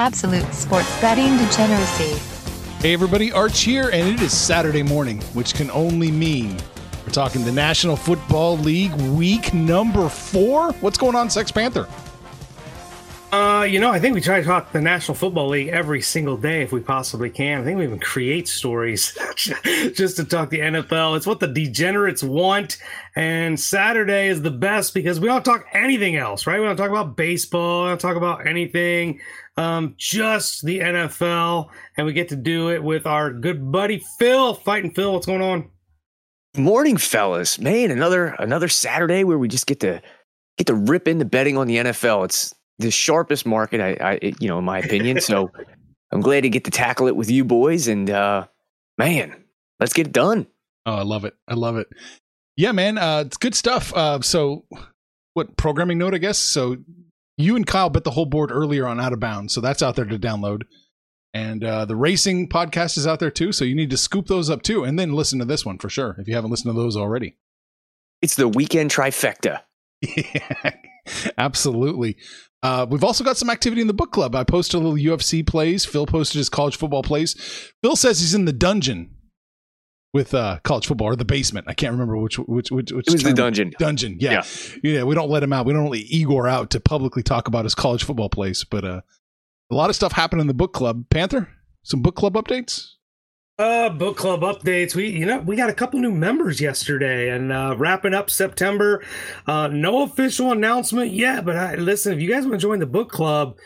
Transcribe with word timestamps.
Absolute 0.00 0.50
sports 0.54 0.98
betting 1.02 1.36
degeneracy. 1.36 2.18
Hey 2.80 2.94
everybody, 2.94 3.32
Arch 3.32 3.60
here, 3.60 3.90
and 3.90 4.08
it 4.08 4.22
is 4.22 4.34
Saturday 4.34 4.82
morning, 4.82 5.20
which 5.34 5.52
can 5.52 5.70
only 5.72 6.10
mean 6.10 6.56
we're 7.04 7.12
talking 7.12 7.44
the 7.44 7.52
National 7.52 7.96
Football 7.96 8.56
League 8.56 8.94
week 8.94 9.52
number 9.52 10.08
four. 10.08 10.72
What's 10.80 10.96
going 10.96 11.14
on, 11.14 11.28
Sex 11.28 11.52
Panther? 11.52 11.86
Uh, 13.32 13.62
you 13.62 13.78
know, 13.78 13.92
I 13.92 14.00
think 14.00 14.16
we 14.16 14.20
try 14.20 14.40
to 14.40 14.46
talk 14.46 14.72
the 14.72 14.80
National 14.80 15.14
Football 15.14 15.50
League 15.50 15.68
every 15.68 16.02
single 16.02 16.36
day 16.36 16.62
if 16.62 16.72
we 16.72 16.80
possibly 16.80 17.30
can. 17.30 17.60
I 17.60 17.64
think 17.64 17.78
we 17.78 17.84
even 17.84 18.00
create 18.00 18.48
stories 18.48 19.16
just 19.36 20.16
to 20.16 20.24
talk 20.24 20.50
the 20.50 20.58
NFL. 20.58 21.16
It's 21.16 21.28
what 21.28 21.38
the 21.38 21.46
degenerates 21.46 22.24
want. 22.24 22.78
And 23.14 23.58
Saturday 23.58 24.26
is 24.26 24.42
the 24.42 24.50
best 24.50 24.94
because 24.94 25.20
we 25.20 25.28
don't 25.28 25.44
talk 25.44 25.64
anything 25.72 26.16
else, 26.16 26.44
right? 26.44 26.58
We 26.58 26.66
don't 26.66 26.76
talk 26.76 26.90
about 26.90 27.16
baseball. 27.16 27.84
We 27.84 27.90
don't 27.90 28.00
talk 28.00 28.16
about 28.16 28.48
anything. 28.48 29.20
Um, 29.56 29.94
just 29.96 30.64
the 30.64 30.80
NFL. 30.80 31.68
And 31.96 32.06
we 32.06 32.12
get 32.12 32.30
to 32.30 32.36
do 32.36 32.70
it 32.70 32.82
with 32.82 33.06
our 33.06 33.32
good 33.32 33.70
buddy 33.70 34.02
Phil. 34.18 34.54
Fighting 34.54 34.90
Phil, 34.90 35.12
what's 35.12 35.26
going 35.26 35.42
on? 35.42 35.70
Morning, 36.56 36.96
fellas. 36.96 37.60
Man, 37.60 37.92
another 37.92 38.34
another 38.40 38.66
Saturday 38.66 39.22
where 39.22 39.38
we 39.38 39.46
just 39.46 39.68
get 39.68 39.78
to 39.80 40.02
get 40.58 40.66
to 40.66 40.74
rip 40.74 41.06
into 41.06 41.24
betting 41.24 41.56
on 41.56 41.68
the 41.68 41.76
NFL. 41.76 42.24
It's 42.24 42.52
the 42.80 42.90
sharpest 42.90 43.46
market, 43.46 43.80
I, 43.80 43.96
I 44.00 44.32
you 44.40 44.48
know, 44.48 44.58
in 44.58 44.64
my 44.64 44.78
opinion. 44.78 45.20
So 45.20 45.50
I'm 46.12 46.20
glad 46.20 46.42
to 46.42 46.48
get 46.48 46.64
to 46.64 46.70
tackle 46.70 47.06
it 47.06 47.16
with 47.16 47.30
you 47.30 47.44
boys. 47.44 47.88
And 47.88 48.10
uh, 48.10 48.46
man, 48.98 49.44
let's 49.78 49.92
get 49.92 50.08
it 50.08 50.12
done. 50.12 50.46
Oh, 50.86 50.94
I 50.94 51.02
love 51.02 51.24
it. 51.24 51.34
I 51.46 51.54
love 51.54 51.76
it. 51.76 51.88
Yeah, 52.56 52.72
man, 52.72 52.98
uh, 52.98 53.24
it's 53.26 53.36
good 53.36 53.54
stuff. 53.54 53.94
Uh, 53.94 54.20
so, 54.20 54.64
what 55.34 55.56
programming 55.56 55.98
note? 55.98 56.14
I 56.14 56.18
guess. 56.18 56.38
So, 56.38 56.76
you 57.36 57.56
and 57.56 57.66
Kyle 57.66 57.90
bet 57.90 58.04
the 58.04 58.10
whole 58.10 58.26
board 58.26 58.50
earlier 58.50 58.86
on 58.86 59.00
Out 59.00 59.12
of 59.12 59.20
Bounds, 59.20 59.54
so 59.54 59.60
that's 59.60 59.82
out 59.82 59.96
there 59.96 60.04
to 60.04 60.18
download. 60.18 60.62
And 61.32 61.62
uh, 61.62 61.84
the 61.84 61.96
racing 61.96 62.48
podcast 62.48 62.98
is 62.98 63.06
out 63.06 63.20
there 63.20 63.30
too, 63.30 63.52
so 63.52 63.64
you 63.64 63.74
need 63.74 63.90
to 63.90 63.96
scoop 63.96 64.26
those 64.26 64.50
up 64.50 64.62
too, 64.62 64.84
and 64.84 64.98
then 64.98 65.12
listen 65.12 65.38
to 65.38 65.44
this 65.44 65.64
one 65.64 65.78
for 65.78 65.88
sure 65.88 66.16
if 66.18 66.26
you 66.26 66.34
haven't 66.34 66.50
listened 66.50 66.74
to 66.74 66.78
those 66.78 66.96
already. 66.96 67.36
It's 68.20 68.34
the 68.34 68.48
weekend 68.48 68.90
trifecta. 68.90 69.60
Yeah, 70.02 70.72
absolutely. 71.38 72.16
Uh, 72.62 72.86
we've 72.88 73.04
also 73.04 73.24
got 73.24 73.36
some 73.36 73.48
activity 73.48 73.80
in 73.80 73.86
the 73.86 73.94
book 73.94 74.12
club. 74.12 74.34
I 74.34 74.44
posted 74.44 74.74
a 74.74 74.78
little 74.84 74.98
UFC 75.16 75.46
plays. 75.46 75.84
Phil 75.84 76.06
posted 76.06 76.38
his 76.38 76.48
college 76.48 76.76
football 76.76 77.02
plays. 77.02 77.34
Phil 77.82 77.96
says 77.96 78.20
he's 78.20 78.34
in 78.34 78.44
the 78.44 78.52
dungeon 78.52 79.14
with 80.12 80.34
uh, 80.34 80.58
college 80.62 80.86
football 80.86 81.08
or 81.08 81.16
the 81.16 81.24
basement. 81.24 81.66
I 81.68 81.74
can't 81.74 81.92
remember 81.92 82.18
which 82.18 82.38
which 82.38 82.70
which. 82.70 82.92
which 82.92 83.08
It 83.08 83.12
was 83.12 83.22
the 83.22 83.30
term. 83.30 83.36
dungeon. 83.36 83.72
Dungeon, 83.78 84.16
yeah. 84.20 84.44
yeah, 84.82 85.04
We 85.04 85.14
don't 85.14 85.30
let 85.30 85.42
him 85.42 85.52
out. 85.52 85.64
We 85.66 85.72
don't 85.72 85.88
let 85.88 86.00
Igor 86.00 86.48
out 86.48 86.70
to 86.70 86.80
publicly 86.80 87.22
talk 87.22 87.48
about 87.48 87.64
his 87.64 87.74
college 87.74 88.04
football 88.04 88.28
plays. 88.28 88.64
But 88.64 88.84
uh, 88.84 89.00
a 89.70 89.74
lot 89.74 89.88
of 89.88 89.96
stuff 89.96 90.12
happened 90.12 90.42
in 90.42 90.46
the 90.46 90.54
book 90.54 90.74
club. 90.74 91.04
Panther, 91.10 91.48
some 91.82 92.02
book 92.02 92.16
club 92.16 92.34
updates. 92.34 92.88
Uh, 93.60 93.90
book 93.90 94.16
club 94.16 94.40
updates. 94.40 94.94
We, 94.94 95.10
you 95.10 95.26
know, 95.26 95.40
we 95.40 95.54
got 95.54 95.68
a 95.68 95.74
couple 95.74 96.00
new 96.00 96.10
members 96.12 96.62
yesterday, 96.62 97.28
and 97.28 97.52
uh, 97.52 97.74
wrapping 97.76 98.14
up 98.14 98.30
September. 98.30 99.04
Uh, 99.46 99.68
no 99.68 100.02
official 100.04 100.52
announcement 100.52 101.12
yet, 101.12 101.44
but 101.44 101.58
I, 101.58 101.74
listen, 101.74 102.14
if 102.14 102.22
you 102.22 102.30
guys 102.30 102.46
want 102.46 102.58
to 102.58 102.66
join 102.66 102.78
the 102.78 102.86
book 102.86 103.10
club, 103.10 103.58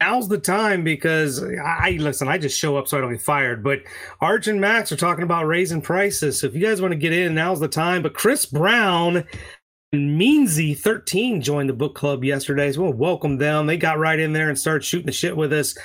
now's 0.00 0.28
the 0.28 0.38
time 0.38 0.84
because 0.84 1.42
I, 1.42 1.78
I 1.80 1.96
listen. 1.98 2.28
I 2.28 2.38
just 2.38 2.56
show 2.56 2.76
up 2.76 2.86
so 2.86 2.96
I 2.96 3.00
don't 3.00 3.10
get 3.10 3.22
fired. 3.22 3.64
But 3.64 3.80
Arch 4.20 4.46
and 4.46 4.60
Max 4.60 4.92
are 4.92 4.96
talking 4.96 5.24
about 5.24 5.48
raising 5.48 5.82
prices, 5.82 6.38
so 6.38 6.46
if 6.46 6.54
you 6.54 6.60
guys 6.60 6.80
want 6.80 6.92
to 6.92 6.96
get 6.96 7.12
in, 7.12 7.34
now's 7.34 7.58
the 7.58 7.66
time. 7.66 8.02
But 8.02 8.14
Chris 8.14 8.46
Brown 8.46 9.24
and 9.92 10.20
Meansy 10.20 10.78
13 10.78 11.42
joined 11.42 11.70
the 11.70 11.74
book 11.74 11.96
club 11.96 12.22
yesterday, 12.22 12.70
so 12.70 12.82
we'll 12.82 12.92
welcome 12.92 13.38
them. 13.38 13.66
They 13.66 13.78
got 13.78 13.98
right 13.98 14.20
in 14.20 14.32
there 14.32 14.48
and 14.48 14.56
started 14.56 14.84
shooting 14.84 15.06
the 15.06 15.12
shit 15.12 15.36
with 15.36 15.52
us. 15.52 15.76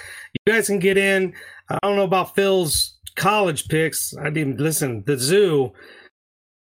You 0.45 0.53
guys 0.53 0.67
can 0.67 0.77
get 0.77 0.99
in. 0.99 1.33
I 1.67 1.79
don't 1.81 1.95
know 1.95 2.03
about 2.03 2.35
Phil's 2.35 2.94
college 3.15 3.67
picks. 3.67 4.15
I 4.17 4.29
didn't 4.29 4.59
listen. 4.59 5.03
The 5.05 5.17
zoo. 5.17 5.73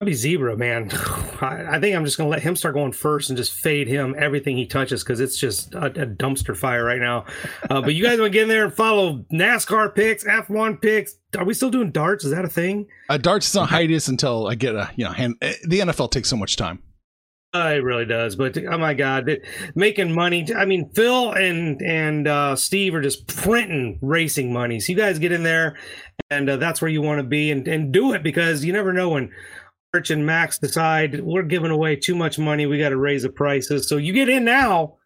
I'll 0.00 0.06
be 0.06 0.12
zebra, 0.12 0.58
man. 0.58 0.90
I, 1.40 1.76
I 1.76 1.80
think 1.80 1.96
I'm 1.96 2.04
just 2.04 2.18
gonna 2.18 2.28
let 2.28 2.42
him 2.42 2.54
start 2.54 2.74
going 2.74 2.92
first 2.92 3.30
and 3.30 3.36
just 3.36 3.52
fade 3.52 3.88
him 3.88 4.14
everything 4.18 4.54
he 4.54 4.66
touches 4.66 5.02
because 5.02 5.20
it's 5.20 5.38
just 5.38 5.74
a, 5.74 5.86
a 5.86 6.06
dumpster 6.06 6.54
fire 6.54 6.84
right 6.84 7.00
now. 7.00 7.24
Uh, 7.70 7.80
but 7.80 7.94
you 7.94 8.04
guys 8.04 8.18
want 8.18 8.30
to 8.30 8.38
get 8.38 8.42
in 8.42 8.48
there 8.48 8.66
and 8.66 8.74
follow 8.74 9.24
NASCAR 9.32 9.94
picks, 9.94 10.24
F1 10.24 10.82
picks. 10.82 11.14
Are 11.38 11.46
we 11.46 11.54
still 11.54 11.70
doing 11.70 11.92
darts? 11.92 12.26
Is 12.26 12.32
that 12.32 12.44
a 12.44 12.48
thing? 12.48 12.88
Uh, 13.08 13.16
darts 13.16 13.48
is 13.48 13.56
on 13.56 13.68
hiatus 13.68 14.08
until 14.08 14.48
I 14.48 14.54
get 14.54 14.74
a 14.74 14.90
you 14.96 15.04
know. 15.04 15.12
Hand, 15.12 15.36
eh, 15.40 15.54
the 15.66 15.80
NFL 15.80 16.10
takes 16.10 16.28
so 16.28 16.36
much 16.36 16.56
time. 16.56 16.82
Uh, 17.56 17.70
it 17.70 17.82
really 17.82 18.04
does. 18.04 18.36
But 18.36 18.58
oh 18.58 18.78
my 18.78 18.92
god, 18.92 19.28
it, 19.28 19.44
making 19.74 20.12
money. 20.12 20.46
I 20.54 20.64
mean, 20.66 20.90
Phil 20.90 21.32
and 21.32 21.80
and 21.80 22.28
uh, 22.28 22.56
Steve 22.56 22.94
are 22.94 23.00
just 23.00 23.26
printing 23.26 23.98
racing 24.02 24.52
money. 24.52 24.78
So 24.78 24.92
you 24.92 24.98
guys 24.98 25.18
get 25.18 25.32
in 25.32 25.42
there, 25.42 25.78
and 26.30 26.50
uh, 26.50 26.56
that's 26.56 26.82
where 26.82 26.90
you 26.90 27.00
want 27.00 27.18
to 27.18 27.26
be, 27.26 27.50
and 27.50 27.66
and 27.66 27.92
do 27.92 28.12
it 28.12 28.22
because 28.22 28.64
you 28.64 28.72
never 28.72 28.92
know 28.92 29.10
when 29.10 29.30
Arch 29.94 30.10
and 30.10 30.26
Max 30.26 30.58
decide 30.58 31.20
we're 31.22 31.42
giving 31.42 31.70
away 31.70 31.96
too 31.96 32.14
much 32.14 32.38
money. 32.38 32.66
We 32.66 32.78
got 32.78 32.90
to 32.90 32.98
raise 32.98 33.22
the 33.22 33.30
prices. 33.30 33.88
So 33.88 33.96
you 33.96 34.12
get 34.12 34.28
in 34.28 34.44
now. 34.44 34.96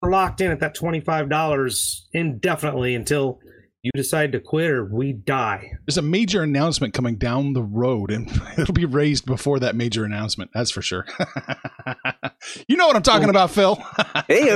We're 0.00 0.12
locked 0.12 0.40
in 0.40 0.52
at 0.52 0.60
that 0.60 0.74
twenty 0.74 1.00
five 1.00 1.28
dollars 1.28 2.06
indefinitely 2.12 2.94
until 2.94 3.40
you 3.86 3.92
decide 3.94 4.32
to 4.32 4.40
quit 4.40 4.70
or 4.70 4.84
we 4.84 5.12
die. 5.12 5.70
There's 5.86 5.96
a 5.96 6.02
major 6.02 6.42
announcement 6.42 6.92
coming 6.92 7.16
down 7.16 7.52
the 7.52 7.62
road, 7.62 8.10
and 8.10 8.28
it'll 8.58 8.74
be 8.74 8.84
raised 8.84 9.26
before 9.26 9.60
that 9.60 9.76
major 9.76 10.04
announcement. 10.04 10.50
That's 10.52 10.70
for 10.70 10.82
sure. 10.82 11.06
you 12.68 12.76
know 12.76 12.86
what 12.86 12.96
I'm 12.96 13.02
talking 13.02 13.30
about, 13.30 13.50
Phil. 13.50 13.82
Hey, 14.28 14.46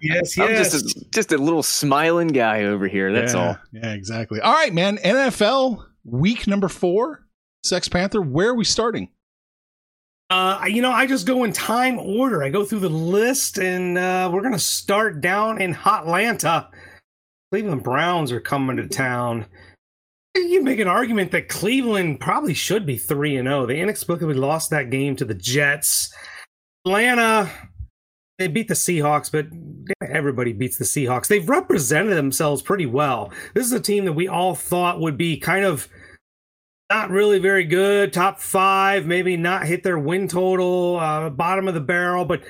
yes, 0.00 0.36
yes. 0.36 0.38
I'm 0.38 0.48
just 0.56 0.74
a, 0.74 1.04
just 1.10 1.32
a 1.32 1.38
little 1.38 1.62
smiling 1.62 2.28
guy 2.28 2.64
over 2.64 2.88
here. 2.88 3.12
That's 3.12 3.34
yeah, 3.34 3.46
all. 3.46 3.56
Yeah, 3.72 3.92
exactly. 3.92 4.40
All 4.40 4.52
right, 4.52 4.72
man. 4.72 4.96
NFL 4.98 5.84
week 6.04 6.46
number 6.46 6.68
four. 6.68 7.26
Sex 7.62 7.88
Panther. 7.88 8.22
Where 8.22 8.50
are 8.50 8.54
we 8.54 8.64
starting? 8.64 9.10
Uh, 10.30 10.64
you 10.66 10.80
know, 10.80 10.90
I 10.90 11.06
just 11.06 11.26
go 11.26 11.44
in 11.44 11.52
time 11.52 11.98
order. 11.98 12.42
I 12.42 12.48
go 12.48 12.64
through 12.64 12.80
the 12.80 12.88
list, 12.88 13.58
and 13.58 13.98
uh, 13.98 14.30
we're 14.32 14.40
gonna 14.40 14.58
start 14.58 15.20
down 15.20 15.60
in 15.60 15.74
Hotlanta. 15.74 16.68
Cleveland 17.52 17.82
Browns 17.82 18.32
are 18.32 18.40
coming 18.40 18.78
to 18.78 18.88
town. 18.88 19.44
You 20.34 20.62
make 20.62 20.78
an 20.78 20.88
argument 20.88 21.32
that 21.32 21.50
Cleveland 21.50 22.18
probably 22.18 22.54
should 22.54 22.86
be 22.86 22.96
three 22.96 23.36
and 23.36 23.46
zero. 23.46 23.66
They 23.66 23.78
inexplicably 23.78 24.36
lost 24.36 24.70
that 24.70 24.88
game 24.88 25.16
to 25.16 25.26
the 25.26 25.34
Jets. 25.34 26.10
Atlanta, 26.86 27.50
they 28.38 28.48
beat 28.48 28.68
the 28.68 28.74
Seahawks, 28.74 29.30
but 29.30 29.48
everybody 30.08 30.54
beats 30.54 30.78
the 30.78 30.86
Seahawks. 30.86 31.26
They've 31.26 31.46
represented 31.46 32.16
themselves 32.16 32.62
pretty 32.62 32.86
well. 32.86 33.30
This 33.52 33.66
is 33.66 33.72
a 33.72 33.80
team 33.80 34.06
that 34.06 34.14
we 34.14 34.28
all 34.28 34.54
thought 34.54 35.00
would 35.00 35.18
be 35.18 35.36
kind 35.36 35.66
of 35.66 35.88
not 36.88 37.10
really 37.10 37.38
very 37.38 37.64
good, 37.64 38.14
top 38.14 38.40
five, 38.40 39.04
maybe 39.04 39.36
not 39.36 39.66
hit 39.66 39.82
their 39.82 39.98
win 39.98 40.26
total, 40.26 40.98
uh, 40.98 41.28
bottom 41.28 41.68
of 41.68 41.74
the 41.74 41.80
barrel, 41.80 42.24
but 42.24 42.42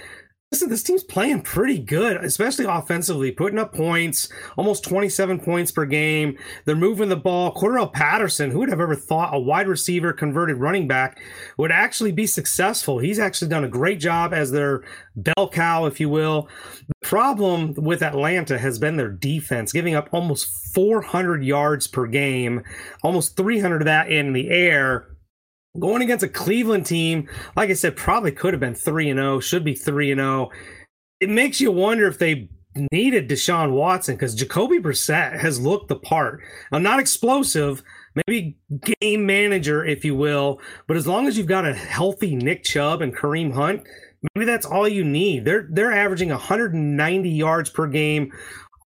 listen, 0.53 0.69
this 0.69 0.83
team's 0.83 1.03
playing 1.03 1.41
pretty 1.41 1.79
good, 1.79 2.23
especially 2.23 2.67
offensively, 2.67 3.33
putting 3.33 3.59
up 3.59 3.73
points, 3.73 4.29
almost 4.59 4.85
27 4.85 5.41
points 5.41 5.73
per 5.73 5.87
game. 5.87 6.37
They're 6.67 6.77
moving 6.77 7.09
the 7.09 7.17
ball. 7.17 7.55
Cordarrelle 7.55 7.91
Patterson, 7.91 8.51
who 8.51 8.59
would 8.59 8.69
have 8.69 8.81
ever 8.81 8.95
thought 8.95 9.35
a 9.35 9.41
wide 9.41 9.67
receiver 9.67 10.13
converted 10.13 10.59
running 10.59 10.87
back 10.87 11.19
would 11.57 11.73
actually 11.73 12.13
be 12.13 12.27
successful? 12.27 12.99
He's 12.99 13.19
actually 13.19 13.49
done 13.49 13.65
a 13.65 13.69
great 13.69 13.99
job 13.99 14.35
as 14.35 14.51
their 14.51 14.83
bell 15.17 15.49
cow, 15.49 15.87
if 15.87 15.99
you 15.99 16.11
will. 16.11 16.49
The 16.87 17.09
problem 17.09 17.73
with 17.73 18.03
Atlanta 18.03 18.59
has 18.59 18.79
been 18.79 18.99
their 18.99 19.11
defense, 19.11 19.73
giving 19.73 19.95
up 19.95 20.11
almost 20.13 20.75
400 20.75 21.43
yards 21.43 21.87
per 21.87 22.07
game, 22.07 22.63
almost 23.03 23.39
300 23.39 23.81
of 23.81 23.87
that 23.87 24.13
in 24.13 24.35
the 24.35 24.51
air 24.51 25.12
going 25.79 26.03
against 26.03 26.25
a 26.25 26.29
Cleveland 26.29 26.87
team, 26.87 27.29
like 27.57 27.71
I 27.71 27.75
said, 27.75 27.97
probably 27.97 28.33
could 28.33 28.53
have 28.55 28.61
been 28.61 28.75
3 28.75 29.11
and 29.11 29.19
0, 29.19 29.41
should 29.41 29.65
be 29.65 29.75
3 29.75 30.13
and 30.13 30.21
0. 30.21 30.51
It 31.21 31.29
makes 31.29 31.61
you 31.61 31.71
wonder 31.71 32.07
if 32.09 32.19
they 32.19 32.49
needed 32.91 33.29
Deshaun 33.29 33.73
Watson 33.73 34.17
because 34.17 34.35
Jacoby 34.35 34.79
Brissett 34.79 35.39
has 35.39 35.61
looked 35.61 35.89
the 35.89 35.97
part. 35.97 36.41
I'm 36.73 36.83
not 36.83 37.01
explosive, 37.01 37.83
maybe 38.27 38.57
game 39.01 39.27
manager, 39.27 39.85
if 39.85 40.05
you 40.05 40.15
will, 40.15 40.61
but 40.87 40.97
as 40.97 41.07
long 41.07 41.27
as 41.27 41.37
you've 41.37 41.47
got 41.47 41.67
a 41.67 41.75
healthy 41.75 42.35
Nick 42.35 42.65
Chubb 42.65 43.03
and 43.03 43.15
Kareem 43.15 43.53
Hunt, 43.53 43.83
maybe 44.35 44.47
that's 44.47 44.67
all 44.67 44.89
you 44.89 45.05
need. 45.05 45.45
They're 45.45 45.69
they're 45.71 45.93
averaging 45.93 46.31
190 46.31 47.29
yards 47.29 47.71
per 47.71 47.87
game 47.87 48.33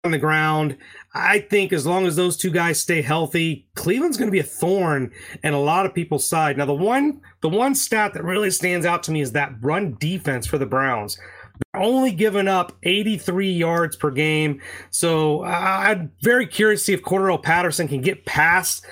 on 0.05 0.11
the 0.11 0.17
ground. 0.17 0.77
I 1.13 1.39
think 1.39 1.73
as 1.73 1.85
long 1.85 2.07
as 2.07 2.15
those 2.15 2.37
two 2.37 2.51
guys 2.51 2.79
stay 2.79 3.01
healthy, 3.01 3.67
Cleveland's 3.75 4.17
going 4.17 4.29
to 4.29 4.31
be 4.31 4.39
a 4.39 4.43
thorn 4.43 5.11
in 5.43 5.53
a 5.53 5.59
lot 5.59 5.85
of 5.85 5.93
people's 5.93 6.25
side. 6.25 6.57
Now, 6.57 6.65
the 6.65 6.73
one 6.73 7.21
the 7.41 7.49
one 7.49 7.75
stat 7.75 8.13
that 8.13 8.23
really 8.23 8.51
stands 8.51 8.85
out 8.85 9.03
to 9.03 9.11
me 9.11 9.21
is 9.21 9.33
that 9.33 9.55
run 9.61 9.97
defense 9.99 10.47
for 10.47 10.57
the 10.57 10.65
Browns. 10.65 11.19
They're 11.73 11.81
only 11.81 12.11
giving 12.11 12.47
up 12.47 12.77
83 12.83 13.51
yards 13.51 13.97
per 13.97 14.11
game. 14.11 14.61
So 14.89 15.43
I'm 15.43 16.13
very 16.21 16.47
curious 16.47 16.81
to 16.81 16.85
see 16.85 16.93
if 16.93 17.01
Cordarrelle 17.01 17.43
Patterson 17.43 17.89
can 17.89 17.99
get 17.99 18.25
past 18.25 18.85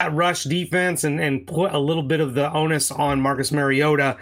that 0.00 0.14
rush 0.14 0.44
defense 0.44 1.04
and, 1.04 1.20
and 1.20 1.46
put 1.46 1.74
a 1.74 1.78
little 1.78 2.02
bit 2.02 2.20
of 2.20 2.32
the 2.32 2.50
onus 2.50 2.90
on 2.90 3.20
Marcus 3.20 3.52
Mariota 3.52 4.16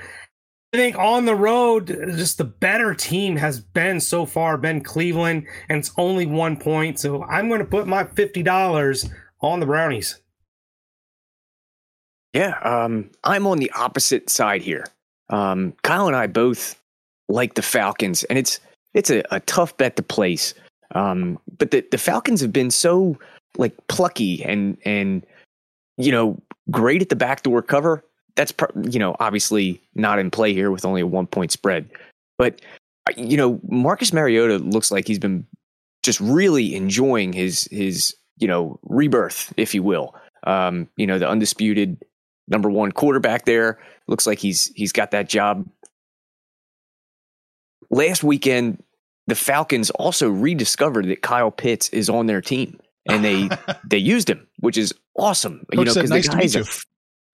I 0.73 0.79
think 0.79 0.99
on 0.99 1.27
the 1.27 1.35
road, 1.35 1.89
just 2.17 2.39
the 2.39 2.45
better 2.45 2.95
team 2.95 3.37
has 3.37 3.61
been 3.61 4.01
so 4.01 4.25
far 4.25 4.57
been 4.57 4.83
Cleveland, 4.83 5.47
and 5.69 5.79
it's 5.79 5.93
only 5.99 6.25
one 6.25 6.57
point. 6.57 6.99
So 6.99 7.25
I'm 7.25 7.49
going 7.49 7.61
to 7.61 7.67
put 7.67 7.87
my 7.87 8.05
fifty 8.05 8.43
dollars 8.43 9.09
on 9.43 9.61
the 9.61 9.67
Brownies. 9.67 10.19
Yeah, 12.33 12.59
um, 12.61 13.11
I'm 13.25 13.47
on 13.47 13.59
the 13.59 13.71
opposite 13.73 14.31
side 14.31 14.63
here. 14.63 14.87
Um, 15.29 15.75
Kyle 15.83 16.07
and 16.07 16.17
I 16.17 16.27
both 16.27 16.81
like 17.29 17.53
the 17.53 17.63
Falcons, 17.63 18.25
and 18.25 18.39
it's 18.39 18.59
it's 18.95 19.11
a, 19.11 19.23
a 19.31 19.41
tough 19.41 19.77
bet 19.77 19.97
to 19.97 20.03
place. 20.03 20.55
Um, 20.95 21.39
but 21.59 21.71
the, 21.71 21.85
the 21.91 21.99
Falcons 21.99 22.41
have 22.41 22.53
been 22.53 22.71
so 22.71 23.19
like 23.59 23.75
plucky 23.89 24.43
and 24.43 24.79
and 24.87 25.27
you 25.99 26.13
know 26.13 26.41
great 26.71 27.03
at 27.03 27.11
the 27.11 27.17
backdoor 27.17 27.61
cover 27.61 28.03
that's 28.35 28.53
you 28.91 28.99
know 28.99 29.17
obviously 29.21 29.81
not 29.95 30.19
in 30.19 30.31
play 30.31 30.53
here 30.53 30.71
with 30.71 30.85
only 30.85 31.01
a 31.01 31.07
one 31.07 31.27
point 31.27 31.53
spread. 31.53 31.91
But 32.39 32.61
uh, 33.09 33.13
you 33.17 33.37
know 33.37 33.61
Marcus 33.69 34.13
Mariota 34.13 34.59
looks 34.59 34.91
like 34.91 35.07
he's 35.07 35.19
been 35.19 35.47
just 36.03 36.21
really 36.21 36.75
enjoying 36.75 37.33
his 37.33 37.69
his 37.71 38.15
you 38.39 38.49
know 38.49 38.79
rebirth, 38.85 39.53
if 39.57 39.75
you 39.75 39.83
will. 39.83 40.15
Um, 40.45 40.89
you 40.97 41.07
know 41.07 41.19
the 41.19 41.29
undisputed 41.29 42.03
number 42.49 42.69
one 42.69 42.93
quarterback 42.93 43.45
there 43.45 43.79
looks 44.09 44.27
like 44.27 44.39
he's 44.39 44.67
he's 44.75 44.93
got 44.93 45.11
that 45.13 45.29
job. 45.29 45.69
Last 47.91 48.25
weekend, 48.25 48.83
the 49.27 49.35
Falcons 49.35 49.91
also 49.91 50.29
rediscovered 50.29 51.07
that 51.09 51.23
Kyle 51.23 51.51
Pitts 51.51 51.89
is 51.91 52.09
on 52.09 52.27
their 52.27 52.41
team, 52.41 52.81
and 53.07 53.25
they 53.25 53.49
they 53.89 53.99
used 53.99 54.29
him, 54.29 54.49
which 54.61 54.79
is 54.79 54.95
awesome. 55.17 55.65
You 55.73 55.85
know, 55.85 55.95
because 55.95 56.11
nice 56.11 56.29
the 56.29 56.37
guy's 56.37 56.57
a 56.57 56.65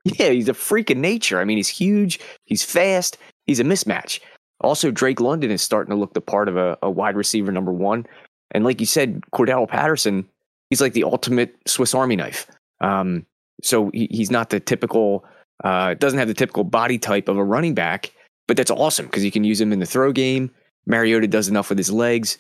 yeah, 0.19 0.31
he's 0.31 0.49
a 0.49 0.55
freak 0.55 0.91
of 0.91 0.97
nature. 0.97 1.41
I 1.41 1.45
mean, 1.45 1.57
he's 1.57 1.69
huge, 1.69 2.21
he's 2.45 2.63
fast, 2.63 3.19
he's 3.47 3.61
a 3.61 3.65
mismatch. 3.65 4.21
Also, 4.61 4.91
Drake 4.91 5.21
London 5.21 5.51
is 5.51 5.63
starting 5.63 5.91
to 5.91 5.97
look 5.97 6.15
the 6.15 6.21
part 6.21 6.49
of 6.49 6.57
a, 6.57 6.77
a 6.83 6.91
wide 6.91 7.17
receiver 7.17 7.53
number 7.53 7.73
one. 7.73 8.07
And 8.51 8.65
like 8.65 8.81
you 8.81 8.87
said, 8.87 9.23
Cordell 9.33 9.69
Patterson, 9.69 10.29
he's 10.71 10.81
like 10.81 10.95
the 10.95 11.05
ultimate 11.05 11.55
Swiss 11.67 11.95
Army 11.95 12.17
knife. 12.17 12.47
Um, 12.81 13.25
so 13.63 13.91
he, 13.95 14.09
he's 14.11 14.31
not 14.31 14.51
the 14.51 14.59
typical, 14.59 15.25
uh, 15.63 15.95
doesn't 15.95 16.19
have 16.19 16.29
the 16.29 16.35
typical 16.35 16.65
body 16.65 16.99
type 16.99 17.29
of 17.29 17.37
a 17.37 17.45
running 17.45 17.75
back, 17.75 18.13
but 18.49 18.57
that's 18.57 18.71
awesome 18.71 19.07
because 19.07 19.25
you 19.25 19.31
can 19.31 19.45
use 19.45 19.61
him 19.61 19.73
in 19.73 19.79
the 19.79 19.87
throw 19.87 20.13
game. 20.13 20.51
Mariota 20.87 21.29
does 21.29 21.49
enough 21.49 21.69
with 21.69 21.79
his 21.79 21.93
legs. 21.93 22.39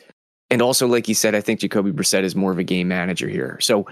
And 0.50 0.62
also, 0.62 0.86
like 0.86 1.08
you 1.08 1.14
said, 1.14 1.34
I 1.34 1.40
think 1.40 1.60
Jacoby 1.60 1.92
Brissett 1.92 2.24
is 2.24 2.34
more 2.34 2.50
of 2.50 2.58
a 2.58 2.64
game 2.64 2.88
manager 2.88 3.28
here. 3.28 3.58
So 3.60 3.86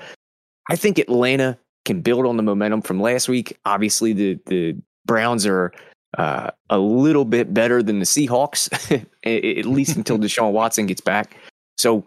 I 0.71 0.77
think 0.77 0.99
Atlanta 0.99 1.59
can 1.87 2.03
build 2.03 2.27
on 2.27 2.37
the 2.37 2.43
momentum 2.43 2.83
from 2.83 3.01
last 3.01 3.29
week. 3.29 3.59
Obviously, 3.65 4.13
the 4.13 4.39
the 4.47 4.77
Browns 5.07 5.47
are 5.47 5.73
uh, 6.19 6.51
a 6.69 6.79
little 6.79 7.25
bit 7.25 7.55
better 7.55 7.83
than 7.83 8.01
the 8.01 8.05
Seahawks, 8.05 8.71
at 9.25 9.67
least 9.67 9.97
until 9.97 10.19
Deshaun 10.19 10.53
Watson 10.53 10.87
gets 10.87 11.01
back. 11.01 11.37
So 11.79 12.07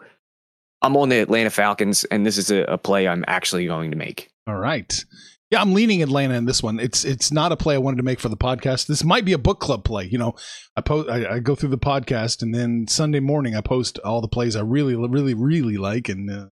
I'm 0.81 0.95
on 0.97 1.09
the 1.09 1.19
Atlanta 1.19 1.49
Falcons, 1.49 2.03
and 2.05 2.25
this 2.25 2.37
is 2.37 2.51
a, 2.51 2.63
a, 2.63 2.77
play 2.77 3.07
I'm 3.07 3.23
actually 3.27 3.65
going 3.65 3.91
to 3.91 3.97
make. 3.97 4.29
All 4.47 4.55
right. 4.55 5.05
Yeah, 5.51 5.61
I'm 5.61 5.73
leaning 5.73 6.03
Atlanta 6.03 6.35
in 6.35 6.45
this 6.45 6.61
one. 6.61 6.79
It's 6.79 7.03
it's 7.03 7.31
not 7.31 7.51
a 7.51 7.57
play 7.57 7.73
I 7.73 7.79
wanted 7.79 7.97
to 7.97 8.03
make 8.03 8.19
for 8.19 8.29
the 8.29 8.37
podcast. 8.37 8.85
This 8.85 9.03
might 9.03 9.25
be 9.25 9.33
a 9.33 9.39
book 9.39 9.59
club 9.59 9.83
play. 9.83 10.05
You 10.05 10.19
know, 10.19 10.35
I 10.75 10.81
post 10.81 11.09
I, 11.09 11.35
I 11.35 11.39
go 11.39 11.55
through 11.55 11.69
the 11.69 11.77
podcast, 11.77 12.43
and 12.43 12.53
then 12.53 12.87
Sunday 12.87 13.19
morning 13.19 13.55
I 13.55 13.61
post 13.61 13.97
all 13.99 14.21
the 14.21 14.27
plays 14.27 14.55
I 14.55 14.61
really 14.61 14.95
really 14.95 15.33
really 15.33 15.77
like, 15.77 16.07
and 16.07 16.29
uh, 16.29 16.45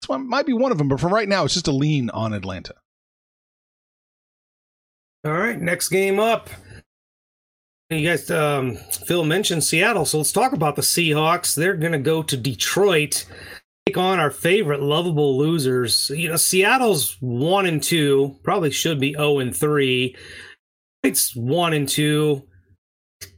this 0.00 0.18
might 0.18 0.46
be 0.46 0.52
one 0.52 0.72
of 0.72 0.78
them, 0.78 0.88
but 0.88 1.00
for 1.00 1.08
right 1.08 1.28
now, 1.28 1.44
it's 1.44 1.54
just 1.54 1.68
a 1.68 1.72
lean 1.72 2.10
on 2.10 2.32
Atlanta. 2.32 2.74
All 5.24 5.32
right, 5.32 5.60
next 5.60 5.88
game 5.90 6.18
up. 6.18 6.48
You 7.90 8.08
guys, 8.08 8.30
um, 8.30 8.76
Phil 9.06 9.24
mentioned 9.24 9.64
Seattle, 9.64 10.06
so 10.06 10.18
let's 10.18 10.32
talk 10.32 10.52
about 10.52 10.76
the 10.76 10.82
Seahawks. 10.82 11.54
They're 11.54 11.76
going 11.76 11.92
to 11.92 11.98
go 11.98 12.22
to 12.22 12.36
Detroit, 12.36 13.26
take 13.84 13.98
on 13.98 14.20
our 14.20 14.30
favorite 14.30 14.80
lovable 14.80 15.36
losers. 15.36 16.10
You 16.10 16.28
know, 16.28 16.36
Seattle's 16.36 17.16
one 17.20 17.66
and 17.66 17.82
two, 17.82 18.38
probably 18.44 18.70
should 18.70 19.00
be 19.00 19.12
zero 19.12 19.24
oh 19.24 19.38
and 19.40 19.54
three. 19.54 20.16
It's 21.02 21.34
one 21.34 21.72
and 21.72 21.88
two 21.88 22.46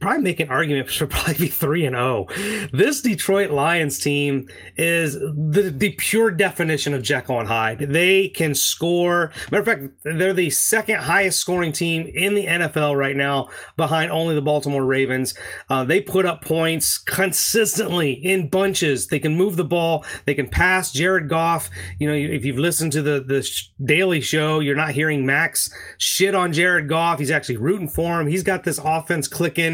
probably 0.03 0.21
make 0.23 0.39
an 0.39 0.49
argument 0.49 0.89
for 0.89 1.07
probably 1.13 1.33
be 1.35 1.47
three 1.47 1.85
and 1.85 1.95
zero. 1.95 2.27
Oh. 2.29 2.67
This 2.73 3.01
Detroit 3.01 3.51
Lions 3.51 3.99
team 3.99 4.47
is 4.77 5.13
the 5.13 5.73
the 5.75 5.91
pure 5.91 6.31
definition 6.31 6.93
of 6.93 7.01
Jekyll 7.01 7.39
and 7.39 7.47
Hyde. 7.47 7.79
They 7.79 8.29
can 8.29 8.53
score. 8.53 9.31
Matter 9.51 9.59
of 9.59 9.65
fact, 9.65 9.93
they're 10.03 10.33
the 10.33 10.49
second 10.49 10.99
highest 10.99 11.39
scoring 11.39 11.71
team 11.71 12.11
in 12.13 12.35
the 12.35 12.45
NFL 12.45 12.97
right 12.97 13.15
now, 13.15 13.49
behind 13.77 14.11
only 14.11 14.35
the 14.35 14.41
Baltimore 14.41 14.85
Ravens. 14.85 15.33
Uh, 15.69 15.83
they 15.83 16.01
put 16.01 16.25
up 16.25 16.43
points 16.43 16.97
consistently 16.97 18.11
in 18.11 18.49
bunches. 18.49 19.07
They 19.07 19.19
can 19.19 19.35
move 19.35 19.55
the 19.55 19.63
ball. 19.63 20.05
They 20.25 20.33
can 20.33 20.47
pass. 20.47 20.91
Jared 20.91 21.29
Goff. 21.29 21.69
You 21.99 22.07
know, 22.07 22.13
if 22.13 22.45
you've 22.45 22.59
listened 22.59 22.91
to 22.93 23.01
the 23.01 23.23
the 23.25 23.49
Daily 23.83 24.21
Show, 24.21 24.59
you're 24.59 24.75
not 24.75 24.91
hearing 24.91 25.25
Max 25.25 25.69
shit 25.97 26.35
on 26.35 26.53
Jared 26.53 26.87
Goff. 26.87 27.19
He's 27.19 27.31
actually 27.31 27.57
rooting 27.57 27.89
for 27.89 28.19
him. 28.19 28.27
He's 28.27 28.43
got 28.43 28.63
this 28.63 28.79
offense 28.83 29.27
clicking. 29.27 29.72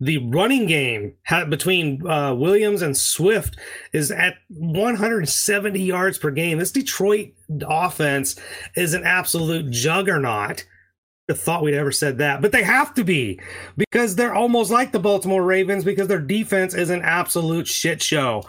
The 0.00 0.18
running 0.28 0.66
game 0.66 1.14
between 1.48 2.06
uh, 2.06 2.34
Williams 2.34 2.82
and 2.82 2.96
Swift 2.96 3.56
is 3.92 4.10
at 4.10 4.34
170 4.48 5.80
yards 5.80 6.18
per 6.18 6.30
game. 6.30 6.58
This 6.58 6.72
Detroit 6.72 7.32
offense 7.66 8.36
is 8.76 8.94
an 8.94 9.04
absolute 9.04 9.70
juggernaut. 9.70 10.66
I 11.28 11.34
thought 11.34 11.64
we'd 11.64 11.74
ever 11.74 11.90
said 11.90 12.18
that, 12.18 12.40
but 12.40 12.52
they 12.52 12.62
have 12.62 12.94
to 12.94 13.02
be 13.02 13.40
because 13.76 14.14
they're 14.14 14.34
almost 14.34 14.70
like 14.70 14.92
the 14.92 15.00
Baltimore 15.00 15.42
Ravens 15.42 15.84
because 15.84 16.06
their 16.06 16.20
defense 16.20 16.72
is 16.72 16.88
an 16.90 17.02
absolute 17.02 17.66
shit 17.66 18.00
show 18.00 18.44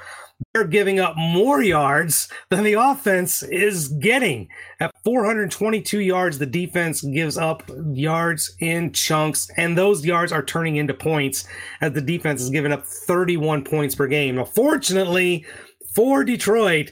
they're 0.54 0.66
giving 0.66 1.00
up 1.00 1.16
more 1.18 1.62
yards 1.62 2.30
than 2.50 2.64
the 2.64 2.74
offense 2.74 3.44
is 3.44 3.90
getting. 3.90 4.48
At 4.80 4.94
422 5.04 6.00
yards, 6.00 6.38
the 6.38 6.46
defense 6.46 7.02
gives 7.02 7.38
up 7.38 7.70
yards 7.94 8.56
in 8.60 8.92
chunks, 8.94 9.50
and 9.58 9.78
those 9.78 10.06
yards 10.06 10.32
are 10.32 10.44
turning 10.44 10.78
into 10.78 10.94
points 10.94 11.48
as 11.82 11.94
the 11.94 12.02
defense 12.02 12.42
is 12.42 12.50
giving 12.50 12.72
up 12.72 12.86
31 12.86 13.64
points 13.64 13.96
per 13.96 14.08
game. 14.08 14.36
Now, 14.36 14.46
fortunately 14.46 15.46
for 15.94 16.24
Detroit, 16.24 16.92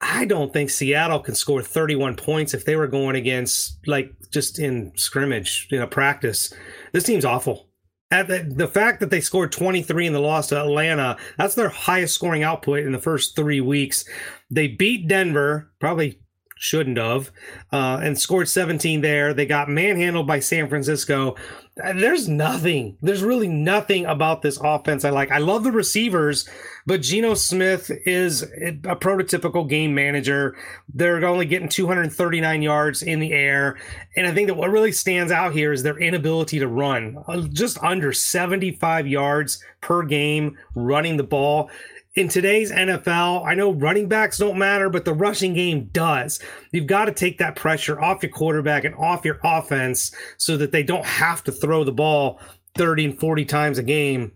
I 0.00 0.26
don't 0.26 0.52
think 0.52 0.70
Seattle 0.70 1.20
can 1.20 1.34
score 1.34 1.62
31 1.62 2.16
points 2.16 2.54
if 2.54 2.64
they 2.64 2.76
were 2.76 2.86
going 2.86 3.16
against, 3.16 3.78
like, 3.86 4.12
just 4.30 4.58
in 4.58 4.92
scrimmage, 4.96 5.66
you 5.70 5.78
know, 5.78 5.86
practice. 5.86 6.52
This 6.92 7.04
team's 7.04 7.24
awful 7.24 7.67
at 8.10 8.28
the, 8.28 8.38
the 8.50 8.68
fact 8.68 9.00
that 9.00 9.10
they 9.10 9.20
scored 9.20 9.52
23 9.52 10.06
in 10.06 10.12
the 10.12 10.20
loss 10.20 10.48
to 10.48 10.60
Atlanta, 10.60 11.16
that's 11.36 11.54
their 11.54 11.68
highest 11.68 12.14
scoring 12.14 12.42
output 12.42 12.80
in 12.80 12.92
the 12.92 12.98
first 12.98 13.36
three 13.36 13.60
weeks. 13.60 14.04
They 14.50 14.68
beat 14.68 15.08
Denver, 15.08 15.70
probably 15.78 16.20
shouldn't 16.58 16.98
have, 16.98 17.30
uh, 17.72 18.00
and 18.02 18.18
scored 18.18 18.48
17 18.48 19.00
there. 19.00 19.32
They 19.32 19.46
got 19.46 19.68
manhandled 19.68 20.26
by 20.26 20.40
San 20.40 20.68
Francisco. 20.68 21.36
There's 21.76 22.28
nothing. 22.28 22.96
There's 23.00 23.22
really 23.22 23.46
nothing 23.46 24.04
about 24.06 24.42
this 24.42 24.58
offense 24.60 25.04
I 25.04 25.10
like. 25.10 25.30
I 25.30 25.38
love 25.38 25.62
the 25.62 25.70
receivers, 25.70 26.48
but 26.86 27.02
Geno 27.02 27.34
Smith 27.34 27.90
is 28.04 28.42
a 28.42 28.96
prototypical 28.96 29.68
game 29.68 29.94
manager. 29.94 30.56
They're 30.92 31.24
only 31.24 31.46
getting 31.46 31.68
239 31.68 32.62
yards 32.62 33.02
in 33.02 33.20
the 33.20 33.32
air, 33.32 33.78
and 34.16 34.26
I 34.26 34.32
think 34.32 34.48
that 34.48 34.54
what 34.54 34.70
really 34.70 34.90
stands 34.90 35.30
out 35.30 35.52
here 35.52 35.72
is 35.72 35.84
their 35.84 35.98
inability 35.98 36.58
to 36.58 36.66
run. 36.66 37.22
Uh, 37.28 37.42
just 37.42 37.80
under 37.82 38.12
75 38.12 39.06
yards 39.06 39.62
per 39.80 40.02
game 40.02 40.58
running 40.74 41.16
the 41.16 41.22
ball 41.22 41.70
in 42.18 42.26
today's 42.26 42.72
NFL, 42.72 43.46
I 43.46 43.54
know 43.54 43.70
running 43.70 44.08
backs 44.08 44.38
don't 44.38 44.58
matter, 44.58 44.90
but 44.90 45.04
the 45.04 45.14
rushing 45.14 45.54
game 45.54 45.88
does. 45.92 46.40
You've 46.72 46.88
got 46.88 47.04
to 47.04 47.12
take 47.12 47.38
that 47.38 47.54
pressure 47.54 48.00
off 48.00 48.24
your 48.24 48.32
quarterback 48.32 48.82
and 48.82 48.96
off 48.96 49.24
your 49.24 49.38
offense 49.44 50.10
so 50.36 50.56
that 50.56 50.72
they 50.72 50.82
don't 50.82 51.04
have 51.04 51.44
to 51.44 51.52
throw 51.52 51.84
the 51.84 51.92
ball 51.92 52.40
30 52.76 53.04
and 53.04 53.20
40 53.20 53.44
times 53.44 53.78
a 53.78 53.84
game. 53.84 54.32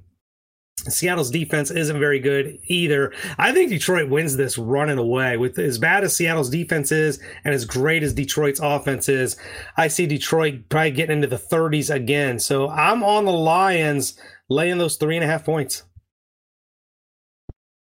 Seattle's 0.89 1.33
defense 1.33 1.73
isn't 1.73 1.99
very 1.99 2.21
good 2.21 2.57
either. 2.69 3.13
I 3.37 3.51
think 3.51 3.71
Detroit 3.71 4.09
wins 4.09 4.37
this 4.37 4.59
running 4.59 4.99
away. 4.99 5.37
With 5.37 5.59
as 5.59 5.79
bad 5.79 6.05
as 6.05 6.15
Seattle's 6.15 6.51
defense 6.51 6.93
is 6.93 7.19
and 7.45 7.53
as 7.53 7.65
great 7.65 8.05
as 8.05 8.15
Detroit's 8.15 8.61
offense 8.61 9.09
is, 9.09 9.37
I 9.77 9.89
see 9.89 10.07
Detroit 10.07 10.69
probably 10.69 10.93
getting 10.93 11.17
into 11.17 11.27
the 11.27 11.37
30s 11.37 11.93
again. 11.93 12.39
So 12.39 12.69
I'm 12.69 13.03
on 13.03 13.25
the 13.25 13.33
Lions 13.33 14.17
laying 14.49 14.79
those 14.79 14.95
three 14.95 15.17
and 15.17 15.25
a 15.25 15.29
half 15.29 15.45
points. 15.45 15.83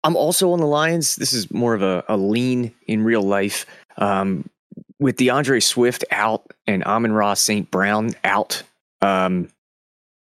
I'm 0.05 0.15
also 0.15 0.51
on 0.51 0.59
the 0.59 0.67
Lions. 0.67 1.15
This 1.15 1.33
is 1.33 1.51
more 1.51 1.73
of 1.73 1.81
a, 1.81 2.03
a 2.07 2.15
lean 2.15 2.71
in 2.85 3.03
real 3.03 3.23
life. 3.23 3.65
Um, 3.97 4.47
with 4.99 5.17
DeAndre 5.17 5.63
Swift 5.63 6.05
out 6.11 6.53
and 6.67 6.83
Amon-Ra 6.83 7.33
St. 7.33 7.69
Brown 7.71 8.11
out, 8.23 8.61
um, 9.01 9.49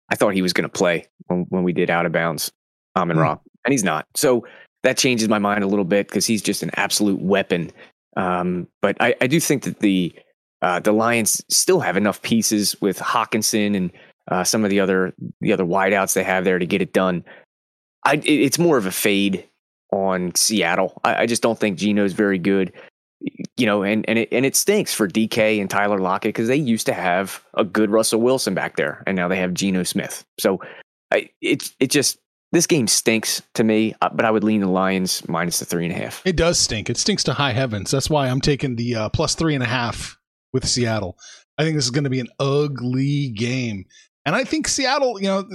I 0.10 0.16
thought 0.16 0.34
he 0.34 0.42
was 0.42 0.54
going 0.54 0.64
to 0.64 0.70
play 0.70 1.08
when, 1.28 1.46
when, 1.50 1.64
we 1.64 1.74
did 1.74 1.90
out 1.90 2.06
of 2.06 2.14
bounds 2.14 2.54
Amon 2.96 3.18
Ra, 3.18 3.36
mm. 3.36 3.40
and 3.66 3.74
he's 3.74 3.84
not. 3.84 4.08
So 4.16 4.48
that 4.84 4.98
changes 4.98 5.28
my 5.28 5.40
mind 5.40 5.64
a 5.64 5.68
little 5.68 5.84
bit 5.84 6.08
because 6.08 6.26
he's 6.26 6.42
just 6.42 6.64
an 6.64 6.72
absolute 6.76 7.20
weapon. 7.20 7.72
Um, 8.16 8.70
but 8.82 8.96
I, 9.02 9.14
I, 9.20 9.28
do 9.28 9.42
think 9.42 9.64
that 9.64 9.80
the 9.80 10.16
uh, 10.62 10.80
the 10.80 10.94
Lions 10.94 11.44
still 11.50 11.82
have 11.82 11.98
enough 11.98 12.22
pieces 12.22 12.80
with 12.80 12.98
Hockenson 12.98 13.76
and 13.76 13.92
uh, 14.32 14.46
some 14.46 14.64
of 14.64 14.70
the 14.70 14.80
other 14.80 15.14
the 15.42 15.52
other 15.52 15.66
wideouts 15.66 16.14
they 16.14 16.24
have 16.24 16.46
there 16.46 16.60
to 16.60 16.66
get 16.66 16.82
it 16.82 16.94
done. 16.94 17.26
I, 18.06 18.14
it, 18.14 18.26
it's 18.26 18.60
more 18.60 18.78
of 18.78 18.86
a 18.86 18.92
fade 18.92 19.46
on 19.92 20.34
Seattle. 20.36 21.00
I, 21.04 21.24
I 21.24 21.26
just 21.26 21.42
don't 21.42 21.60
think 21.60 21.78
Geno's 21.78 22.14
very 22.14 22.38
good. 22.38 22.74
You 23.58 23.66
know, 23.66 23.84
and 23.84 24.08
and 24.10 24.20
it 24.20 24.30
and 24.32 24.46
it 24.46 24.56
stinks 24.56 24.94
for 24.94 25.08
DK 25.08 25.60
and 25.60 25.70
Tyler 25.70 26.00
Lockett 26.00 26.30
because 26.30 26.48
they 26.48 26.56
used 26.56 26.86
to 26.86 26.94
have 26.94 27.44
a 27.56 27.64
good 27.64 27.90
Russell 27.90 28.22
Wilson 28.22 28.54
back 28.54 28.76
there, 28.76 29.04
and 29.08 29.16
now 29.16 29.28
they 29.28 29.38
have 29.38 29.54
Geno 29.54 29.84
Smith. 29.84 30.26
So 30.40 30.60
I, 31.12 31.30
it 31.42 31.72
it 31.80 31.90
just 31.90 32.20
this 32.52 32.68
game 32.68 32.88
stinks 32.88 33.42
to 33.54 33.64
me, 33.64 33.94
uh, 34.02 34.10
but 34.14 34.26
I 34.26 34.32
would 34.32 34.44
lean 34.44 34.62
the 34.62 34.68
Lions 34.68 35.28
minus 35.28 35.60
the 35.60 35.66
three 35.66 35.86
and 35.86 35.94
a 35.94 35.98
half. 35.98 36.22
It 36.26 36.36
does 36.36 36.60
stink. 36.60 36.90
It 36.90 36.98
stinks 36.98 37.24
to 37.26 37.34
high 37.34 37.54
heavens. 37.54 37.92
That's 37.92 38.10
why 38.10 38.28
I'm 38.28 38.42
taking 38.42 38.76
the 38.76 38.96
uh, 38.96 39.10
plus 39.10 39.36
three 39.36 39.56
and 39.56 39.64
a 39.64 39.68
half 39.68 40.18
with 40.54 40.68
Seattle. 40.68 41.18
I 41.58 41.64
think 41.64 41.76
this 41.76 41.86
is 41.86 41.92
going 41.92 42.04
to 42.04 42.10
be 42.10 42.20
an 42.20 42.30
ugly 42.40 43.30
game. 43.30 43.86
And 44.26 44.36
I 44.36 44.44
think 44.44 44.68
Seattle, 44.68 45.22
you 45.22 45.28
know, 45.28 45.48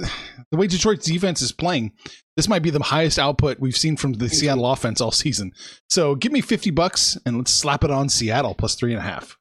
the 0.49 0.57
way 0.57 0.67
Detroit's 0.67 1.05
defense 1.05 1.41
is 1.41 1.51
playing, 1.51 1.91
this 2.37 2.47
might 2.47 2.61
be 2.61 2.69
the 2.69 2.81
highest 2.81 3.19
output 3.19 3.59
we've 3.59 3.75
seen 3.75 3.97
from 3.97 4.13
the 4.13 4.29
Seattle 4.29 4.65
offense 4.65 5.01
all 5.01 5.11
season. 5.11 5.51
So 5.89 6.15
give 6.15 6.31
me 6.31 6.39
50 6.39 6.71
bucks 6.71 7.17
and 7.25 7.37
let's 7.37 7.51
slap 7.51 7.83
it 7.83 7.91
on 7.91 8.07
Seattle 8.07 8.55
plus 8.55 8.75
three 8.75 8.91
and 8.91 8.99
a 8.99 9.03
half. 9.03 9.37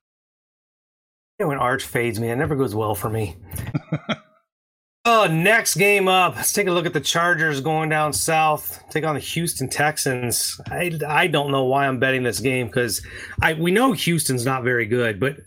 You 1.38 1.44
know, 1.44 1.48
when 1.50 1.58
Arch 1.58 1.84
fades 1.84 2.18
me, 2.18 2.28
it 2.28 2.36
never 2.36 2.56
goes 2.56 2.74
well 2.74 2.94
for 2.94 3.08
me. 3.08 3.36
Oh, 5.06 5.26
next 5.26 5.76
game 5.76 6.08
up. 6.08 6.36
Let's 6.36 6.52
take 6.52 6.66
a 6.66 6.72
look 6.72 6.84
at 6.84 6.92
the 6.92 7.00
Chargers 7.00 7.62
going 7.62 7.88
down 7.88 8.12
south, 8.12 8.84
take 8.90 9.02
on 9.02 9.14
the 9.14 9.20
Houston 9.20 9.66
Texans. 9.66 10.60
I, 10.66 10.92
I 11.08 11.26
don't 11.26 11.50
know 11.50 11.64
why 11.64 11.86
I'm 11.88 11.98
betting 11.98 12.22
this 12.22 12.38
game 12.38 12.66
because 12.66 13.00
I 13.40 13.54
we 13.54 13.70
know 13.70 13.92
Houston's 13.92 14.44
not 14.44 14.62
very 14.62 14.84
good, 14.84 15.18
but 15.18 15.38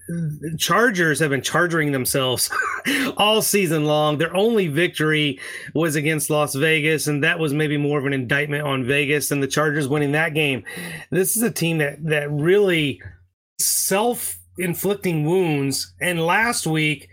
Chargers 0.57 1.19
have 1.19 1.29
been 1.29 1.43
charging 1.43 1.91
themselves 1.91 2.49
all 3.17 3.43
season 3.43 3.85
long. 3.85 4.17
Their 4.17 4.35
only 4.35 4.69
victory 4.69 5.39
was 5.75 5.95
against 5.95 6.31
Las 6.31 6.55
Vegas, 6.55 7.05
and 7.05 7.23
that 7.23 7.37
was 7.37 7.53
maybe 7.53 7.77
more 7.77 7.99
of 7.99 8.07
an 8.07 8.13
indictment 8.13 8.65
on 8.65 8.83
Vegas 8.83 9.29
than 9.29 9.39
the 9.39 9.47
Chargers 9.47 9.87
winning 9.87 10.13
that 10.13 10.33
game. 10.33 10.63
This 11.11 11.37
is 11.37 11.43
a 11.43 11.51
team 11.51 11.77
that 11.77 12.03
that 12.05 12.31
really 12.31 12.99
self 13.59 14.35
inflicting 14.57 15.25
wounds, 15.25 15.93
and 16.01 16.25
last 16.25 16.65
week 16.65 17.07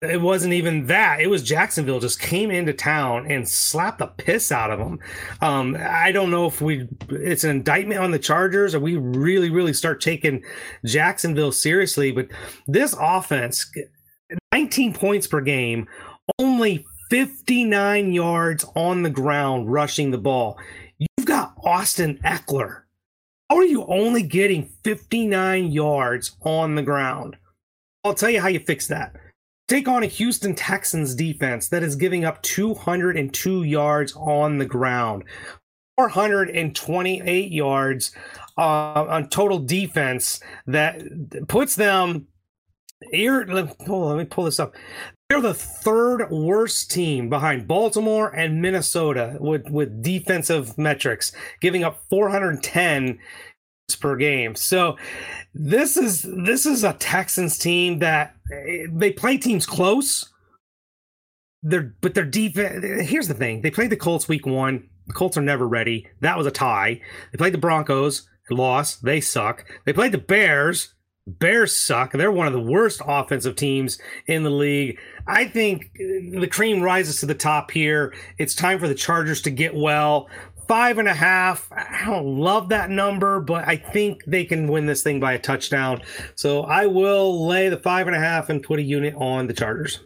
it 0.00 0.20
wasn't 0.20 0.54
even 0.54 0.86
that. 0.86 1.20
It 1.20 1.26
was 1.26 1.42
Jacksonville 1.42 1.98
just 1.98 2.20
came 2.20 2.50
into 2.52 2.72
town 2.72 3.26
and 3.30 3.48
slapped 3.48 3.98
the 3.98 4.06
piss 4.06 4.52
out 4.52 4.70
of 4.70 4.78
them. 4.78 5.00
Um, 5.40 5.76
I 5.80 6.12
don't 6.12 6.30
know 6.30 6.46
if 6.46 6.60
we 6.60 6.88
it's 7.08 7.42
an 7.42 7.50
indictment 7.50 8.00
on 8.00 8.12
the 8.12 8.18
Chargers 8.18 8.74
or 8.74 8.80
we 8.80 8.96
really, 8.96 9.50
really 9.50 9.72
start 9.72 10.00
taking 10.00 10.44
Jacksonville 10.84 11.50
seriously. 11.50 12.12
But 12.12 12.28
this 12.68 12.94
offense, 12.98 13.72
19 14.52 14.94
points 14.94 15.26
per 15.26 15.40
game, 15.40 15.88
only 16.38 16.86
59 17.10 18.12
yards 18.12 18.64
on 18.76 19.02
the 19.02 19.10
ground 19.10 19.72
rushing 19.72 20.12
the 20.12 20.18
ball. 20.18 20.58
You've 20.98 21.26
got 21.26 21.54
Austin 21.64 22.20
Ekeler. 22.24 22.82
How 23.50 23.56
are 23.56 23.64
you 23.64 23.84
only 23.86 24.22
getting 24.22 24.70
59 24.84 25.72
yards 25.72 26.36
on 26.42 26.76
the 26.76 26.82
ground? 26.82 27.36
I'll 28.04 28.14
tell 28.14 28.30
you 28.30 28.40
how 28.40 28.48
you 28.48 28.60
fix 28.60 28.86
that 28.88 29.16
take 29.68 29.86
on 29.86 30.02
a 30.02 30.06
Houston 30.06 30.54
Texans 30.54 31.14
defense 31.14 31.68
that 31.68 31.82
is 31.82 31.94
giving 31.94 32.24
up 32.24 32.42
202 32.42 33.62
yards 33.62 34.14
on 34.16 34.58
the 34.58 34.66
ground, 34.66 35.24
428 35.96 37.52
yards 37.52 38.12
uh, 38.56 38.60
on 38.60 39.28
total 39.28 39.58
defense. 39.58 40.40
That 40.66 41.46
puts 41.48 41.74
them 41.74 42.26
here. 43.12 43.44
Let, 43.46 43.88
let 43.88 44.16
me 44.18 44.24
pull 44.24 44.44
this 44.44 44.58
up. 44.58 44.74
They're 45.28 45.42
the 45.42 45.52
third 45.52 46.30
worst 46.30 46.90
team 46.90 47.28
behind 47.28 47.68
Baltimore 47.68 48.34
and 48.34 48.62
Minnesota 48.62 49.36
with, 49.38 49.68
with 49.68 50.02
defensive 50.02 50.78
metrics, 50.78 51.32
giving 51.60 51.84
up 51.84 52.02
410 52.08 53.18
per 53.96 54.16
game. 54.16 54.54
So 54.54 54.96
this 55.54 55.96
is 55.96 56.22
this 56.22 56.66
is 56.66 56.84
a 56.84 56.92
Texans 56.94 57.58
team 57.58 57.98
that 58.00 58.34
eh, 58.52 58.86
they 58.90 59.12
play 59.12 59.36
teams 59.38 59.66
close. 59.66 60.32
They're 61.62 61.94
but 62.00 62.14
their 62.14 62.24
defense. 62.24 63.08
Here's 63.08 63.28
the 63.28 63.34
thing: 63.34 63.62
they 63.62 63.70
played 63.70 63.90
the 63.90 63.96
Colts 63.96 64.28
week 64.28 64.46
one. 64.46 64.88
The 65.06 65.14
Colts 65.14 65.38
are 65.38 65.42
never 65.42 65.66
ready. 65.66 66.06
That 66.20 66.36
was 66.36 66.46
a 66.46 66.50
tie. 66.50 67.00
They 67.32 67.38
played 67.38 67.54
the 67.54 67.58
Broncos. 67.58 68.28
Lost. 68.50 69.04
They 69.04 69.20
suck. 69.20 69.66
They 69.84 69.92
played 69.92 70.12
the 70.12 70.18
Bears. 70.18 70.94
Bears 71.26 71.76
suck. 71.76 72.12
They're 72.12 72.32
one 72.32 72.46
of 72.46 72.54
the 72.54 72.60
worst 72.60 73.02
offensive 73.06 73.56
teams 73.56 73.98
in 74.26 74.42
the 74.42 74.50
league. 74.50 74.98
I 75.26 75.44
think 75.44 75.92
the 75.94 76.48
cream 76.50 76.80
rises 76.80 77.20
to 77.20 77.26
the 77.26 77.34
top 77.34 77.70
here. 77.70 78.14
It's 78.38 78.54
time 78.54 78.78
for 78.78 78.88
the 78.88 78.94
Chargers 78.94 79.42
to 79.42 79.50
get 79.50 79.74
well 79.74 80.30
five 80.68 80.98
and 80.98 81.08
a 81.08 81.14
half. 81.14 81.68
I 81.72 82.04
don't 82.04 82.38
love 82.38 82.68
that 82.68 82.90
number, 82.90 83.40
but 83.40 83.66
I 83.66 83.76
think 83.76 84.22
they 84.26 84.44
can 84.44 84.68
win 84.68 84.86
this 84.86 85.02
thing 85.02 85.18
by 85.18 85.32
a 85.32 85.38
touchdown. 85.38 86.02
So 86.36 86.62
I 86.62 86.86
will 86.86 87.46
lay 87.46 87.68
the 87.68 87.78
five 87.78 88.06
and 88.06 88.14
a 88.14 88.20
half 88.20 88.50
and 88.50 88.62
put 88.62 88.78
a 88.78 88.82
unit 88.82 89.14
on 89.16 89.46
the 89.46 89.54
Chargers. 89.54 90.00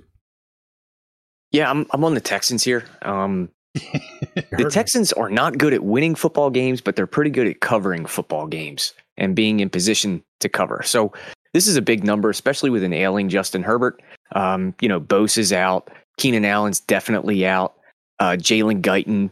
Yeah, 1.51 1.71
I'm 1.71 1.87
I'm 1.91 2.05
on 2.05 2.15
the 2.15 2.21
Texans 2.21 2.65
here. 2.65 2.85
Um, 3.03 3.51
the 3.75 4.69
Texans 4.71 5.13
are 5.13 5.29
not 5.29 5.59
good 5.59 5.75
at 5.75 5.85
winning 5.85 6.15
football 6.15 6.49
games, 6.49 6.81
but 6.81 6.97
they're 6.97 7.07
pretty 7.07 7.31
good 7.31 7.47
at 7.47 7.61
covering 7.61 8.07
football 8.07 8.47
games 8.47 8.95
and 9.19 9.37
being 9.37 9.61
in 9.61 9.69
position 9.69 10.23
to 10.41 10.49
cover. 10.49 10.83
So 10.85 11.13
this 11.53 11.67
is 11.67 11.77
a 11.77 11.83
big 11.83 12.05
number, 12.05 12.31
especially 12.31 12.71
with 12.71 12.83
an 12.83 12.93
ailing 12.93 13.29
Justin 13.29 13.63
Herbert. 13.63 14.01
Um, 14.33 14.75
you 14.81 14.89
know, 14.89 15.01
Bosa 15.01 15.39
is 15.39 15.53
out. 15.53 15.91
Keenan 16.17 16.45
Allen's 16.45 16.81
definitely 16.81 17.47
out. 17.47 17.75
Uh, 18.19 18.37
Jalen 18.39 18.81
Guyton 18.81 19.31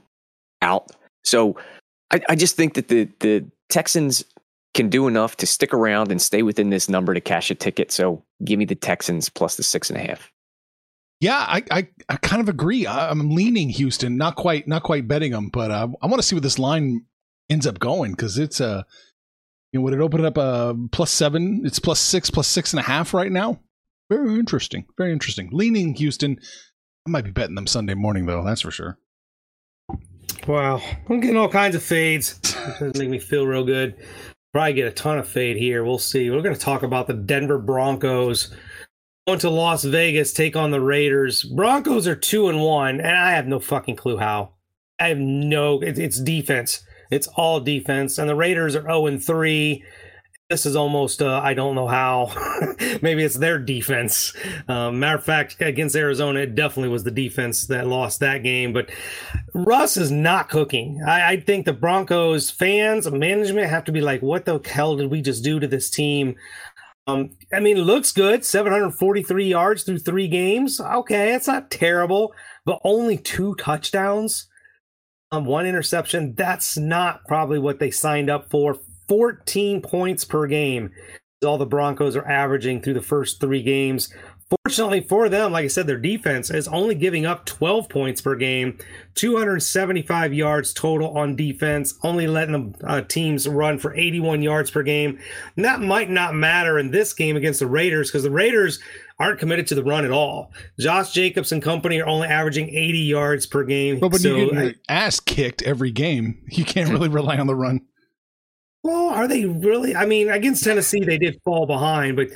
out. 0.62 0.90
So 1.24 1.56
I, 2.10 2.20
I 2.28 2.34
just 2.34 2.56
think 2.56 2.74
that 2.74 2.88
the 2.88 3.08
the 3.20 3.44
Texans 3.68 4.24
can 4.74 4.88
do 4.88 5.08
enough 5.08 5.36
to 5.38 5.46
stick 5.46 5.74
around 5.74 6.10
and 6.10 6.22
stay 6.22 6.42
within 6.42 6.70
this 6.70 6.88
number 6.88 7.12
to 7.14 7.20
cash 7.20 7.50
a 7.50 7.54
ticket. 7.54 7.90
So 7.90 8.22
give 8.44 8.58
me 8.58 8.64
the 8.64 8.74
Texans 8.74 9.28
plus 9.28 9.56
the 9.56 9.62
six 9.62 9.90
and 9.90 9.98
a 9.98 10.02
half. 10.02 10.30
Yeah, 11.20 11.36
I, 11.36 11.62
I, 11.70 11.88
I 12.08 12.16
kind 12.16 12.40
of 12.40 12.48
agree. 12.48 12.86
I, 12.86 13.10
am 13.10 13.30
leaning 13.30 13.68
Houston, 13.68 14.16
not 14.16 14.36
quite 14.36 14.66
not 14.66 14.82
quite 14.82 15.06
betting 15.06 15.32
them, 15.32 15.50
but 15.52 15.70
uh, 15.70 15.88
I 16.00 16.06
want 16.06 16.20
to 16.20 16.22
see 16.22 16.34
where 16.34 16.40
this 16.40 16.58
line 16.58 17.04
ends 17.50 17.66
up 17.66 17.78
going 17.78 18.12
because 18.12 18.38
it's 18.38 18.60
a 18.60 18.66
uh, 18.66 18.82
you 19.72 19.78
know 19.78 19.84
would 19.84 19.92
it 19.92 20.00
open 20.00 20.24
up 20.24 20.38
a 20.38 20.40
uh, 20.40 20.74
plus 20.92 21.10
seven? 21.10 21.62
It's 21.64 21.78
plus 21.78 22.00
six, 22.00 22.30
plus 22.30 22.48
six 22.48 22.72
and 22.72 22.80
a 22.80 22.84
half 22.84 23.12
right 23.12 23.30
now. 23.30 23.60
Very 24.08 24.38
interesting, 24.38 24.86
very 24.96 25.12
interesting. 25.12 25.50
Leaning 25.52 25.94
Houston. 25.94 26.38
I 27.06 27.10
might 27.10 27.24
be 27.24 27.30
betting 27.30 27.54
them 27.54 27.66
Sunday 27.66 27.94
morning 27.94 28.24
though. 28.24 28.42
That's 28.42 28.62
for 28.62 28.70
sure. 28.70 28.98
Wow, 30.46 30.80
I'm 31.08 31.20
getting 31.20 31.36
all 31.36 31.48
kinds 31.48 31.76
of 31.76 31.82
fades. 31.82 32.38
Doesn't 32.78 32.98
make 32.98 33.10
me 33.10 33.18
feel 33.18 33.46
real 33.46 33.64
good. 33.64 33.94
Probably 34.52 34.72
get 34.72 34.88
a 34.88 34.92
ton 34.92 35.18
of 35.18 35.28
fade 35.28 35.56
here. 35.56 35.84
We'll 35.84 35.98
see. 35.98 36.30
We're 36.30 36.42
going 36.42 36.54
to 36.54 36.60
talk 36.60 36.82
about 36.82 37.06
the 37.06 37.14
Denver 37.14 37.58
Broncos 37.58 38.52
going 39.30 39.38
to 39.38 39.50
Las 39.50 39.84
Vegas, 39.84 40.32
take 40.32 40.56
on 40.56 40.72
the 40.72 40.80
Raiders. 40.80 41.44
Broncos 41.44 42.08
are 42.08 42.16
two 42.16 42.48
and 42.48 42.60
one, 42.60 43.00
and 43.00 43.16
I 43.16 43.30
have 43.30 43.46
no 43.46 43.60
fucking 43.60 43.94
clue 43.94 44.16
how. 44.16 44.54
I 44.98 45.08
have 45.08 45.18
no. 45.18 45.80
It, 45.80 46.00
it's 46.00 46.20
defense. 46.20 46.82
It's 47.12 47.28
all 47.28 47.60
defense, 47.60 48.18
and 48.18 48.28
the 48.28 48.34
Raiders 48.34 48.74
are 48.74 48.82
zero 48.82 49.06
and 49.06 49.22
three. 49.22 49.84
This 50.50 50.66
is 50.66 50.74
almost 50.74 51.22
uh, 51.22 51.40
I 51.44 51.54
don't 51.54 51.76
know 51.76 51.86
how. 51.86 52.32
Maybe 53.02 53.22
it's 53.22 53.36
their 53.36 53.56
defense. 53.56 54.32
Um, 54.66 54.98
matter 54.98 55.16
of 55.16 55.24
fact, 55.24 55.56
against 55.60 55.94
Arizona, 55.94 56.40
it 56.40 56.56
definitely 56.56 56.88
was 56.88 57.04
the 57.04 57.12
defense 57.12 57.68
that 57.68 57.86
lost 57.86 58.18
that 58.18 58.42
game. 58.42 58.72
But 58.72 58.90
Russ 59.54 59.96
is 59.96 60.10
not 60.10 60.48
cooking. 60.48 61.00
I, 61.06 61.34
I 61.34 61.40
think 61.40 61.66
the 61.66 61.72
Broncos 61.72 62.50
fans, 62.50 63.08
management 63.08 63.70
have 63.70 63.84
to 63.84 63.92
be 63.92 64.00
like, 64.00 64.22
"What 64.22 64.44
the 64.44 64.60
hell 64.64 64.96
did 64.96 65.08
we 65.08 65.22
just 65.22 65.44
do 65.44 65.60
to 65.60 65.68
this 65.68 65.88
team?" 65.88 66.34
Um, 67.06 67.30
I 67.52 67.60
mean, 67.60 67.76
it 67.76 67.82
looks 67.82 68.10
good. 68.10 68.44
743 68.44 69.46
yards 69.46 69.84
through 69.84 70.00
three 70.00 70.26
games. 70.26 70.80
Okay, 70.80 71.32
it's 71.32 71.46
not 71.46 71.70
terrible, 71.70 72.34
but 72.64 72.80
only 72.82 73.16
two 73.18 73.54
touchdowns, 73.54 74.48
um, 75.30 75.44
one 75.44 75.64
interception. 75.64 76.34
That's 76.34 76.76
not 76.76 77.24
probably 77.28 77.60
what 77.60 77.78
they 77.78 77.92
signed 77.92 78.28
up 78.28 78.50
for. 78.50 78.78
14 79.10 79.82
points 79.82 80.24
per 80.24 80.46
game 80.46 80.92
is 81.42 81.46
all 81.46 81.58
the 81.58 81.66
Broncos 81.66 82.14
are 82.14 82.28
averaging 82.28 82.80
through 82.80 82.94
the 82.94 83.02
first 83.02 83.40
three 83.40 83.60
games. 83.60 84.08
Fortunately 84.64 85.00
for 85.00 85.28
them, 85.28 85.50
like 85.50 85.64
I 85.64 85.68
said, 85.68 85.88
their 85.88 85.98
defense 85.98 86.48
is 86.48 86.68
only 86.68 86.94
giving 86.94 87.26
up 87.26 87.44
12 87.44 87.88
points 87.88 88.20
per 88.20 88.36
game, 88.36 88.78
275 89.16 90.32
yards 90.32 90.72
total 90.72 91.18
on 91.18 91.34
defense, 91.34 91.98
only 92.04 92.28
letting 92.28 92.72
the 92.72 92.86
uh, 92.86 93.00
teams 93.00 93.48
run 93.48 93.80
for 93.80 93.92
81 93.96 94.42
yards 94.42 94.70
per 94.70 94.84
game. 94.84 95.18
And 95.56 95.64
that 95.64 95.80
might 95.80 96.08
not 96.08 96.36
matter 96.36 96.78
in 96.78 96.92
this 96.92 97.12
game 97.12 97.36
against 97.36 97.58
the 97.58 97.66
Raiders 97.66 98.10
because 98.10 98.22
the 98.22 98.30
Raiders 98.30 98.78
aren't 99.18 99.40
committed 99.40 99.66
to 99.68 99.74
the 99.74 99.82
run 99.82 100.04
at 100.04 100.12
all. 100.12 100.52
Josh 100.78 101.12
Jacobs 101.12 101.50
and 101.50 101.60
company 101.60 102.00
are 102.00 102.06
only 102.06 102.28
averaging 102.28 102.68
80 102.68 102.98
yards 102.98 103.44
per 103.44 103.64
game. 103.64 103.98
But 103.98 104.12
when 104.12 104.20
so, 104.20 104.36
you 104.36 104.50
get 104.52 104.62
your 104.62 104.74
ass 104.88 105.18
kicked 105.18 105.62
every 105.62 105.90
game, 105.90 106.40
you 106.46 106.64
can't 106.64 106.90
really 106.90 107.08
rely 107.08 107.36
on 107.36 107.48
the 107.48 107.56
run. 107.56 107.80
Well, 108.82 109.10
are 109.10 109.28
they 109.28 109.44
really? 109.44 109.94
I 109.94 110.06
mean, 110.06 110.30
against 110.30 110.64
Tennessee, 110.64 111.04
they 111.04 111.18
did 111.18 111.38
fall 111.44 111.66
behind, 111.66 112.16
but 112.16 112.28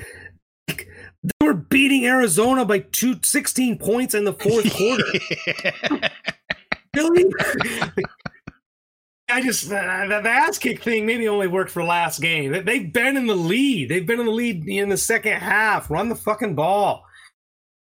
they 0.68 1.46
were 1.46 1.54
beating 1.54 2.04
Arizona 2.04 2.64
by 2.66 2.80
two, 2.80 3.16
16 3.22 3.78
points 3.78 4.14
in 4.14 4.24
the 4.24 4.34
fourth 4.34 4.70
quarter. 4.76 5.04
really? 6.94 7.24
I 9.30 9.40
just 9.40 9.72
uh, 9.72 10.06
the, 10.06 10.20
the 10.22 10.28
ass 10.28 10.58
kick 10.58 10.82
thing 10.82 11.06
maybe 11.06 11.26
only 11.28 11.46
worked 11.46 11.70
for 11.70 11.82
last 11.82 12.20
game. 12.20 12.52
They- 12.52 12.60
They've 12.60 12.92
been 12.92 13.16
in 13.16 13.26
the 13.26 13.34
lead. 13.34 13.88
They've 13.88 14.06
been 14.06 14.20
in 14.20 14.26
the 14.26 14.32
lead 14.32 14.68
in 14.68 14.90
the 14.90 14.98
second 14.98 15.38
half. 15.40 15.90
Run 15.90 16.10
the 16.10 16.14
fucking 16.14 16.54
ball. 16.54 17.04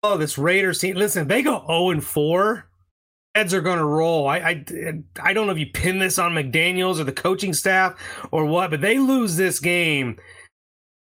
Oh, 0.04 0.18
this 0.18 0.38
Raiders 0.38 0.80
team. 0.80 0.96
Listen, 0.96 1.28
they 1.28 1.42
go 1.42 1.64
0 1.68 1.90
and 1.92 2.04
4. 2.04 2.66
Heads 3.36 3.54
are 3.54 3.62
going 3.62 3.80
to 3.80 3.86
roll. 3.86 4.28
I, 4.28 4.38
I 4.38 4.66
I 5.22 5.34
don't 5.34 5.48
know 5.48 5.54
if 5.54 5.60
you 5.60 5.66
pin 5.66 6.00
this 6.00 6.20
on 6.20 6.34
McDaniels 6.34 7.00
or 7.00 7.04
the 7.04 7.12
coaching 7.12 7.54
staff 7.54 7.96
or 8.32 8.46
what, 8.46 8.70
but 8.70 8.82
they 8.82 9.00
lose 9.00 9.38
this 9.38 9.60
game. 9.60 10.18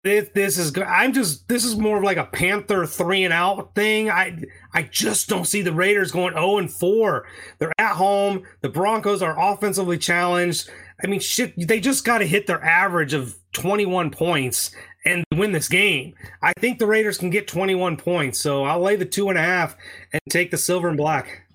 This, 0.04 0.28
this 0.34 0.58
is 0.58 0.72
I'm 0.86 1.12
just 1.12 1.48
this 1.48 1.64
is 1.64 1.76
more 1.76 1.96
of 1.96 2.04
like 2.04 2.18
a 2.18 2.26
Panther 2.26 2.86
three 2.86 3.24
and 3.24 3.32
out 3.32 3.74
thing. 3.74 4.10
I 4.10 4.42
I 4.72 4.82
just 4.82 5.28
don't 5.28 5.46
see 5.46 5.62
the 5.62 5.72
Raiders 5.72 6.12
going 6.12 6.34
0 6.34 6.58
and 6.58 6.72
4. 6.72 7.26
They're 7.58 7.72
at 7.78 7.96
home. 7.96 8.44
The 8.60 8.68
Broncos 8.68 9.22
are 9.22 9.38
offensively 9.38 9.98
challenged. 9.98 10.70
I 11.02 11.06
mean, 11.06 11.20
shit, 11.20 11.54
they 11.66 11.80
just 11.80 12.04
got 12.04 12.18
to 12.18 12.26
hit 12.26 12.46
their 12.46 12.62
average 12.62 13.14
of 13.14 13.36
21 13.52 14.10
points 14.10 14.70
and 15.04 15.24
win 15.34 15.52
this 15.52 15.68
game. 15.68 16.14
I 16.42 16.52
think 16.60 16.78
the 16.78 16.86
Raiders 16.86 17.18
can 17.18 17.30
get 17.30 17.48
21 17.48 17.96
points, 17.96 18.38
so 18.38 18.64
I'll 18.64 18.80
lay 18.80 18.96
the 18.96 19.04
two 19.04 19.28
and 19.30 19.38
a 19.38 19.42
half 19.42 19.76
and 20.12 20.20
take 20.28 20.50
the 20.50 20.58
silver 20.58 20.88
and 20.88 20.96
black. 20.96 21.47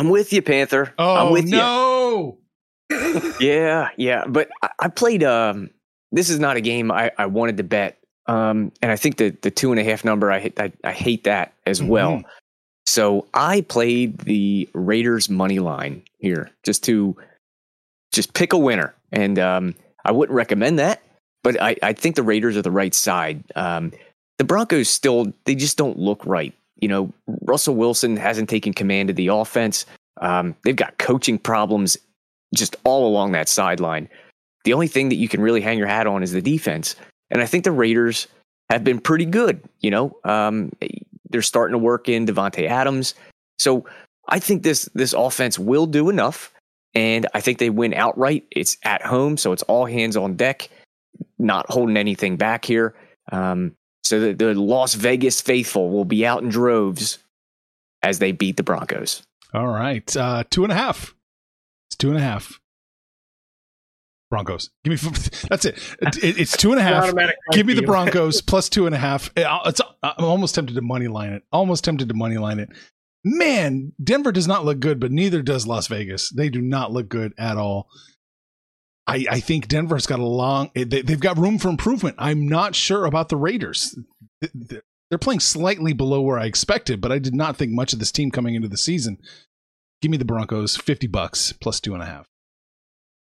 I'm 0.00 0.08
with 0.08 0.32
you, 0.32 0.40
Panther. 0.40 0.94
Oh 0.98 1.14
I'm 1.14 1.32
with 1.32 1.44
no! 1.44 2.38
you. 2.90 3.32
Yeah, 3.40 3.90
yeah. 3.96 4.24
But 4.26 4.48
I, 4.62 4.70
I 4.80 4.88
played. 4.88 5.22
Um, 5.22 5.68
this 6.10 6.30
is 6.30 6.38
not 6.38 6.56
a 6.56 6.60
game 6.60 6.90
I, 6.90 7.12
I 7.18 7.26
wanted 7.26 7.58
to 7.58 7.62
bet. 7.64 7.98
Um, 8.26 8.72
and 8.80 8.90
I 8.90 8.96
think 8.96 9.18
the 9.18 9.36
the 9.42 9.50
two 9.50 9.70
and 9.70 9.78
a 9.78 9.84
half 9.84 10.02
number, 10.04 10.32
I 10.32 10.50
I, 10.58 10.72
I 10.82 10.92
hate 10.92 11.24
that 11.24 11.52
as 11.66 11.82
well. 11.82 12.12
Mhm. 12.12 12.24
So 12.86 13.26
I 13.34 13.60
played 13.60 14.18
the 14.20 14.68
Raiders 14.72 15.28
money 15.28 15.58
line 15.58 16.02
here 16.18 16.50
just 16.64 16.82
to 16.84 17.14
just 18.10 18.32
pick 18.32 18.54
a 18.54 18.58
winner, 18.58 18.94
and 19.12 19.38
um, 19.38 19.74
I 20.06 20.12
wouldn't 20.12 20.34
recommend 20.34 20.78
that, 20.78 21.02
but 21.44 21.60
I, 21.60 21.76
I 21.82 21.92
think 21.92 22.16
the 22.16 22.22
Raiders 22.22 22.56
are 22.56 22.62
the 22.62 22.70
right 22.70 22.94
side. 22.94 23.44
Um, 23.54 23.92
the 24.38 24.44
Broncos 24.44 24.88
still 24.88 25.32
they 25.44 25.54
just 25.54 25.76
don't 25.76 25.98
look 25.98 26.24
right. 26.24 26.54
You 26.80 26.88
know, 26.88 27.12
Russell 27.42 27.74
Wilson 27.74 28.16
hasn't 28.16 28.48
taken 28.48 28.72
command 28.72 29.10
of 29.10 29.16
the 29.16 29.28
offense. 29.28 29.86
Um, 30.20 30.54
they've 30.64 30.76
got 30.76 30.98
coaching 30.98 31.38
problems 31.38 31.96
just 32.54 32.76
all 32.84 33.06
along 33.06 33.32
that 33.32 33.48
sideline. 33.48 34.08
The 34.64 34.72
only 34.72 34.88
thing 34.88 35.08
that 35.08 35.16
you 35.16 35.28
can 35.28 35.40
really 35.40 35.60
hang 35.60 35.78
your 35.78 35.86
hat 35.86 36.06
on 36.06 36.22
is 36.22 36.32
the 36.32 36.42
defense, 36.42 36.96
and 37.30 37.40
I 37.40 37.46
think 37.46 37.64
the 37.64 37.72
Raiders 37.72 38.26
have 38.68 38.84
been 38.84 39.00
pretty 39.00 39.24
good. 39.24 39.62
You 39.80 39.90
know, 39.90 40.16
um, 40.24 40.72
they're 41.30 41.42
starting 41.42 41.72
to 41.72 41.78
work 41.78 42.08
in 42.08 42.26
Davante 42.26 42.68
Adams, 42.68 43.14
so 43.58 43.86
I 44.28 44.38
think 44.38 44.62
this 44.62 44.88
this 44.94 45.12
offense 45.12 45.58
will 45.58 45.86
do 45.86 46.10
enough, 46.10 46.52
and 46.94 47.26
I 47.34 47.40
think 47.40 47.58
they 47.58 47.70
win 47.70 47.94
outright. 47.94 48.44
It's 48.50 48.76
at 48.84 49.02
home, 49.02 49.36
so 49.36 49.52
it's 49.52 49.62
all 49.62 49.86
hands 49.86 50.16
on 50.16 50.36
deck, 50.36 50.68
not 51.38 51.66
holding 51.70 51.96
anything 51.96 52.36
back 52.36 52.64
here. 52.64 52.94
Um, 53.32 53.76
so 54.10 54.18
the, 54.20 54.32
the 54.34 54.54
Las 54.54 54.94
Vegas 54.94 55.40
faithful 55.40 55.90
will 55.90 56.04
be 56.04 56.26
out 56.26 56.42
in 56.42 56.48
droves 56.48 57.18
as 58.02 58.18
they 58.18 58.32
beat 58.32 58.56
the 58.56 58.62
Broncos. 58.62 59.22
All 59.54 59.68
right, 59.68 60.16
uh, 60.16 60.44
two 60.50 60.64
and 60.64 60.72
a 60.72 60.76
half. 60.76 61.14
It's 61.88 61.96
two 61.96 62.08
and 62.08 62.18
a 62.18 62.22
half. 62.22 62.60
Broncos. 64.30 64.70
Give 64.84 65.02
me. 65.02 65.10
That's 65.48 65.64
it. 65.64 65.76
It- 66.22 66.38
It's 66.38 66.56
two 66.56 66.70
and 66.72 66.80
a 66.80 66.82
half. 66.84 67.12
Give 67.52 67.66
me 67.66 67.74
the. 67.74 67.82
Broncos 67.82 68.40
plus 68.46 68.68
two 68.68 68.86
and 68.86 68.94
a 68.94 68.98
half. 68.98 69.30
It's, 69.36 69.80
I'm 70.02 70.24
almost 70.24 70.54
tempted 70.54 70.74
to 70.74 70.82
money 70.82 71.08
line 71.08 71.32
it. 71.32 71.42
Almost 71.52 71.84
tempted 71.84 72.08
to 72.08 72.14
money 72.14 72.38
line 72.38 72.60
it. 72.60 72.68
Man, 73.24 73.92
Denver 74.02 74.32
does 74.32 74.46
not 74.48 74.64
look 74.64 74.80
good, 74.80 74.98
but 75.00 75.10
neither 75.12 75.42
does 75.42 75.66
Las 75.66 75.88
Vegas. 75.88 76.30
They 76.30 76.48
do 76.48 76.60
not 76.60 76.92
look 76.92 77.08
good 77.08 77.34
at 77.38 77.56
all. 77.56 77.88
I, 79.06 79.26
I 79.30 79.40
think 79.40 79.68
Denver's 79.68 80.06
got 80.06 80.20
a 80.20 80.26
long. 80.26 80.70
Eh, 80.76 80.84
they, 80.86 81.02
they've 81.02 81.20
got 81.20 81.38
room 81.38 81.58
for 81.58 81.68
improvement. 81.68 82.16
I'm 82.18 82.46
not 82.46 82.74
sure 82.74 83.04
about 83.04 83.28
the 83.28 83.36
Raiders. 83.36 83.98
They're 84.40 85.18
playing 85.18 85.40
slightly 85.40 85.92
below 85.92 86.20
where 86.20 86.38
I 86.38 86.44
expected, 86.44 87.00
but 87.00 87.10
I 87.10 87.18
did 87.18 87.34
not 87.34 87.56
think 87.56 87.72
much 87.72 87.92
of 87.92 87.98
this 87.98 88.12
team 88.12 88.30
coming 88.30 88.54
into 88.54 88.68
the 88.68 88.76
season. 88.76 89.18
Give 90.00 90.10
me 90.10 90.16
the 90.16 90.24
Broncos, 90.24 90.76
fifty 90.76 91.06
bucks 91.06 91.52
plus 91.52 91.80
two 91.80 91.94
and 91.94 92.02
a 92.02 92.06
half. 92.06 92.26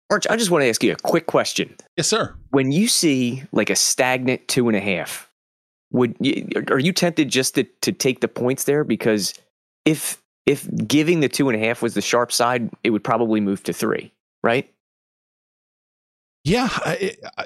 Arch, 0.10 0.28
I 0.30 0.36
just 0.36 0.52
want 0.52 0.64
to 0.64 0.70
ask 0.70 0.84
you 0.84 0.92
a 0.92 0.96
quick 0.96 1.26
question. 1.26 1.76
Yes, 1.98 2.08
sir. 2.08 2.36
When 2.50 2.72
you 2.72 2.88
see 2.88 3.44
like 3.52 3.70
a 3.70 3.76
stagnant 3.76 4.48
two 4.48 4.68
and 4.68 4.78
a 4.78 4.82
half, 4.82 5.30
would 5.92 6.16
you, 6.20 6.48
are 6.70 6.80
you 6.80 6.94
tempted 6.94 7.30
just 7.30 7.56
to, 7.56 7.64
to 7.82 7.92
take 7.92 8.22
the 8.22 8.28
points 8.28 8.64
there? 8.66 8.84
Because 8.84 9.34
if 9.86 10.22
if 10.46 10.68
giving 10.88 11.20
the 11.20 11.30
two 11.30 11.50
and 11.50 11.62
a 11.62 11.66
half 11.66 11.82
was 11.82 11.94
the 11.94 12.02
sharp 12.02 12.32
side, 12.32 12.70
it 12.84 12.90
would 12.90 13.04
probably 13.04 13.40
move 13.40 13.64
to 13.64 13.74
three, 13.74 14.12
right? 14.44 14.70
Yeah, 16.44 16.68
I, 16.72 17.16
I, 17.38 17.46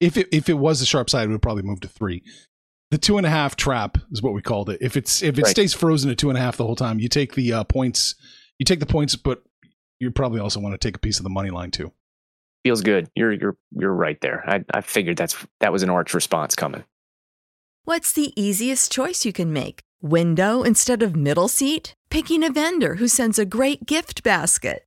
if 0.00 0.16
it 0.16 0.28
if 0.32 0.48
it 0.48 0.54
was 0.54 0.80
a 0.82 0.86
sharp 0.86 1.10
side, 1.10 1.28
it 1.28 1.32
would 1.32 1.42
probably 1.42 1.62
move 1.62 1.80
to 1.80 1.88
three. 1.88 2.22
The 2.90 2.98
two 2.98 3.16
and 3.16 3.26
a 3.26 3.30
half 3.30 3.56
trap 3.56 3.98
is 4.10 4.22
what 4.22 4.34
we 4.34 4.42
called 4.42 4.68
it. 4.70 4.78
If 4.80 4.96
it's 4.96 5.22
if 5.22 5.38
it 5.38 5.42
Right. 5.44 5.50
stays 5.50 5.72
frozen 5.74 6.10
at 6.10 6.18
two 6.18 6.28
and 6.28 6.38
a 6.38 6.40
half 6.40 6.56
the 6.56 6.64
whole 6.66 6.76
time, 6.76 6.98
you 7.00 7.08
take 7.08 7.34
the 7.34 7.52
uh, 7.52 7.64
points. 7.64 8.14
You 8.58 8.64
take 8.64 8.80
the 8.80 8.86
points, 8.86 9.16
but 9.16 9.42
you 9.98 10.10
probably 10.10 10.40
also 10.40 10.60
want 10.60 10.74
to 10.74 10.78
take 10.78 10.96
a 10.96 11.00
piece 11.00 11.18
of 11.18 11.24
the 11.24 11.30
money 11.30 11.50
line 11.50 11.70
too. 11.70 11.92
Feels 12.64 12.82
good. 12.82 13.10
You're 13.16 13.32
you're 13.32 13.56
you're 13.72 13.92
right 13.94 14.20
there. 14.20 14.44
I 14.46 14.64
I 14.72 14.82
figured 14.82 15.16
that's 15.16 15.36
that 15.60 15.72
was 15.72 15.82
an 15.82 15.90
arch 15.90 16.14
response 16.14 16.54
coming. 16.54 16.84
What's 17.84 18.12
the 18.12 18.32
easiest 18.40 18.92
choice 18.92 19.24
you 19.24 19.32
can 19.32 19.52
make? 19.52 19.80
Window 20.00 20.62
instead 20.62 21.02
of 21.02 21.16
middle 21.16 21.48
seat? 21.48 21.94
Picking 22.10 22.44
a 22.44 22.50
vendor 22.52 22.96
who 22.96 23.08
sends 23.08 23.38
a 23.38 23.44
great 23.44 23.86
gift 23.86 24.22
basket? 24.22 24.86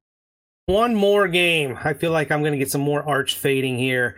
One 0.67 0.95
more 0.95 1.27
game. 1.27 1.77
I 1.83 1.93
feel 1.93 2.11
like 2.11 2.31
I'm 2.31 2.41
going 2.41 2.53
to 2.53 2.57
get 2.57 2.71
some 2.71 2.81
more 2.81 3.07
arch 3.07 3.35
fading 3.35 3.77
here. 3.77 4.17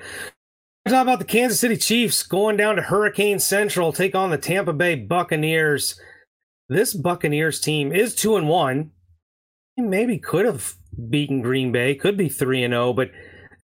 Talk 0.87 1.03
about 1.03 1.19
the 1.19 1.25
Kansas 1.25 1.59
City 1.59 1.77
Chiefs 1.77 2.23
going 2.23 2.57
down 2.57 2.75
to 2.75 2.81
Hurricane 2.81 3.39
Central, 3.39 3.93
take 3.93 4.15
on 4.15 4.31
the 4.31 4.37
Tampa 4.37 4.73
Bay 4.73 4.95
Buccaneers. 4.95 5.99
This 6.67 6.93
Buccaneers 6.93 7.61
team 7.61 7.93
is 7.93 8.13
two 8.13 8.35
and 8.35 8.49
one. 8.49 8.91
Maybe 9.77 10.17
could 10.17 10.45
have 10.45 10.75
beaten 11.09 11.41
Green 11.41 11.71
Bay, 11.71 11.95
could 11.95 12.17
be 12.17 12.27
three 12.27 12.63
and 12.63 12.73
zero, 12.73 12.91
but 12.91 13.11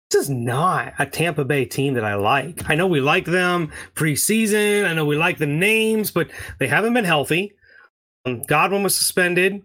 this 0.09 0.23
is 0.23 0.29
not 0.29 0.93
a 0.97 1.05
Tampa 1.05 1.43
Bay 1.43 1.65
team 1.65 1.93
that 1.95 2.05
I 2.05 2.15
like. 2.15 2.69
I 2.69 2.75
know 2.75 2.87
we 2.87 3.01
like 3.01 3.25
them 3.25 3.71
preseason. 3.95 4.87
I 4.87 4.93
know 4.93 5.05
we 5.05 5.17
like 5.17 5.37
the 5.37 5.45
names, 5.45 6.11
but 6.11 6.31
they 6.57 6.67
haven't 6.67 6.93
been 6.93 7.05
healthy. 7.05 7.53
Um, 8.25 8.41
Godwin 8.43 8.81
was 8.81 8.95
suspended 8.95 9.61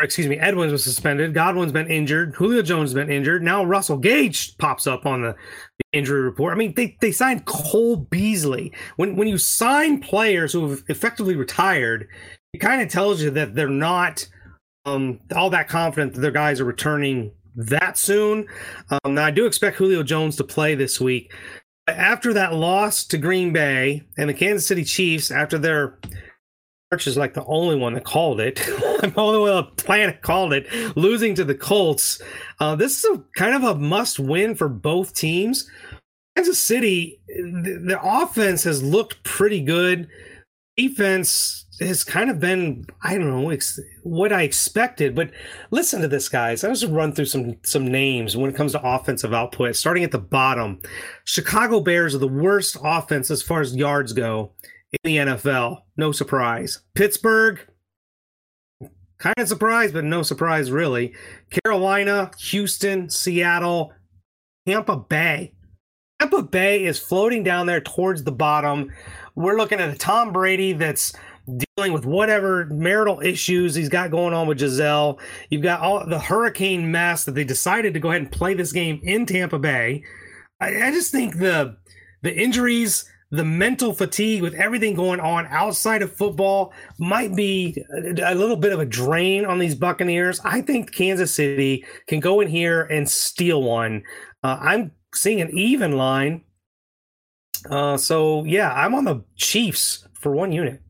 excuse 0.00 0.26
me, 0.26 0.38
Edwards 0.38 0.72
was 0.72 0.84
suspended. 0.84 1.34
Godwin's 1.34 1.72
been 1.72 1.90
injured. 1.90 2.34
Julio 2.34 2.62
Jones 2.62 2.90
has 2.90 2.94
been 2.94 3.10
injured. 3.10 3.42
Now 3.42 3.64
Russell 3.64 3.98
Gage 3.98 4.56
pops 4.58 4.86
up 4.86 5.06
on 5.06 5.22
the, 5.22 5.32
the, 5.32 5.98
injury 5.98 6.22
report. 6.22 6.52
I 6.52 6.56
mean, 6.56 6.74
they, 6.74 6.96
they 7.00 7.12
signed 7.12 7.46
Cole 7.46 7.96
Beasley. 7.96 8.72
When 8.96 9.16
when 9.16 9.28
you 9.28 9.38
sign 9.38 10.00
players 10.00 10.52
who 10.52 10.70
have 10.70 10.82
effectively 10.88 11.36
retired, 11.36 12.08
it 12.52 12.58
kind 12.58 12.80
of 12.82 12.88
tells 12.88 13.22
you 13.22 13.30
that 13.30 13.54
they're 13.54 13.68
not 13.68 14.26
um, 14.86 15.20
all 15.34 15.50
that 15.50 15.68
confident 15.68 16.14
that 16.14 16.20
their 16.20 16.30
guys 16.30 16.60
are 16.60 16.64
returning 16.64 17.32
that 17.54 17.98
soon. 17.98 18.46
Um, 18.90 19.14
now 19.14 19.26
I 19.26 19.30
do 19.30 19.46
expect 19.46 19.76
Julio 19.76 20.02
Jones 20.02 20.36
to 20.36 20.44
play 20.44 20.74
this 20.74 21.00
week. 21.00 21.32
After 21.86 22.32
that 22.34 22.54
loss 22.54 23.04
to 23.06 23.18
Green 23.18 23.52
Bay 23.52 24.04
and 24.16 24.28
the 24.28 24.34
Kansas 24.34 24.66
City 24.66 24.84
Chiefs, 24.84 25.30
after 25.30 25.58
their 25.58 25.98
March 26.90 27.06
is 27.06 27.16
like 27.16 27.34
the 27.34 27.44
only 27.44 27.76
one 27.76 27.94
that 27.94 28.02
called 28.02 28.40
it. 28.40 28.60
I'm 29.00 29.10
the 29.14 29.20
only 29.20 29.38
one 29.38 29.50
on 29.50 29.56
the 29.64 29.82
planet 29.82 30.22
called 30.22 30.52
it. 30.52 30.66
Losing 30.96 31.36
to 31.36 31.44
the 31.44 31.54
Colts. 31.54 32.20
Uh, 32.58 32.74
this 32.74 33.04
is 33.04 33.16
a, 33.16 33.22
kind 33.36 33.54
of 33.54 33.62
a 33.62 33.76
must 33.78 34.18
win 34.18 34.56
for 34.56 34.68
both 34.68 35.14
teams. 35.14 35.70
Kansas 36.34 36.58
City, 36.58 37.20
the, 37.28 37.80
the 37.86 38.00
offense 38.02 38.64
has 38.64 38.82
looked 38.82 39.22
pretty 39.22 39.60
good. 39.60 40.08
Defense 40.76 41.64
has 41.78 42.02
kind 42.02 42.28
of 42.28 42.40
been, 42.40 42.84
I 43.04 43.16
don't 43.16 43.30
know, 43.30 43.50
ex- 43.50 43.78
what 44.02 44.32
I 44.32 44.42
expected. 44.42 45.14
But 45.14 45.30
listen 45.70 46.00
to 46.00 46.08
this, 46.08 46.28
guys. 46.28 46.64
I 46.64 46.70
just 46.70 46.86
run 46.86 47.12
through 47.12 47.26
some 47.26 47.56
some 47.62 47.86
names 47.86 48.36
when 48.36 48.50
it 48.50 48.56
comes 48.56 48.72
to 48.72 48.82
offensive 48.82 49.32
output. 49.32 49.76
Starting 49.76 50.02
at 50.02 50.10
the 50.10 50.18
bottom, 50.18 50.80
Chicago 51.22 51.78
Bears 51.78 52.16
are 52.16 52.18
the 52.18 52.26
worst 52.26 52.76
offense 52.82 53.30
as 53.30 53.44
far 53.44 53.60
as 53.60 53.76
yards 53.76 54.12
go 54.12 54.50
in 54.92 54.98
the 55.04 55.16
NFL. 55.16 55.82
No 55.96 56.12
surprise. 56.12 56.80
Pittsburgh, 56.94 57.60
kind 59.18 59.34
of 59.38 59.48
surprised, 59.48 59.94
but 59.94 60.04
no 60.04 60.22
surprise 60.22 60.70
really. 60.70 61.14
Carolina, 61.64 62.30
Houston, 62.38 63.08
Seattle, 63.08 63.92
Tampa 64.66 64.96
Bay. 64.96 65.52
Tampa 66.20 66.42
Bay 66.42 66.84
is 66.84 66.98
floating 66.98 67.42
down 67.42 67.66
there 67.66 67.80
towards 67.80 68.24
the 68.24 68.32
bottom. 68.32 68.90
We're 69.34 69.56
looking 69.56 69.80
at 69.80 69.94
a 69.94 69.98
Tom 69.98 70.32
Brady 70.32 70.72
that's 70.72 71.14
dealing 71.76 71.92
with 71.92 72.04
whatever 72.04 72.66
marital 72.66 73.20
issues 73.20 73.74
he's 73.74 73.88
got 73.88 74.10
going 74.10 74.34
on 74.34 74.46
with 74.46 74.58
Gisele. 74.58 75.18
You've 75.48 75.62
got 75.62 75.80
all 75.80 76.06
the 76.06 76.18
hurricane 76.18 76.90
mess 76.90 77.24
that 77.24 77.34
they 77.34 77.44
decided 77.44 77.94
to 77.94 78.00
go 78.00 78.10
ahead 78.10 78.22
and 78.22 78.30
play 78.30 78.54
this 78.54 78.72
game 78.72 79.00
in 79.02 79.26
Tampa 79.26 79.58
Bay. 79.58 80.04
I, 80.60 80.88
I 80.88 80.90
just 80.90 81.10
think 81.10 81.38
the 81.38 81.76
the 82.22 82.34
injuries 82.34 83.08
the 83.30 83.44
mental 83.44 83.92
fatigue 83.94 84.42
with 84.42 84.54
everything 84.54 84.94
going 84.94 85.20
on 85.20 85.46
outside 85.46 86.02
of 86.02 86.12
football 86.12 86.72
might 86.98 87.34
be 87.36 87.76
a, 88.24 88.34
little 88.34 88.56
bit 88.56 88.72
of 88.72 88.80
a 88.80 88.84
drain 88.84 89.44
on 89.44 89.58
these 89.58 89.74
Buccaneers. 89.74 90.40
I 90.42 90.60
think 90.62 90.92
Kansas 90.92 91.32
City 91.32 91.84
can 92.08 92.18
go 92.18 92.40
in 92.40 92.48
here 92.48 92.82
and 92.82 93.08
steal 93.08 93.62
one. 93.62 94.02
Uh, 94.42 94.58
I'm 94.60 94.92
seeing 95.14 95.40
an 95.40 95.50
even 95.56 95.92
line. 95.92 96.42
Uh, 97.70 97.96
so 97.96 98.44
yeah, 98.44 98.72
I'm 98.72 98.94
on 98.94 99.04
the 99.04 99.22
Chiefs 99.36 100.08
for 100.14 100.32
one 100.32 100.50
unit. 100.50 100.80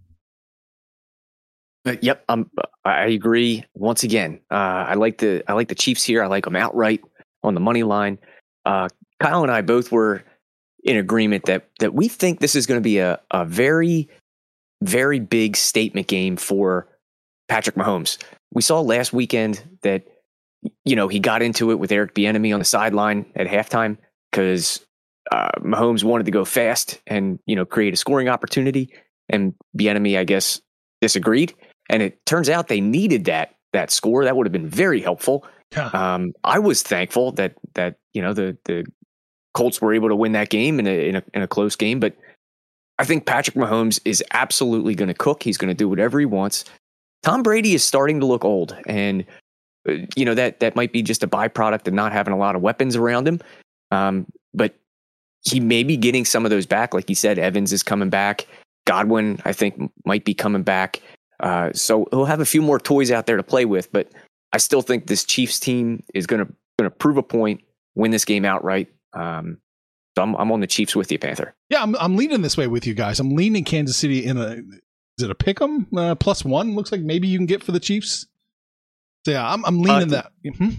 Uh, 1.87 1.97
yep, 2.01 2.25
I'm. 2.29 2.51
I 2.85 3.07
agree. 3.07 3.65
Once 3.75 4.03
again, 4.03 4.41
uh, 4.51 4.85
I 4.89 4.95
like 4.95 5.19
the 5.19 5.43
I 5.49 5.55
like 5.55 5.69
the 5.69 5.75
Chiefs 5.75 6.05
here. 6.05 6.23
I 6.23 6.27
like 6.27 6.45
them 6.45 6.57
outright 6.57 7.01
on 7.43 7.55
the 7.55 7.61
money 7.61 7.83
line. 7.83 8.19
Uh, 8.65 8.89
Kyle 9.19 9.43
and 9.43 9.51
I 9.51 9.63
both 9.63 9.91
were 9.91 10.23
in 10.85 10.97
agreement 10.97 11.45
that 11.47 11.69
that 11.79 11.95
we 11.95 12.09
think 12.09 12.41
this 12.41 12.55
is 12.55 12.67
going 12.67 12.79
to 12.81 12.83
be 12.85 12.99
a, 12.99 13.21
a 13.31 13.45
very, 13.45 14.09
very 14.83 15.21
big 15.21 15.57
statement 15.57 16.07
game 16.07 16.37
for 16.37 16.89
Patrick 17.49 17.77
Mahomes. 17.77 18.19
We 18.53 18.63
saw 18.63 18.81
last 18.81 19.13
weekend 19.13 19.63
that 19.83 20.05
you 20.85 20.97
know 20.97 21.09
he 21.09 21.21
got 21.21 21.43
into 21.43 21.71
it 21.71 21.79
with 21.79 21.93
Eric 21.93 22.15
Bieniemy 22.15 22.53
on 22.53 22.59
the 22.59 22.65
sideline 22.65 23.27
at 23.37 23.47
halftime 23.47 23.99
because 24.31 24.85
uh, 25.33 25.51
Mahomes 25.61 26.05
wanted 26.05 26.25
to 26.25 26.33
go 26.33 26.45
fast 26.45 27.01
and 27.07 27.39
you 27.47 27.57
know 27.57 27.65
create 27.65 27.95
a 27.95 27.97
scoring 27.97 28.29
opportunity, 28.29 28.93
and 29.29 29.55
Bieniemy, 29.77 30.19
I 30.19 30.25
guess, 30.25 30.61
disagreed. 31.01 31.55
And 31.89 32.03
it 32.03 32.25
turns 32.25 32.49
out 32.49 32.69
they 32.69 32.81
needed 32.81 33.25
that 33.27 33.55
that 33.73 33.91
score. 33.91 34.25
That 34.25 34.37
would 34.37 34.47
have 34.47 34.53
been 34.53 34.69
very 34.69 35.01
helpful. 35.01 35.45
Um, 35.93 36.33
I 36.43 36.59
was 36.59 36.83
thankful 36.83 37.33
that 37.33 37.55
that 37.75 37.97
you 38.13 38.23
know 38.23 38.33
the 38.33 38.57
the 38.65 38.85
Colts 39.55 39.81
were 39.81 39.93
able 39.93 40.09
to 40.09 40.17
win 40.17 40.33
that 40.33 40.49
game 40.49 40.79
in 40.79 40.87
a, 40.87 41.09
in 41.09 41.17
a, 41.17 41.23
in 41.35 41.43
a 41.43 41.49
close 41.49 41.77
game. 41.77 42.01
But 42.01 42.15
I 42.99 43.05
think 43.05 43.27
Patrick 43.27 43.57
Mahomes 43.57 44.01
is 44.05 44.23
absolutely 44.33 44.95
going 44.95 45.09
to 45.09 45.15
cook. 45.15 45.43
He's 45.43 45.57
going 45.57 45.69
to 45.71 45.75
do 45.75 45.89
whatever 45.89 46.21
he 46.21 46.27
wants. 46.27 46.65
Tom 47.23 47.43
Brady 47.43 47.75
is 47.75 47.85
starting 47.85 48.21
to 48.21 48.27
look 48.27 48.45
old, 48.45 48.77
and 48.87 49.25
uh, 49.89 49.95
you 50.17 50.25
know 50.25 50.35
that 50.35 50.61
that 50.61 50.77
might 50.77 50.93
be 50.93 51.03
just 51.03 51.23
a 51.23 51.29
byproduct 51.29 51.87
of 51.87 51.95
not 51.95 52.13
having 52.13 52.33
a 52.33 52.39
lot 52.39 52.57
of 52.57 52.63
weapons 52.63 52.97
around 52.97 53.29
him. 53.29 53.41
Um, 53.91 54.27
but 54.55 54.75
he 55.43 55.61
may 55.61 55.83
be 55.83 55.97
getting 55.97 56.25
some 56.25 56.45
of 56.45 56.51
those 56.51 56.67
back. 56.67 56.95
Like 56.95 57.09
you 57.09 57.15
said, 57.15 57.39
Evans 57.39 57.73
is 57.73 57.83
coming 57.83 58.11
back. 58.11 58.47
Godwin, 58.87 59.41
I 59.45 59.53
think, 59.53 59.91
might 60.05 60.25
be 60.25 60.35
coming 60.35 60.63
back. 60.63 61.01
Uh, 61.41 61.73
so 61.73 62.07
he'll 62.11 62.25
have 62.25 62.41
a 62.41 62.47
few 62.47 62.63
more 62.63 62.79
toys 62.79 63.11
out 63.11 63.27
there 63.27 63.37
to 63.37 63.43
play 63.43 63.65
with. 63.65 63.91
But 63.93 64.09
I 64.53 64.59
still 64.59 64.83
think 64.83 65.07
this 65.07 65.25
Chiefs 65.25 65.59
team 65.59 66.03
is 66.15 66.27
going 66.27 66.45
to 66.45 66.53
going 66.79 66.91
to 66.91 66.97
prove 66.97 67.17
a 67.17 67.23
point, 67.23 67.63
win 67.95 68.11
this 68.11 68.25
game 68.25 68.45
outright. 68.45 68.89
Um, 69.13 69.59
so 70.17 70.23
I'm, 70.23 70.35
I'm 70.37 70.53
on 70.53 70.61
the 70.61 70.67
Chiefs 70.67 70.97
with 70.97 71.11
you, 71.13 71.19
Panther. 71.19 71.55
Yeah, 71.69 71.83
I'm, 71.83 71.95
I'm 71.97 72.17
leaning 72.17 72.43
this 72.43 72.57
way 72.57 72.67
with 72.67 72.87
you 72.87 72.95
guys. 72.95 73.21
I'm 73.21 73.35
leaning 73.35 73.65
Kansas 73.65 73.97
City 73.97 74.25
in 74.25 74.37
a 74.37 74.63
is 75.19 75.25
it 75.25 75.31
a 75.31 75.35
pick 75.35 75.61
'em 75.61 75.87
uh, 75.97 76.15
plus 76.15 76.45
one? 76.45 76.75
Looks 76.75 76.93
like 76.93 77.03
maybe 77.03 77.29
you 77.29 77.39
can 77.39 77.47
get 77.47 77.63
for 77.63 77.73
the 77.73 77.81
Chiefs. 77.81 78.27
So 79.25 79.33
yeah, 79.33 79.53
I'm, 79.53 79.65
I'm 79.65 79.83
leaning 79.83 80.15
uh, 80.15 80.23
that. 80.23 80.33
Mm-hmm. 80.45 80.71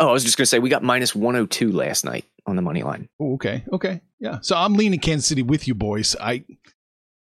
Oh, 0.00 0.08
I 0.08 0.12
was 0.12 0.24
just 0.24 0.36
gonna 0.36 0.46
say 0.46 0.58
we 0.58 0.70
got 0.70 0.82
minus 0.82 1.14
102 1.14 1.70
last 1.70 2.04
night 2.04 2.24
on 2.46 2.56
the 2.56 2.62
money 2.62 2.82
line. 2.82 3.08
Oh, 3.20 3.34
okay, 3.34 3.64
okay, 3.72 4.00
yeah. 4.18 4.38
So 4.40 4.56
I'm 4.56 4.74
leaning 4.74 5.00
Kansas 5.00 5.26
City 5.26 5.42
with 5.42 5.68
you, 5.68 5.74
boys. 5.74 6.16
I 6.20 6.44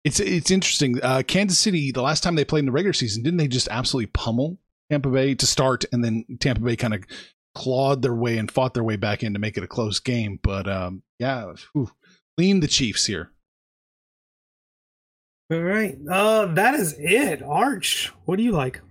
it's 0.04 0.20
it's 0.20 0.52
interesting. 0.52 1.02
Uh, 1.02 1.24
Kansas 1.26 1.58
City, 1.58 1.92
the 1.92 2.02
last 2.02 2.22
time 2.22 2.36
they 2.36 2.46
played 2.46 2.60
in 2.60 2.66
the 2.66 2.72
regular 2.72 2.94
season, 2.94 3.24
didn't 3.24 3.38
they 3.38 3.48
just 3.48 3.68
absolutely 3.70 4.08
pummel 4.08 4.58
Tampa 4.90 5.10
Bay 5.10 5.36
to 5.36 5.48
start, 5.48 5.86
and 5.92 6.04
then 6.04 6.26
Tampa 6.40 6.62
Bay 6.62 6.76
kind 6.76 6.94
of 6.94 7.04
clawed 7.54 8.02
their 8.02 8.16
way 8.16 8.38
and 8.38 8.50
fought 8.50 8.74
their 8.74 8.84
way 8.84 8.96
back 8.96 9.24
in 9.24 9.34
to 9.34 9.40
make 9.40 9.58
it 9.58 9.64
a 9.64 9.68
close 9.68 10.00
game. 10.00 10.40
But 10.42 10.68
um, 10.68 11.04
yeah, 11.20 11.54
whew, 11.74 11.92
lean 12.38 12.60
the 12.60 12.68
Chiefs 12.68 13.06
here. 13.06 13.32
All 15.52 15.62
right, 15.62 15.98
uh, 16.10 16.46
that 16.54 16.76
is 16.76 16.96
it. 16.98 17.44
Arch, 17.44 18.12
what 18.26 18.38
do 18.38 18.44
you 18.44 18.54
like? 18.54 18.82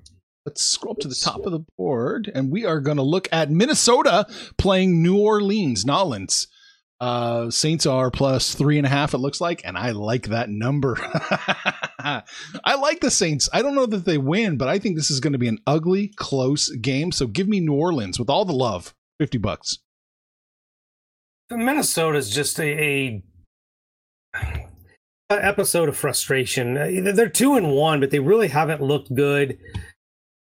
let's 0.47 0.65
scroll 0.65 0.93
up 0.93 0.99
to 0.99 1.09
the 1.09 1.15
top 1.15 1.45
of 1.47 1.53
the 1.53 1.65
board, 1.77 2.31
and 2.35 2.51
we 2.51 2.65
are 2.65 2.81
going 2.81 2.97
to 2.97 3.03
look 3.03 3.29
at 3.31 3.51
Minnesota 3.51 4.27
playing 4.59 5.03
New 5.03 5.19
Orleans, 5.19 5.85
Nolans. 5.85 6.49
Uh, 6.99 7.51
Saints 7.51 7.87
are 7.87 8.11
plus 8.11 8.55
three 8.55 8.77
and 8.77 8.87
a 8.87 8.91
half, 8.91 9.15
it 9.15 9.19
looks 9.19 9.41
like, 9.41 9.63
and 9.65 9.79
I 9.79 9.93
like 9.93 10.29
that 10.29 10.51
number. 10.51 10.97
I 12.65 12.75
like 12.77 13.01
the 13.01 13.11
Saints. 13.11 13.49
I 13.53 13.63
don't 13.63 13.75
know 13.75 13.87
that 13.87 14.05
they 14.05 14.19
win, 14.19 14.57
but 14.57 14.69
I 14.69 14.79
think 14.79 14.97
this 14.97 15.11
is 15.11 15.21
going 15.21 15.33
to 15.33 15.39
be 15.39 15.49
an 15.49 15.59
ugly, 15.67 16.09
close 16.17 16.69
game. 16.77 17.13
So 17.13 17.27
give 17.27 17.49
me 17.49 17.61
New 17.61 17.75
Orleans 17.75 18.19
with 18.19 18.31
all 18.31 18.45
the 18.45 18.53
love, 18.53 18.95
fifty 19.19 19.39
bucks. 19.39 19.79
Minnesota 21.51 22.17
is 22.17 22.31
just 22.31 22.61
a, 22.61 22.63
a, 22.65 23.23
a 25.31 25.45
episode 25.45 25.89
of 25.89 25.97
frustration. 25.97 26.75
They're 26.75 27.29
two 27.29 27.57
and 27.57 27.73
one, 27.73 27.99
but 28.01 28.11
they 28.11 28.21
really 28.21 28.49
haven't 28.49 28.81
looked 28.81 29.13
good 29.15 29.59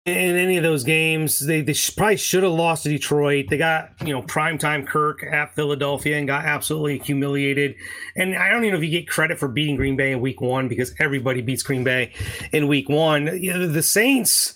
in 0.06 0.36
any 0.36 0.58
of 0.58 0.64
those 0.64 0.84
games. 0.84 1.40
They, 1.40 1.62
they 1.62 1.76
probably 1.96 2.18
should 2.18 2.44
have 2.44 2.52
lost 2.52 2.84
to 2.84 2.90
Detroit. 2.90 3.46
They 3.50 3.58
got, 3.58 3.92
you 4.06 4.14
know, 4.14 4.22
primetime 4.24 4.88
Kirk 4.88 5.24
at 5.24 5.54
Philadelphia 5.56 6.18
and 6.18 6.28
got 6.28 6.46
absolutely 6.46 7.00
humiliated. 7.00 7.76
And 8.16 8.36
I 8.36 8.50
don't 8.50 8.64
even 8.64 8.74
know 8.74 8.78
if 8.78 8.84
you 8.84 8.92
get 8.92 9.08
credit 9.08 9.38
for 9.38 9.48
beating 9.48 9.76
Green 9.76 9.96
Bay 9.96 10.12
in 10.12 10.22
week 10.22 10.42
one 10.42 10.68
because 10.68 10.94
everybody 11.00 11.42
beats 11.42 11.64
Green 11.64 11.84
Bay 11.84 12.14
in 12.52 12.68
week 12.68 12.90
one. 12.90 13.42
You 13.42 13.54
know, 13.54 13.68
the 13.68 13.84
Saints 13.84 14.56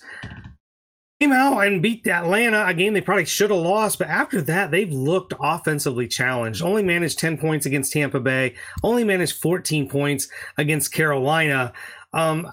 came 1.20 1.32
out 1.32 1.60
and 1.60 1.82
beat 1.82 2.06
Atlanta, 2.06 2.66
a 2.66 2.74
game 2.74 2.92
they 2.92 3.00
probably 3.00 3.24
should 3.24 3.50
have 3.50 3.60
lost. 3.60 3.98
But 3.98 4.08
after 4.08 4.42
that, 4.42 4.70
they've 4.70 4.92
looked 4.92 5.34
offensively 5.40 6.08
challenged. 6.08 6.62
Only 6.62 6.82
managed 6.82 7.18
10 7.18 7.38
points 7.38 7.66
against 7.66 7.92
Tampa 7.92 8.20
Bay, 8.20 8.54
only 8.82 9.04
managed 9.04 9.40
14 9.40 9.88
points 9.88 10.28
against 10.58 10.92
Carolina. 10.92 11.72
Um, 12.12 12.50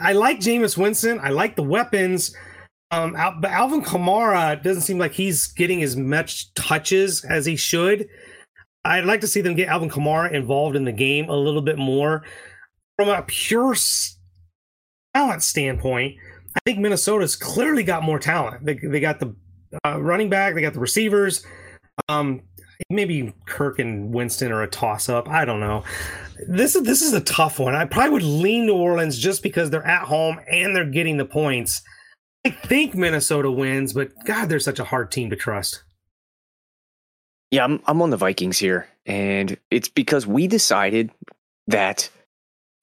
I 0.00 0.12
like 0.12 0.40
Jameis 0.40 0.76
Winston. 0.76 1.20
I 1.20 1.30
like 1.30 1.56
the 1.56 1.62
weapons. 1.62 2.34
Um, 2.90 3.12
but 3.40 3.50
Alvin 3.50 3.82
Kamara 3.82 4.62
doesn't 4.62 4.82
seem 4.82 4.98
like 4.98 5.12
he's 5.12 5.48
getting 5.48 5.82
as 5.82 5.96
much 5.96 6.52
touches 6.54 7.24
as 7.24 7.44
he 7.44 7.56
should. 7.56 8.08
I'd 8.84 9.04
like 9.04 9.20
to 9.22 9.26
see 9.26 9.40
them 9.40 9.54
get 9.54 9.68
Alvin 9.68 9.90
Kamara 9.90 10.32
involved 10.32 10.76
in 10.76 10.84
the 10.84 10.92
game 10.92 11.28
a 11.28 11.36
little 11.36 11.62
bit 11.62 11.78
more. 11.78 12.22
From 12.96 13.08
a 13.08 13.22
pure 13.22 13.74
talent 15.14 15.42
standpoint, 15.42 16.16
I 16.54 16.60
think 16.64 16.78
Minnesota's 16.78 17.34
clearly 17.34 17.82
got 17.82 18.04
more 18.04 18.18
talent. 18.18 18.64
They, 18.64 18.74
they 18.74 19.00
got 19.00 19.18
the 19.18 19.34
uh, 19.84 20.00
running 20.00 20.30
back, 20.30 20.54
they 20.54 20.60
got 20.60 20.72
the 20.72 20.80
receivers. 20.80 21.44
Um, 22.08 22.42
maybe 22.90 23.34
Kirk 23.46 23.78
and 23.78 24.12
Winston 24.12 24.52
are 24.52 24.62
a 24.62 24.68
toss 24.68 25.08
up. 25.08 25.28
I 25.28 25.44
don't 25.44 25.60
know. 25.60 25.84
This 26.48 26.76
is 26.76 26.82
this 26.82 27.02
is 27.02 27.12
a 27.12 27.20
tough 27.20 27.58
one. 27.58 27.74
I 27.74 27.84
probably 27.84 28.10
would 28.10 28.22
lean 28.22 28.66
New 28.66 28.76
Orleans 28.76 29.18
just 29.18 29.42
because 29.42 29.70
they're 29.70 29.86
at 29.86 30.06
home 30.06 30.38
and 30.50 30.74
they're 30.74 30.84
getting 30.84 31.16
the 31.16 31.24
points. 31.24 31.82
I 32.44 32.50
think 32.50 32.94
Minnesota 32.94 33.50
wins, 33.50 33.92
but 33.92 34.10
God, 34.24 34.48
they're 34.48 34.60
such 34.60 34.78
a 34.78 34.84
hard 34.84 35.10
team 35.10 35.30
to 35.30 35.36
trust. 35.36 35.82
Yeah, 37.50 37.64
I'm 37.64 37.80
I'm 37.86 38.02
on 38.02 38.10
the 38.10 38.16
Vikings 38.16 38.58
here, 38.58 38.88
and 39.04 39.56
it's 39.70 39.88
because 39.88 40.26
we 40.26 40.46
decided 40.46 41.10
that 41.68 42.08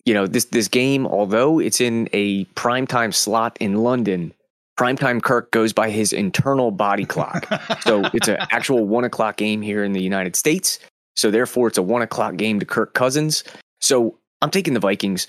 you 0.06 0.14
know 0.14 0.26
this 0.28 0.46
this 0.46 0.68
game, 0.68 1.06
although 1.06 1.60
it's 1.60 1.80
in 1.80 2.10
a 2.12 2.46
primetime 2.46 3.14
slot 3.14 3.58
in 3.60 3.76
London, 3.76 4.34
primetime 4.78 5.22
Kirk 5.22 5.52
goes 5.52 5.74
by 5.74 5.90
his 5.90 6.14
internal 6.14 6.72
body 6.72 7.06
clock. 7.14 7.48
so 7.82 8.04
it's 8.14 8.28
an 8.28 8.38
actual 8.52 8.86
one 8.86 9.04
o'clock 9.04 9.38
game 9.38 9.62
here 9.62 9.84
in 9.84 9.94
the 9.94 10.02
United 10.02 10.36
States. 10.36 10.80
So 11.16 11.30
therefore, 11.30 11.68
it's 11.68 11.78
a 11.78 11.84
one 11.84 12.02
o'clock 12.02 12.38
game 12.38 12.60
to 12.60 12.66
Kirk 12.66 12.94
Cousins. 12.94 13.44
So 13.82 14.18
I'm 14.42 14.50
taking 14.50 14.74
the 14.74 14.80
Vikings. 14.80 15.28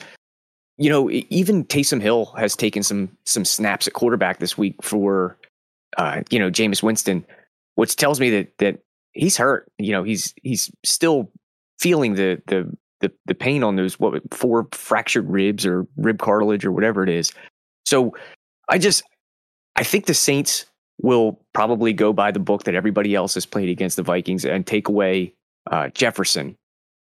You 0.77 0.91
know, 0.91 1.11
even 1.11 1.65
Taysom 1.65 2.01
Hill 2.01 2.27
has 2.37 2.57
taken 2.57 2.83
some 2.83 3.17
some 3.25 3.45
snaps 3.45 3.87
at 3.87 3.93
quarterback 3.93 4.41
this 4.41 4.59
week 4.59 4.83
for, 4.83 5.37
uh, 5.99 6.23
you 6.31 6.39
know, 6.39 6.51
Jameis 6.51 6.83
Winston, 6.83 7.25
which 7.77 7.97
tells 7.97 8.19
me 8.19 8.31
that 8.31 8.59
that 8.59 8.79
he's 9.13 9.37
hurt. 9.37 9.71
You 9.79 9.93
know, 9.93 10.03
he's 10.03 10.35
he's 10.43 10.71
still 10.85 11.31
feeling 11.79 12.15
the 12.15 12.43
the 12.47 12.77
the, 13.01 13.13
the 13.27 13.35
pain 13.35 13.63
on 13.63 13.77
those 13.77 14.01
what 14.01 14.23
four 14.33 14.67
fractured 14.73 15.31
ribs 15.31 15.67
or 15.67 15.87
rib 15.97 16.19
cartilage 16.19 16.65
or 16.65 16.73
whatever 16.73 17.03
it 17.03 17.11
is. 17.11 17.33
So 17.85 18.17
I 18.69 18.79
just 18.79 19.05
I 19.77 19.85
think 19.85 20.07
the 20.07 20.15
Saints 20.15 20.67
will 21.01 21.41
probably 21.53 21.93
go 21.93 22.13
by 22.13 22.31
the 22.31 22.39
book 22.39 22.65
that 22.65 22.75
everybody 22.75 23.15
else 23.15 23.35
has 23.35 23.47
played 23.47 23.69
against 23.69 23.97
the 23.97 24.03
Vikings 24.03 24.45
and 24.45 24.67
take 24.67 24.89
away 24.89 25.35
uh, 25.71 25.89
Jefferson. 25.89 26.57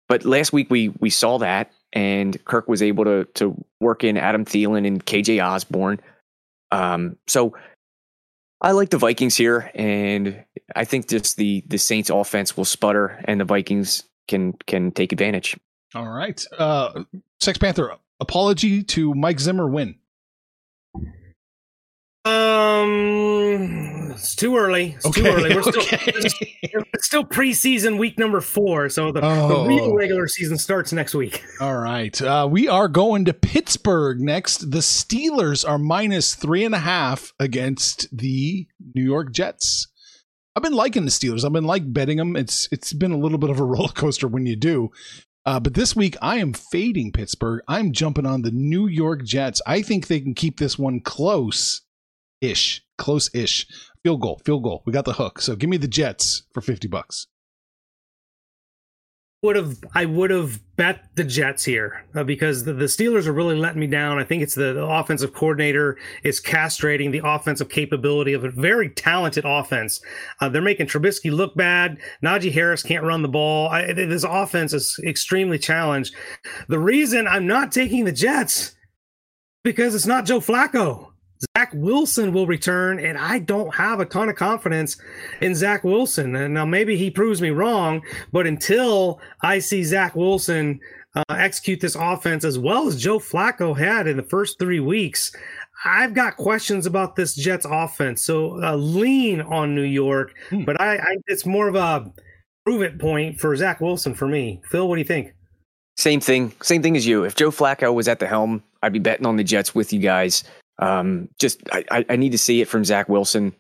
But 0.07 0.23
last 0.23 0.53
week 0.53 0.69
we 0.69 0.89
we 0.99 1.09
saw 1.09 1.39
that, 1.39 1.71
and 1.91 2.43
Kirk 2.45 2.67
was 2.67 2.81
able 2.81 3.05
to 3.05 3.25
to 3.35 3.65
work 3.79 4.03
in 4.03 4.17
Adam 4.17 4.45
Thielen 4.45 4.85
and 4.85 5.03
KJ 5.03 5.43
Osborn. 5.43 5.99
Um, 6.71 7.17
so 7.27 7.55
I 8.61 8.71
like 8.71 8.89
the 8.89 8.97
Vikings 8.97 9.35
here, 9.35 9.71
and 9.73 10.43
I 10.75 10.85
think 10.85 11.07
just 11.07 11.37
the 11.37 11.63
the 11.67 11.77
Saints 11.77 12.09
offense 12.09 12.55
will 12.55 12.65
sputter, 12.65 13.19
and 13.25 13.39
the 13.39 13.45
Vikings 13.45 14.03
can 14.27 14.53
can 14.67 14.91
take 14.91 15.11
advantage. 15.11 15.57
All 15.95 16.09
right, 16.09 16.43
uh, 16.57 17.03
Sex 17.39 17.57
Panther. 17.57 17.95
Apology 18.19 18.83
to 18.83 19.13
Mike 19.13 19.39
Zimmer. 19.39 19.67
Win. 19.67 19.95
Um, 22.25 24.13
it's 24.15 24.33
too 24.33 24.57
early. 24.57 24.95
It's 24.95 25.05
okay, 25.05 25.21
too 25.21 25.27
early. 25.27 25.53
We're 25.55 25.61
still, 25.61 25.81
okay. 25.81 25.99
it's 26.07 27.05
still 27.05 27.23
preseason 27.23 27.99
week 27.99 28.17
number 28.17 28.41
four, 28.41 28.89
so 28.89 29.11
the, 29.11 29.21
oh. 29.23 29.47
the, 29.63 29.67
real 29.67 29.93
regular 29.93 30.27
season 30.27 30.57
starts 30.57 30.91
next 30.91 31.13
week. 31.13 31.43
All 31.61 31.77
right, 31.77 32.19
uh, 32.19 32.47
we 32.49 32.67
are 32.67 32.87
going 32.87 33.25
to 33.25 33.33
Pittsburgh 33.33 34.19
next. 34.19 34.71
The 34.71 34.79
Steelers 34.79 35.69
are 35.69 35.77
minus 35.77 36.33
three 36.33 36.65
and 36.65 36.73
a 36.73 36.79
half 36.79 37.31
against 37.39 38.07
the 38.11 38.65
New 38.95 39.03
York 39.03 39.31
Jets. 39.31 39.87
I've 40.55 40.63
been 40.63 40.73
liking 40.73 41.05
the 41.05 41.11
Steelers. 41.11 41.45
I've 41.45 41.53
been 41.53 41.65
like 41.65 41.93
betting 41.93 42.17
them. 42.17 42.35
It's 42.35 42.67
it's 42.71 42.91
been 42.91 43.11
a 43.11 43.19
little 43.19 43.37
bit 43.37 43.51
of 43.51 43.59
a 43.59 43.63
roller 43.65 43.89
coaster 43.89 44.27
when 44.27 44.47
you 44.47 44.55
do. 44.55 44.89
Uh, 45.45 45.59
but 45.59 45.75
this 45.75 45.95
week, 45.95 46.17
I 46.23 46.37
am 46.37 46.53
fading 46.53 47.11
Pittsburgh. 47.11 47.61
I'm 47.67 47.91
jumping 47.91 48.25
on 48.25 48.41
the 48.41 48.49
New 48.49 48.87
York 48.87 49.23
Jets. 49.23 49.61
I 49.67 49.83
think 49.83 50.07
they 50.07 50.19
can 50.19 50.33
keep 50.33 50.57
this 50.57 50.79
one 50.79 51.01
close 51.01 51.84
ish, 52.41 52.83
close 52.97 53.29
ish. 53.33 53.67
Field 54.03 54.21
goal, 54.21 54.39
field 54.45 54.63
goal. 54.63 54.83
We 54.85 54.93
got 54.93 55.05
the 55.05 55.13
hook. 55.13 55.41
So 55.41 55.55
give 55.55 55.69
me 55.69 55.77
the 55.77 55.87
Jets 55.87 56.43
for 56.53 56.61
50 56.61 56.87
bucks. 56.87 57.27
Would 59.41 59.55
have 59.55 59.77
I 59.93 60.05
would 60.05 60.31
have 60.31 60.59
bet 60.75 61.09
the 61.15 61.23
Jets 61.23 61.63
here 61.63 62.05
uh, 62.15 62.23
because 62.23 62.63
the, 62.63 62.73
the 62.73 62.85
Steelers 62.85 63.27
are 63.27 63.31
really 63.31 63.55
letting 63.55 63.79
me 63.79 63.85
down. 63.85 64.17
I 64.17 64.23
think 64.23 64.41
it's 64.41 64.55
the, 64.55 64.73
the 64.73 64.85
offensive 64.85 65.33
coordinator 65.33 65.97
is 66.23 66.41
castrating 66.41 67.11
the 67.11 67.21
offensive 67.23 67.69
capability 67.69 68.33
of 68.33 68.43
a 68.43 68.49
very 68.49 68.89
talented 68.89 69.43
offense. 69.45 70.01
Uh, 70.41 70.49
they're 70.49 70.63
making 70.63 70.87
Trubisky 70.87 71.31
look 71.31 71.55
bad. 71.55 71.99
Najee 72.23 72.51
Harris 72.51 72.81
can't 72.81 73.03
run 73.03 73.21
the 73.21 73.27
ball. 73.27 73.69
I, 73.69 73.93
this 73.93 74.23
offense 74.23 74.73
is 74.73 74.99
extremely 75.05 75.59
challenged. 75.59 76.15
The 76.67 76.79
reason 76.79 77.27
I'm 77.27 77.45
not 77.45 77.71
taking 77.71 78.05
the 78.05 78.11
Jets 78.11 78.75
because 79.63 79.93
it's 79.93 80.07
not 80.07 80.25
Joe 80.25 80.39
Flacco. 80.39 81.11
Zach 81.57 81.71
Wilson 81.73 82.33
will 82.33 82.47
return, 82.47 82.99
and 82.99 83.17
I 83.17 83.39
don't 83.39 83.73
have 83.75 83.99
a 83.99 84.05
ton 84.05 84.29
of 84.29 84.35
confidence 84.35 84.97
in 85.41 85.55
Zach 85.55 85.83
Wilson. 85.83 86.35
And 86.35 86.53
now 86.53 86.65
maybe 86.65 86.97
he 86.97 87.09
proves 87.09 87.41
me 87.41 87.49
wrong, 87.49 88.01
but 88.31 88.47
until 88.47 89.19
I 89.41 89.59
see 89.59 89.83
Zach 89.83 90.15
Wilson 90.15 90.79
uh, 91.15 91.23
execute 91.29 91.79
this 91.79 91.95
offense 91.95 92.43
as 92.43 92.59
well 92.59 92.87
as 92.87 93.01
Joe 93.01 93.19
Flacco 93.19 93.77
had 93.77 94.07
in 94.07 94.17
the 94.17 94.23
first 94.23 94.59
three 94.59 94.79
weeks, 94.79 95.31
I've 95.85 96.13
got 96.13 96.37
questions 96.37 96.85
about 96.85 97.15
this 97.15 97.35
Jets 97.35 97.65
offense. 97.69 98.23
So 98.23 98.61
uh, 98.63 98.75
lean 98.75 99.41
on 99.41 99.75
New 99.75 99.83
York, 99.83 100.33
hmm. 100.49 100.63
but 100.63 100.79
I, 100.79 100.97
I 100.97 101.17
it's 101.27 101.45
more 101.45 101.67
of 101.67 101.75
a 101.75 102.11
prove 102.65 102.81
it 102.81 102.99
point 102.99 103.39
for 103.39 103.55
Zach 103.55 103.79
Wilson 103.81 104.13
for 104.13 104.27
me. 104.27 104.61
Phil, 104.69 104.87
what 104.87 104.95
do 104.95 104.99
you 104.99 105.05
think? 105.05 105.33
Same 105.97 106.19
thing. 106.19 106.51
Same 106.61 106.81
thing 106.81 106.97
as 106.97 107.07
you. 107.07 107.23
If 107.23 107.35
Joe 107.35 107.51
Flacco 107.51 107.93
was 107.93 108.07
at 108.07 108.19
the 108.19 108.27
helm, 108.27 108.63
I'd 108.83 108.93
be 108.93 108.99
betting 108.99 109.25
on 109.25 109.37
the 109.37 109.43
Jets 109.43 109.73
with 109.73 109.93
you 109.93 109.99
guys. 109.99 110.43
Um, 110.79 111.29
just 111.39 111.61
I, 111.71 112.05
I 112.09 112.15
need 112.15 112.31
to 112.31 112.37
see 112.37 112.61
it 112.61 112.67
from 112.67 112.83
Zach 112.83 113.09
Wilson. 113.09 113.53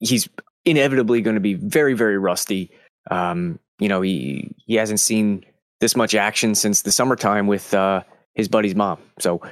He's 0.00 0.28
inevitably 0.64 1.20
going 1.20 1.34
to 1.34 1.40
be 1.40 1.54
very 1.54 1.94
very 1.94 2.18
rusty. 2.18 2.70
Um, 3.10 3.58
you 3.78 3.88
know 3.88 4.00
he 4.00 4.54
he 4.66 4.74
hasn't 4.74 5.00
seen 5.00 5.44
this 5.80 5.96
much 5.96 6.14
action 6.14 6.54
since 6.54 6.82
the 6.82 6.92
summertime 6.92 7.46
with 7.46 7.74
uh, 7.74 8.02
his 8.34 8.48
buddy's 8.48 8.74
mom. 8.74 8.98
So 9.18 9.42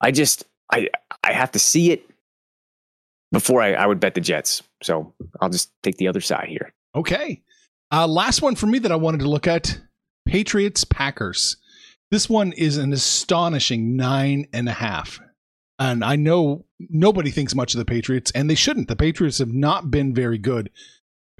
I 0.00 0.10
just 0.10 0.44
I 0.72 0.88
I 1.22 1.32
have 1.32 1.52
to 1.52 1.58
see 1.58 1.90
it 1.90 2.08
before 3.32 3.62
I, 3.62 3.72
I 3.72 3.86
would 3.86 4.00
bet 4.00 4.14
the 4.14 4.20
Jets. 4.20 4.62
So 4.82 5.12
I'll 5.40 5.50
just 5.50 5.70
take 5.82 5.96
the 5.96 6.08
other 6.08 6.20
side 6.20 6.48
here. 6.48 6.72
Okay. 6.94 7.42
Uh, 7.92 8.06
last 8.06 8.42
one 8.42 8.56
for 8.56 8.66
me 8.66 8.78
that 8.80 8.92
I 8.92 8.96
wanted 8.96 9.20
to 9.20 9.28
look 9.28 9.46
at 9.46 9.80
Patriots 10.26 10.84
Packers. 10.84 11.56
This 12.10 12.28
one 12.28 12.52
is 12.52 12.78
an 12.78 12.92
astonishing 12.92 13.96
nine 13.96 14.46
and 14.52 14.68
a 14.68 14.72
half. 14.72 15.20
And 15.78 16.04
I 16.04 16.16
know 16.16 16.64
nobody 16.78 17.30
thinks 17.30 17.54
much 17.54 17.74
of 17.74 17.78
the 17.78 17.84
Patriots, 17.84 18.30
and 18.32 18.48
they 18.48 18.54
shouldn't. 18.54 18.88
The 18.88 18.96
Patriots 18.96 19.38
have 19.38 19.52
not 19.52 19.90
been 19.90 20.14
very 20.14 20.38
good. 20.38 20.70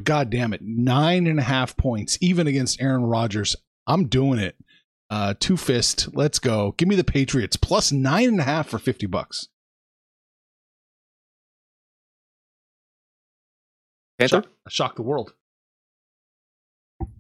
God 0.02 0.28
damn 0.30 0.52
it. 0.52 0.60
Nine 0.62 1.26
and 1.26 1.38
a 1.38 1.42
half 1.42 1.76
points, 1.76 2.18
even 2.20 2.46
against 2.46 2.80
Aaron 2.80 3.04
Rodgers. 3.04 3.56
I'm 3.86 4.08
doing 4.08 4.38
it. 4.38 4.56
Uh, 5.08 5.34
two 5.38 5.56
fist. 5.56 6.14
Let's 6.14 6.38
go. 6.38 6.74
Give 6.76 6.88
me 6.88 6.96
the 6.96 7.04
Patriots 7.04 7.56
plus 7.56 7.92
nine 7.92 8.28
and 8.28 8.40
a 8.40 8.44
half 8.44 8.68
for 8.68 8.78
50 8.78 9.06
bucks. 9.06 9.48
Panther? 14.18 14.42
Shock, 14.42 14.50
shock 14.68 14.96
the 14.96 15.02
world. 15.02 15.32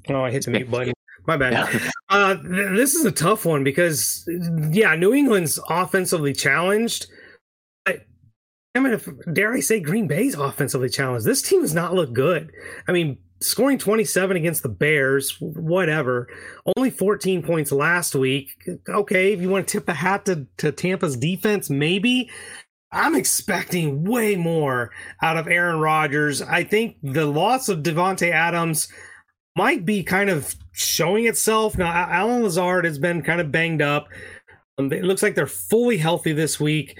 Oh, 0.08 0.22
I 0.22 0.30
hit 0.30 0.44
the 0.44 0.50
mute 0.50 0.70
button. 0.70 0.94
My 1.26 1.36
bad. 1.36 1.52
Yeah. 1.52 1.90
Uh, 2.08 2.36
th- 2.36 2.76
this 2.76 2.94
is 2.94 3.04
a 3.04 3.10
tough 3.10 3.44
one 3.44 3.64
because, 3.64 4.28
yeah, 4.70 4.94
New 4.94 5.12
England's 5.12 5.58
offensively 5.68 6.32
challenged. 6.32 7.08
But 7.84 8.06
I 8.76 8.78
mean, 8.78 8.92
if, 8.92 9.08
dare 9.32 9.54
I 9.54 9.58
say, 9.58 9.80
Green 9.80 10.06
Bay's 10.06 10.36
offensively 10.36 10.88
challenged. 10.88 11.26
This 11.26 11.42
team 11.42 11.62
does 11.62 11.74
not 11.74 11.94
look 11.94 12.12
good. 12.12 12.52
I 12.86 12.92
mean, 12.92 13.18
scoring 13.40 13.78
27 13.78 14.36
against 14.36 14.62
the 14.62 14.68
Bears, 14.68 15.36
whatever. 15.40 16.28
Only 16.76 16.90
14 16.90 17.42
points 17.42 17.72
last 17.72 18.14
week. 18.14 18.50
Okay, 18.88 19.32
if 19.32 19.40
you 19.40 19.50
want 19.50 19.66
to 19.66 19.72
tip 19.72 19.86
the 19.86 19.94
hat 19.94 20.26
to, 20.26 20.46
to 20.58 20.70
Tampa's 20.70 21.16
defense, 21.16 21.68
maybe. 21.68 22.30
I'm 22.92 23.16
expecting 23.16 24.04
way 24.04 24.36
more 24.36 24.92
out 25.22 25.36
of 25.36 25.48
Aaron 25.48 25.80
Rodgers. 25.80 26.40
I 26.40 26.62
think 26.64 26.96
the 27.02 27.26
loss 27.26 27.68
of 27.68 27.80
Davante 27.80 28.30
Adams 28.30 28.88
might 29.56 29.84
be 29.84 30.02
kind 30.02 30.30
of 30.30 30.54
showing 30.72 31.26
itself. 31.26 31.78
Now, 31.78 31.90
Allen 31.90 32.42
Lazard 32.42 32.84
has 32.84 32.98
been 32.98 33.22
kind 33.22 33.40
of 33.40 33.50
banged 33.50 33.82
up. 33.82 34.08
Um, 34.78 34.92
it 34.92 35.04
looks 35.04 35.22
like 35.22 35.34
they're 35.34 35.46
fully 35.46 35.96
healthy 35.96 36.32
this 36.32 36.60
week. 36.60 36.98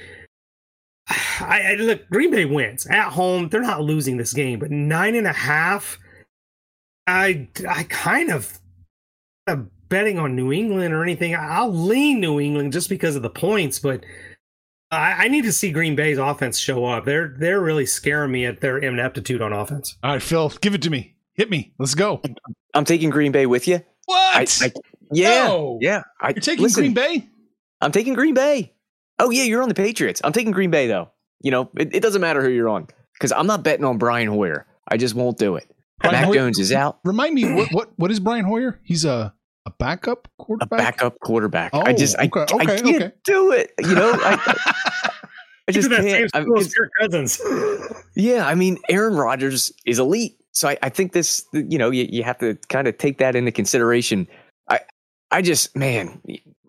I, 1.09 1.73
I 1.73 1.75
look, 1.75 2.09
Green 2.09 2.31
Bay 2.31 2.47
wins 2.47 2.87
at 2.87 3.13
home. 3.13 3.49
They're 3.49 3.61
not 3.61 3.83
losing 3.83 4.17
this 4.17 4.33
game, 4.33 4.59
but 4.59 4.71
nine 4.71 5.15
and 5.15 5.27
a 5.27 5.33
half. 5.33 5.99
I 7.07 7.49
I 7.69 7.85
kind 7.85 8.31
of 8.31 8.59
am 9.47 9.71
betting 9.89 10.19
on 10.19 10.35
New 10.35 10.53
England 10.53 10.93
or 10.93 11.03
anything. 11.03 11.37
I'll 11.37 11.73
lean 11.73 12.21
New 12.21 12.41
England 12.41 12.73
just 12.73 12.89
because 12.89 13.15
of 13.15 13.23
the 13.23 13.31
points, 13.31 13.79
but 13.79 14.05
I, 14.91 15.27
I 15.27 15.29
need 15.29 15.45
to 15.45 15.53
see 15.53 15.71
Green 15.71 15.95
Bay's 15.95 16.19
offense 16.19 16.59
show 16.59 16.85
up. 16.85 17.05
They're 17.05 17.37
they're 17.39 17.61
really 17.61 17.87
scaring 17.87 18.33
me 18.33 18.47
at 18.47 18.61
their 18.61 18.79
ineptitude 18.79 19.43
on 19.43 19.53
offense. 19.53 19.97
All 20.03 20.13
right, 20.13 20.23
Phil, 20.23 20.49
give 20.61 20.75
it 20.75 20.83
to 20.83 20.91
me. 20.91 21.16
Hit 21.37 21.51
me. 21.51 21.73
Let's 21.79 21.95
go. 21.95 22.21
I'm 22.75 22.85
taking 22.85 23.11
Green 23.11 23.33
Bay 23.33 23.47
with 23.47 23.69
you. 23.69 23.81
What? 24.07 24.37
I, 24.63 24.67
I, 24.67 24.73
yeah, 25.13 25.47
No. 25.49 25.79
yeah. 25.81 26.03
I, 26.21 26.31
You're 26.31 26.41
taking 26.41 26.63
listen, 26.63 26.83
Green 26.83 26.95
Bay? 26.95 27.29
I'm 27.81 27.93
taking 27.93 28.15
Green 28.15 28.35
Bay. 28.35 28.73
Oh 29.19 29.31
yeah, 29.31 29.45
you're 29.45 29.63
on 29.63 29.69
the 29.69 29.75
Patriots. 29.75 30.21
I'm 30.25 30.33
taking 30.33 30.53
Green 30.53 30.71
Bay 30.71 30.87
though. 30.87 31.11
You 31.43 31.51
know, 31.51 31.71
it, 31.77 31.95
it 31.95 32.01
doesn't 32.03 32.21
matter 32.21 32.43
who 32.43 32.49
you're 32.51 32.69
on 32.69 32.87
because 33.15 33.33
I'm 33.33 33.47
not 33.47 33.63
betting 33.63 33.85
on 33.85 33.99
Brian 33.99 34.29
Hoyer. 34.29 34.67
I 34.89 34.97
just 34.97 35.15
won't 35.15 35.39
do 35.39 35.57
it. 35.57 35.71
Brian 36.01 36.15
Mac 36.15 36.25
Hoyer- 36.27 36.35
Jones 36.35 36.59
is 36.59 36.73
out. 36.73 36.99
Remind 37.05 37.35
me 37.35 37.53
what 37.55 37.73
what 37.73 37.91
what 37.97 38.11
is 38.11 38.21
Brian 38.21 38.45
Hoyer? 38.45 38.79
He's 38.85 39.05
a 39.05 39.35
a 39.67 39.71
backup 39.79 40.29
quarterback. 40.39 40.67
A 40.67 40.69
quarterback. 40.69 40.79
backup 40.97 41.21
quarterback. 41.21 41.71
Oh, 41.75 41.83
I 41.85 41.93
just, 41.93 42.17
I, 42.19 42.27
okay, 42.27 42.43
I 42.55 42.65
can't 42.67 42.87
okay. 42.87 43.13
do 43.25 43.51
it. 43.53 43.73
You 43.81 43.95
know, 43.97 44.13
I, 44.15 44.39
I 45.69 45.73
just 45.73 45.77
He's 45.77 45.85
in 45.87 45.91
that 45.93 46.01
can't. 46.03 46.31
same 46.31 46.41
I- 46.41 46.43
school 46.43 46.63
Kirk 46.77 46.91
Cousins. 47.01 47.41
Yeah, 48.15 48.47
I 48.47 48.55
mean, 48.55 48.79
Aaron 48.89 49.17
Rodgers 49.17 49.73
is 49.85 49.99
elite. 49.99 50.37
So 50.57 50.69
I, 50.69 50.79
I 50.83 50.89
think 50.89 51.13
this, 51.13 51.45
you 51.53 51.77
know, 51.77 51.91
you, 51.91 52.09
you 52.09 52.23
have 52.23 52.39
to 52.39 52.55
kind 52.71 52.89
of 52.89 52.97
take 52.97 53.19
that 53.19 53.37
into 53.37 53.53
consideration. 53.53 54.27
I, 54.71 54.81
I 55.31 55.43
just, 55.43 55.77
man, 55.77 56.23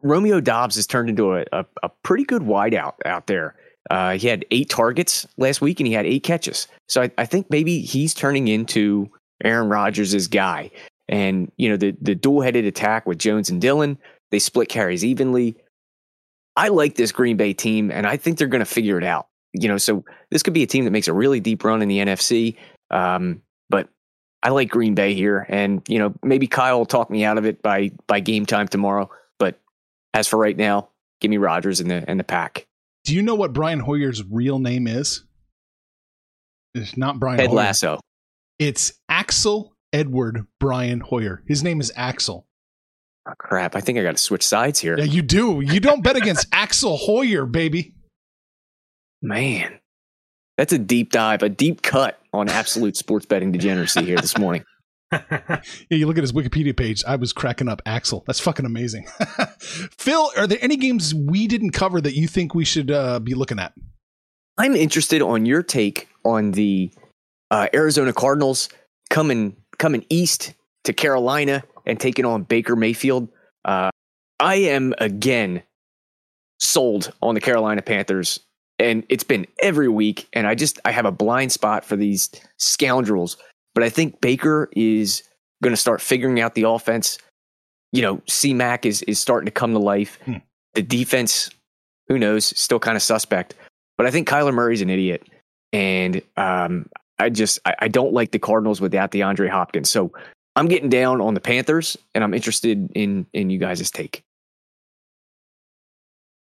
Romeo 0.04 0.41
Doubs 0.41 0.76
has 0.76 0.86
turned 0.86 1.10
into 1.10 1.38
a, 1.38 1.45
a, 1.54 1.65
a 1.84 1.89
pretty 2.04 2.26
good 2.26 2.41
wideout 2.41 2.95
out 3.06 3.28
there. 3.28 3.56
Uh, 3.89 4.17
he 4.17 4.28
had 4.28 4.43
eight 4.52 4.69
targets 4.69 5.26
last 5.38 5.62
week 5.62 5.80
and 5.80 5.88
he 5.88 5.93
had 5.93 6.06
eight 6.06 6.23
catches. 6.23 6.67
So 6.89 7.04
I, 7.04 7.12
I 7.17 7.26
think 7.26 7.50
maybe 7.50 7.80
he's 7.80 8.13
turning 8.13 8.50
into 8.50 9.10
Aaron 9.45 9.69
Rodgers' 9.69 10.28
guy. 10.28 10.69
And, 11.08 11.50
you 11.56 11.69
know, 11.69 11.78
the, 11.78 11.95
the 12.02 12.13
dual 12.13 12.41
headed 12.41 12.65
attack 12.65 13.06
with 13.08 13.17
Jones 13.17 13.50
and 13.50 13.62
Dillon, 13.62 13.97
they 14.32 14.39
split 14.39 14.67
carries 14.67 15.06
evenly. 15.06 15.56
I 16.58 16.67
like 16.67 16.95
this 16.95 17.13
Green 17.13 17.38
Bay 17.38 17.54
team 17.54 17.89
and 17.89 18.06
I 18.06 18.17
think 18.17 18.38
they're 18.38 18.47
going 18.47 18.60
to 18.60 18.65
figure 18.65 18.97
it 18.97 19.06
out. 19.06 19.28
You 19.54 19.69
know, 19.69 19.78
so 19.78 20.04
this 20.30 20.43
could 20.43 20.54
be 20.54 20.63
a 20.63 20.67
team 20.67 20.84
that 20.84 20.91
makes 20.91 21.08
a 21.08 21.13
really 21.13 21.39
deep 21.39 21.63
run 21.63 21.82
in 21.82 21.88
the 21.88 22.00
NFC. 22.00 22.58
Um, 22.91 23.43
I 24.43 24.50
like 24.50 24.69
Green 24.69 24.95
Bay 24.95 25.13
here, 25.13 25.45
and 25.50 25.82
you 25.88 26.00
know 26.00 26.13
maybe 26.23 26.47
Kyle 26.47 26.78
will 26.78 26.86
talk 26.86 27.10
me 27.10 27.23
out 27.23 27.38
of 27.38 27.45
it 27.45 27.62
by 27.62 27.91
by 28.08 28.19
game 28.19 28.45
time 28.45 28.67
tomorrow. 28.67 29.10
But 29.39 29.60
as 30.13 30.28
for 30.28 30.38
right 30.38 30.56
now, 30.56 30.89
give 31.21 31.32
me 31.32 31.38
Rodgers 31.38 31.80
and 31.80 31.89
the 31.89 32.04
and 32.08 32.19
the 32.19 32.23
pack. 32.23 32.67
Do 33.04 33.15
you 33.15 33.21
know 33.21 33.36
what 33.36 33.54
Brian 33.54 33.80
Hoyer's 33.80 34.23
real 34.23 34.60
name 34.60 34.88
is? 34.88 35.23
It's 36.76 36.97
not 36.97 37.19
Brian 37.19 37.39
Ted 37.39 37.50
Hoyer. 37.50 37.56
Lasso. 37.56 38.00
It's 38.60 38.93
Axel 39.10 39.73
Edward 39.93 40.45
Brian 40.60 41.00
Hoyer. 41.00 41.43
His 41.47 41.63
name 41.63 41.80
is 41.80 41.91
Axel. 41.95 42.45
Oh, 43.28 43.34
crap! 43.38 43.76
I 43.76 43.82
think 43.82 43.97
I 43.97 44.04
got 44.04 44.15
to 44.15 44.21
switch 44.21 44.43
sides 44.43 44.80
here. 44.80 44.97
Yeah, 44.97 45.06
you 45.06 45.21
do. 45.21 45.62
You 45.62 45.80
don't 45.80 46.04
bet 46.04 46.15
against 46.15 46.47
Axel 46.54 46.95
Hoyer, 46.95 47.45
baby. 47.45 47.93
Man, 49.21 49.80
that's 50.58 50.74
a 50.74 50.78
deep 50.78 51.12
dive, 51.12 51.43
a 51.43 51.50
deep 51.50 51.82
cut 51.82 52.20
on 52.34 52.50
absolute 52.50 52.98
sports 52.98 53.26
betting 53.26 53.52
degeneracy 53.52 54.04
here 54.04 54.17
this 54.17 54.38
morning. 54.38 54.63
Yeah, 55.10 55.62
you 55.89 56.06
look 56.06 56.17
at 56.17 56.24
his 56.24 56.34
Wikipedia 56.34 56.76
page. 56.76 57.02
I 57.08 57.15
was 57.15 57.32
cracking 57.32 57.70
up. 57.70 57.82
Axel, 57.86 58.26
that's 58.28 58.41
fucking 58.41 58.65
amazing. 58.65 59.08
Phil, 59.60 60.32
are 60.36 60.46
there 60.46 60.58
any 60.60 60.76
games 60.76 61.15
we 61.15 61.48
didn't 61.48 61.72
cover 61.72 62.02
that 62.02 62.13
you 62.13 62.28
think 62.28 62.54
we 62.54 62.65
should 62.65 62.91
uh, 62.91 63.20
be 63.20 63.34
looking 63.34 63.58
at? 63.58 63.72
I'm 64.58 64.76
interested 64.76 65.22
on 65.22 65.46
your 65.46 65.63
take 65.63 66.10
on 66.26 66.52
the 66.52 66.91
uh, 67.52 67.70
Arizona 67.74 68.12
Cardinals 68.12 68.67
coming 69.10 69.56
coming 69.78 70.06
east 70.10 70.54
to 70.84 70.91
Carolina 70.93 71.63
and 71.86 71.98
taking 72.00 72.26
on 72.26 72.43
Baker 72.43 72.76
Mayfield. 72.76 73.30
Uh, 73.63 73.91
I 74.39 74.56
am 74.56 74.93
again 74.98 75.63
sold 76.60 77.13
on 77.22 77.36
the 77.36 77.41
Carolina 77.41 77.82
Panthers, 77.82 78.39
and 78.80 79.04
it's 79.10 79.24
been 79.24 79.48
every 79.60 79.88
week. 79.88 80.28
And 80.34 80.48
I 80.48 80.56
just 80.56 80.80
I 80.86 80.92
have 80.92 81.06
a 81.06 81.12
blind 81.12 81.52
spot 81.52 81.86
for 81.86 81.96
these 81.96 82.30
scoundrels. 82.58 83.38
But 83.74 83.84
I 83.84 83.90
think 83.90 84.22
Baker 84.22 84.70
is 84.74 85.24
going 85.62 85.74
to 85.74 85.78
start 85.78 86.02
figuring 86.02 86.40
out 86.40 86.56
the 86.56 86.63
offense. 86.63 87.18
You 87.92 88.02
know, 88.02 88.22
C 88.28 88.54
Mac 88.54 88.86
is 88.86 89.02
is 89.04 89.20
starting 89.20 89.46
to 89.46 89.52
come 89.52 89.74
to 89.74 89.80
life. 89.80 90.20
Hmm. 90.26 90.38
The 90.74 90.82
defense, 90.82 91.50
who 92.08 92.20
knows, 92.20 92.46
still 92.60 92.80
kind 92.80 92.96
of 92.96 93.02
suspect. 93.02 93.56
But 93.98 94.06
I 94.06 94.12
think 94.12 94.28
Kyler 94.28 94.54
Murray's 94.54 94.82
an 94.82 94.90
idiot, 94.90 95.28
and 95.74 96.22
um, 96.36 96.88
I 97.18 97.30
just 97.30 97.60
I, 97.66 97.76
I 97.80 97.88
don't 97.88 98.13
like 98.13 98.32
the 98.32 98.40
Cardinals 98.40 98.82
without 98.82 99.12
DeAndre 99.12 99.50
Hopkins. 99.50 99.90
So 99.90 100.12
I'm 100.56 100.68
getting 100.68 100.90
down 100.90 101.22
on 101.22 101.34
the 101.34 101.40
Panthers, 101.40 101.98
and 102.13 102.24
I'm 102.24 102.34
interested 102.34 102.92
in 102.94 103.26
in 103.34 103.50
you 103.50 103.58
guys' 103.58 103.90
take. 103.90 104.24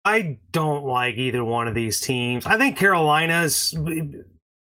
I 0.03 0.39
don't 0.51 0.85
like 0.85 1.15
either 1.15 1.43
one 1.43 1.67
of 1.67 1.75
these 1.75 2.01
teams. 2.01 2.45
I 2.45 2.57
think 2.57 2.77
Carolina's 2.77 3.75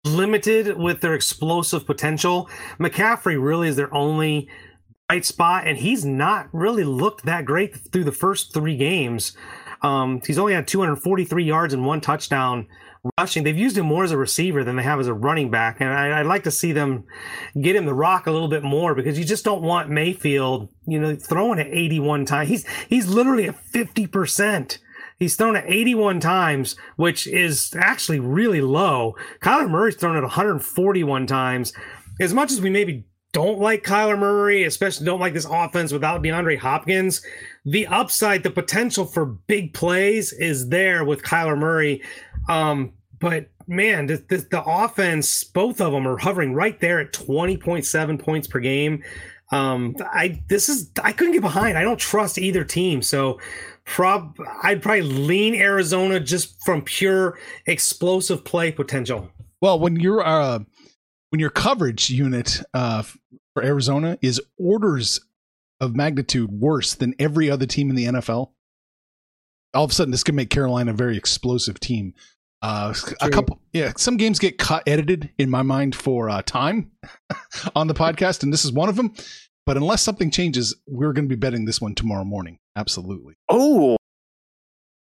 limited 0.03 0.77
with 0.77 1.01
their 1.01 1.15
explosive 1.15 1.85
potential. 1.85 2.49
McCaffrey 2.79 3.41
really 3.41 3.67
is 3.67 3.75
their 3.75 3.93
only 3.93 4.47
bright 5.09 5.25
spot, 5.25 5.67
and 5.67 5.77
he's 5.77 6.05
not 6.05 6.47
really 6.53 6.83
looked 6.83 7.25
that 7.25 7.45
great 7.45 7.75
through 7.91 8.03
the 8.03 8.11
first 8.11 8.53
three 8.53 8.77
games. 8.77 9.35
Um, 9.81 10.21
he's 10.25 10.37
only 10.37 10.53
had 10.53 10.67
243 10.67 11.43
yards 11.43 11.73
and 11.73 11.85
one 11.85 12.01
touchdown 12.01 12.67
rushing. 13.17 13.43
They've 13.43 13.57
used 13.57 13.77
him 13.77 13.85
more 13.85 14.03
as 14.03 14.11
a 14.11 14.17
receiver 14.17 14.63
than 14.63 14.75
they 14.75 14.83
have 14.83 14.99
as 14.99 15.07
a 15.07 15.13
running 15.13 15.49
back, 15.49 15.81
and 15.81 15.89
I, 15.89 16.19
I'd 16.19 16.25
like 16.27 16.43
to 16.43 16.51
see 16.51 16.71
them 16.71 17.03
get 17.59 17.75
him 17.75 17.85
the 17.85 17.93
rock 17.93 18.27
a 18.27 18.31
little 18.31 18.47
bit 18.47 18.63
more 18.63 18.93
because 18.93 19.17
you 19.17 19.25
just 19.25 19.45
don't 19.45 19.61
want 19.63 19.89
Mayfield, 19.89 20.69
you 20.87 20.99
know, 20.99 21.15
throwing 21.15 21.59
it 21.59 21.67
81 21.71 22.25
times. 22.25 22.49
He's 22.49 22.67
he's 22.89 23.07
literally 23.07 23.47
at 23.47 23.55
50 23.55 24.07
percent. 24.07 24.79
He's 25.17 25.35
thrown 25.35 25.55
it 25.55 25.65
81 25.67 26.19
times, 26.19 26.75
which 26.97 27.27
is 27.27 27.73
actually 27.77 28.19
really 28.19 28.61
low. 28.61 29.15
Kyler 29.41 29.69
Murray's 29.69 29.95
thrown 29.95 30.17
it 30.17 30.21
141 30.21 31.27
times. 31.27 31.73
As 32.19 32.33
much 32.33 32.51
as 32.51 32.61
we 32.61 32.69
maybe 32.69 33.05
don't 33.31 33.59
like 33.59 33.83
Kyler 33.83 34.17
Murray, 34.17 34.63
especially 34.63 35.05
don't 35.05 35.19
like 35.19 35.33
this 35.33 35.47
offense 35.49 35.91
without 35.91 36.23
DeAndre 36.23 36.57
Hopkins, 36.57 37.21
the 37.65 37.87
upside, 37.87 38.43
the 38.43 38.49
potential 38.49 39.05
for 39.05 39.25
big 39.25 39.73
plays 39.73 40.31
is 40.33 40.69
there 40.69 41.03
with 41.03 41.21
Kyler 41.21 41.57
Murray. 41.57 42.01
Um, 42.47 42.93
but 43.19 43.49
man, 43.67 44.07
the, 44.07 44.23
the, 44.29 44.37
the 44.37 44.63
offense, 44.63 45.43
both 45.43 45.81
of 45.81 45.91
them 45.91 46.07
are 46.07 46.17
hovering 46.17 46.53
right 46.53 46.79
there 46.79 46.99
at 46.99 47.13
20.7 47.13 48.19
points 48.21 48.47
per 48.47 48.59
game. 48.59 49.03
Um, 49.51 49.95
I 50.01 50.41
this 50.47 50.69
is 50.69 50.89
I 51.03 51.11
couldn't 51.11 51.33
get 51.33 51.41
behind. 51.41 51.77
I 51.77 51.83
don't 51.83 51.99
trust 51.99 52.39
either 52.39 52.63
team, 52.63 53.03
so 53.03 53.39
prob 53.85 54.37
I'd 54.63 54.81
probably 54.81 55.03
lean 55.03 55.55
Arizona 55.55 56.19
just 56.19 56.55
from 56.63 56.81
pure 56.81 57.37
explosive 57.65 58.43
play 58.43 58.71
potential. 58.71 59.29
Well, 59.61 59.79
when 59.79 59.99
your 59.99 60.25
uh, 60.25 60.59
when 61.29 61.39
your 61.39 61.49
coverage 61.49 62.09
unit 62.09 62.61
uh, 62.73 63.03
for 63.53 63.63
Arizona 63.63 64.17
is 64.21 64.41
orders 64.57 65.19
of 65.79 65.95
magnitude 65.95 66.51
worse 66.51 66.95
than 66.95 67.13
every 67.19 67.49
other 67.49 67.65
team 67.65 67.89
in 67.89 67.95
the 67.95 68.05
NFL, 68.05 68.51
all 69.73 69.83
of 69.83 69.91
a 69.91 69.93
sudden 69.93 70.11
this 70.11 70.23
can 70.23 70.35
make 70.35 70.49
Carolina 70.49 70.91
a 70.91 70.95
very 70.95 71.17
explosive 71.17 71.79
team. 71.79 72.13
Uh, 72.61 72.93
a 73.21 73.29
couple, 73.29 73.59
yeah, 73.73 73.91
some 73.95 74.17
games 74.17 74.39
get 74.39 74.57
cut 74.57 74.81
edited 74.87 75.29
in 75.37 75.49
my 75.49 75.61
mind 75.61 75.93
for 75.93 76.29
uh, 76.29 76.41
time 76.41 76.91
on 77.75 77.87
the 77.87 77.93
podcast, 77.93 78.41
and 78.41 78.51
this 78.51 78.65
is 78.65 78.71
one 78.71 78.89
of 78.89 78.95
them. 78.95 79.13
But 79.65 79.77
unless 79.77 80.01
something 80.03 80.29
changes, 80.31 80.75
we're 80.87 81.13
going 81.13 81.25
to 81.25 81.35
be 81.35 81.39
betting 81.39 81.65
this 81.65 81.81
one 81.81 81.95
tomorrow 81.95 82.23
morning. 82.23 82.59
Absolutely. 82.75 83.33
Oh, 83.49 83.97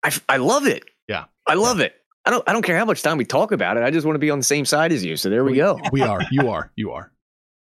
I, 0.03 0.11
I 0.27 0.37
love 0.37 0.67
it. 0.67 0.83
Yeah. 1.07 1.25
I 1.47 1.53
love 1.53 1.79
it. 1.79 1.95
I 2.25 2.31
don't 2.31 2.47
I 2.47 2.53
don't 2.53 2.61
care 2.63 2.77
how 2.77 2.85
much 2.85 3.01
time 3.01 3.17
we 3.17 3.25
talk 3.25 3.51
about 3.51 3.77
it. 3.77 3.83
I 3.83 3.91
just 3.91 4.05
want 4.05 4.15
to 4.15 4.19
be 4.19 4.29
on 4.29 4.37
the 4.39 4.43
same 4.43 4.65
side 4.65 4.91
as 4.91 5.03
you. 5.03 5.15
So 5.15 5.29
there 5.29 5.43
we 5.43 5.55
go. 5.55 5.79
We 5.91 6.01
are. 6.01 6.19
You 6.31 6.49
are. 6.49 6.71
You 6.75 6.91
are. 6.91 7.11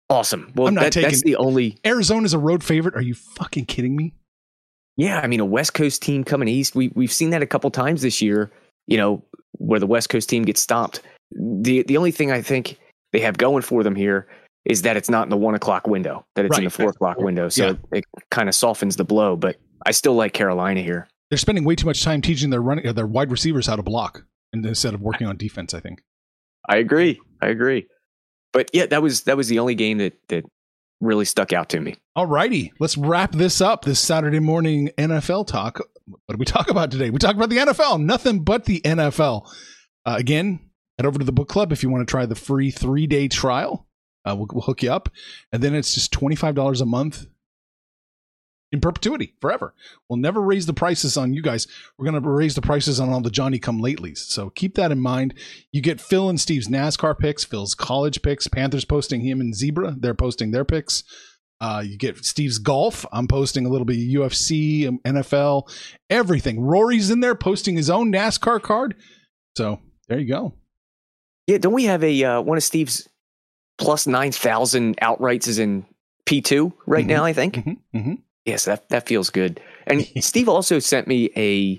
Awesome. 0.10 0.54
Well, 0.56 0.70
I'm 0.70 0.74
not 0.74 0.86
that, 0.86 0.94
taking- 0.94 1.10
that's 1.10 1.22
the 1.24 1.36
only. 1.36 1.80
Arizona's 1.84 2.34
a 2.34 2.40
road 2.40 2.64
favorite. 2.64 2.96
Are 2.96 3.02
you 3.02 3.14
fucking 3.14 3.66
kidding 3.66 3.94
me? 3.94 4.14
Yeah, 4.96 5.20
I 5.20 5.28
mean, 5.28 5.42
a 5.42 5.46
West 5.46 5.74
Coast 5.74 6.02
team 6.02 6.24
coming 6.24 6.48
east. 6.48 6.76
We 6.76 6.94
we've 6.96 7.12
seen 7.12 7.32
that 7.32 7.42
a 7.42 7.46
couple 7.46 7.70
times 7.72 8.04
this 8.04 8.22
year. 8.22 8.50
You 8.88 8.96
know, 8.96 9.26
where 9.58 9.82
the 9.82 9.86
West 9.86 10.08
Coast 10.08 10.30
team 10.30 10.44
gets 10.44 10.62
stomped. 10.62 11.02
The 11.34 11.84
the 11.84 11.98
only 11.98 12.12
thing 12.12 12.32
I 12.32 12.42
think 12.42 12.78
they 13.12 13.20
have 13.20 13.38
going 13.38 13.64
for 13.64 13.84
them 13.84 13.96
here 13.98 14.30
is 14.70 14.84
that 14.84 14.98
it's 14.98 15.10
not 15.10 15.24
in 15.24 15.30
the 15.30 15.38
one 15.38 15.56
o'clock 15.56 15.88
window. 15.88 16.26
That 16.36 16.46
it's 16.46 16.58
in 16.58 16.66
the 16.66 16.70
four 16.70 16.90
o'clock 16.90 17.18
window. 17.20 17.50
So 17.50 17.68
Yeah. 17.68 17.74
it 17.94 18.06
kind 18.30 18.50
of 18.50 18.56
softens 18.56 18.96
the 18.98 19.06
blow. 19.06 19.36
But 19.36 19.58
I 19.86 19.92
still 19.92 20.14
like 20.16 20.34
Carolina 20.34 20.82
here. 20.82 21.08
They're 21.30 21.38
spending 21.38 21.64
way 21.66 21.76
too 21.76 21.86
much 21.86 22.04
time 22.04 22.22
teaching 22.22 22.50
their 22.50 22.62
running, 22.62 22.94
their 22.94 23.08
wide 23.08 23.32
receivers 23.32 23.68
how 23.68 23.76
to 23.76 23.84
block 23.84 24.24
instead 24.54 24.94
of 24.94 25.02
working 25.02 25.28
on 25.28 25.38
defense. 25.38 25.74
I 25.74 25.80
think. 25.80 26.02
I 26.68 26.78
agree. 26.78 27.20
I 27.42 27.48
agree. 27.48 27.88
But 28.54 28.70
yeah, 28.74 28.86
that 28.88 29.02
was 29.02 29.24
that 29.24 29.38
was 29.38 29.48
the 29.48 29.60
only 29.60 29.76
game 29.76 29.98
that 30.00 30.14
that 30.30 30.44
really 31.00 31.26
stuck 31.26 31.54
out 31.54 31.70
to 31.70 31.80
me. 31.80 31.96
All 32.16 32.26
righty, 32.26 32.74
let's 32.80 32.98
wrap 32.98 33.32
this 33.34 33.62
up. 33.62 33.86
This 33.86 34.00
Saturday 34.00 34.40
morning 34.40 34.90
NFL 34.98 35.48
talk. 35.48 35.80
What 36.06 36.20
did 36.30 36.40
we 36.40 36.46
talk 36.46 36.70
about 36.70 36.90
today? 36.92 37.10
We 37.10 37.20
talked 37.20 37.36
about 37.36 37.50
the 37.50 37.58
NFL. 37.58 38.02
Nothing 38.02 38.44
but 38.44 38.66
the 38.66 38.82
NFL. 38.82 39.48
Uh, 40.06 40.16
again, 40.18 40.60
head 40.98 41.06
over 41.06 41.20
to 41.20 41.26
the 41.26 41.34
book 41.34 41.50
club 41.50 41.72
if 41.72 41.84
you 41.84 41.90
want 41.90 42.08
to 42.08 42.10
try 42.12 42.26
the 42.26 42.36
free 42.36 42.72
three 42.72 43.06
day 43.08 43.28
trial. 43.28 43.87
Uh, 44.28 44.36
we'll, 44.36 44.48
we'll 44.52 44.62
hook 44.62 44.84
you 44.84 44.92
up, 44.92 45.10
and 45.52 45.64
then 45.64 45.74
it's 45.74 45.94
just 45.94 46.12
twenty 46.12 46.36
five 46.36 46.56
dollars 46.56 46.82
a 46.82 46.86
month 46.86 47.26
in 48.72 48.82
perpetuity 48.82 49.34
forever. 49.40 49.74
We'll 50.10 50.20
never 50.20 50.42
raise 50.42 50.66
the 50.66 50.74
prices 50.74 51.18
on 51.18 51.34
you 51.34 51.42
guys. 51.42 51.68
We're 51.98 52.10
going 52.10 52.22
to 52.22 52.30
raise 52.30 52.56
the 52.56 52.62
prices 52.62 53.00
on 53.00 53.10
all 53.10 53.22
the 53.22 53.30
Johnny 53.30 53.60
come 53.60 53.82
latelys. 53.82 54.18
So 54.18 54.50
keep 54.50 54.76
that 54.76 54.92
in 54.92 55.00
mind. 55.00 55.34
You 55.72 55.82
get 55.82 56.02
Phil 56.02 56.30
and 56.30 56.40
Steve's 56.40 56.68
NASCAR 56.68 57.18
picks, 57.18 57.46
Phil's 57.46 57.76
college 57.76 58.22
picks, 58.22 58.48
Panthers 58.48 58.86
posting 58.86 59.22
him 59.22 59.40
and 59.40 59.56
Zebra. 59.56 59.96
They're 59.98 60.14
posting 60.14 60.52
their 60.52 60.66
picks. 60.66 61.04
Uh, 61.60 61.82
you 61.86 61.98
get 61.98 62.24
Steve's 62.24 62.60
golf. 62.60 63.06
I'm 63.12 63.28
posting 63.28 63.66
a 63.66 63.70
little 63.70 63.86
bit 63.86 63.98
of 63.98 64.04
UFC, 64.04 64.88
um, 64.88 65.00
NFL, 65.06 65.68
everything. 66.10 66.60
Rory's 66.60 67.10
in 67.10 67.20
there 67.20 67.36
posting 67.36 67.76
his 67.76 67.90
own 67.90 68.12
NASCAR 68.12 68.62
card. 68.62 68.96
So 69.58 69.80
there 70.08 70.20
you 70.20 70.28
go. 70.28 70.54
Yeah, 71.48 71.58
don't 71.58 71.74
we 71.74 71.86
have 71.86 72.04
a 72.04 72.24
uh, 72.24 72.42
one 72.42 72.58
of 72.58 72.64
Steve's 72.64 73.08
plus 73.78 74.08
nine 74.08 74.32
thousand 74.32 74.98
outrights 74.98 75.48
is 75.48 75.60
in 75.60 75.86
P 76.26 76.42
two 76.42 76.74
right 76.86 77.06
Mhm. 77.06 77.10
now? 77.10 77.24
I 77.26 77.34
think. 77.34 77.56
hmm 77.58 77.72
hmm 78.00 78.14
Yes, 78.46 78.66
that 78.66 78.88
that 78.90 79.08
feels 79.08 79.30
good. 79.30 79.60
And 79.88 80.06
Steve 80.24 80.48
also 80.50 80.80
sent 80.80 81.08
me 81.08 81.30
a 81.36 81.78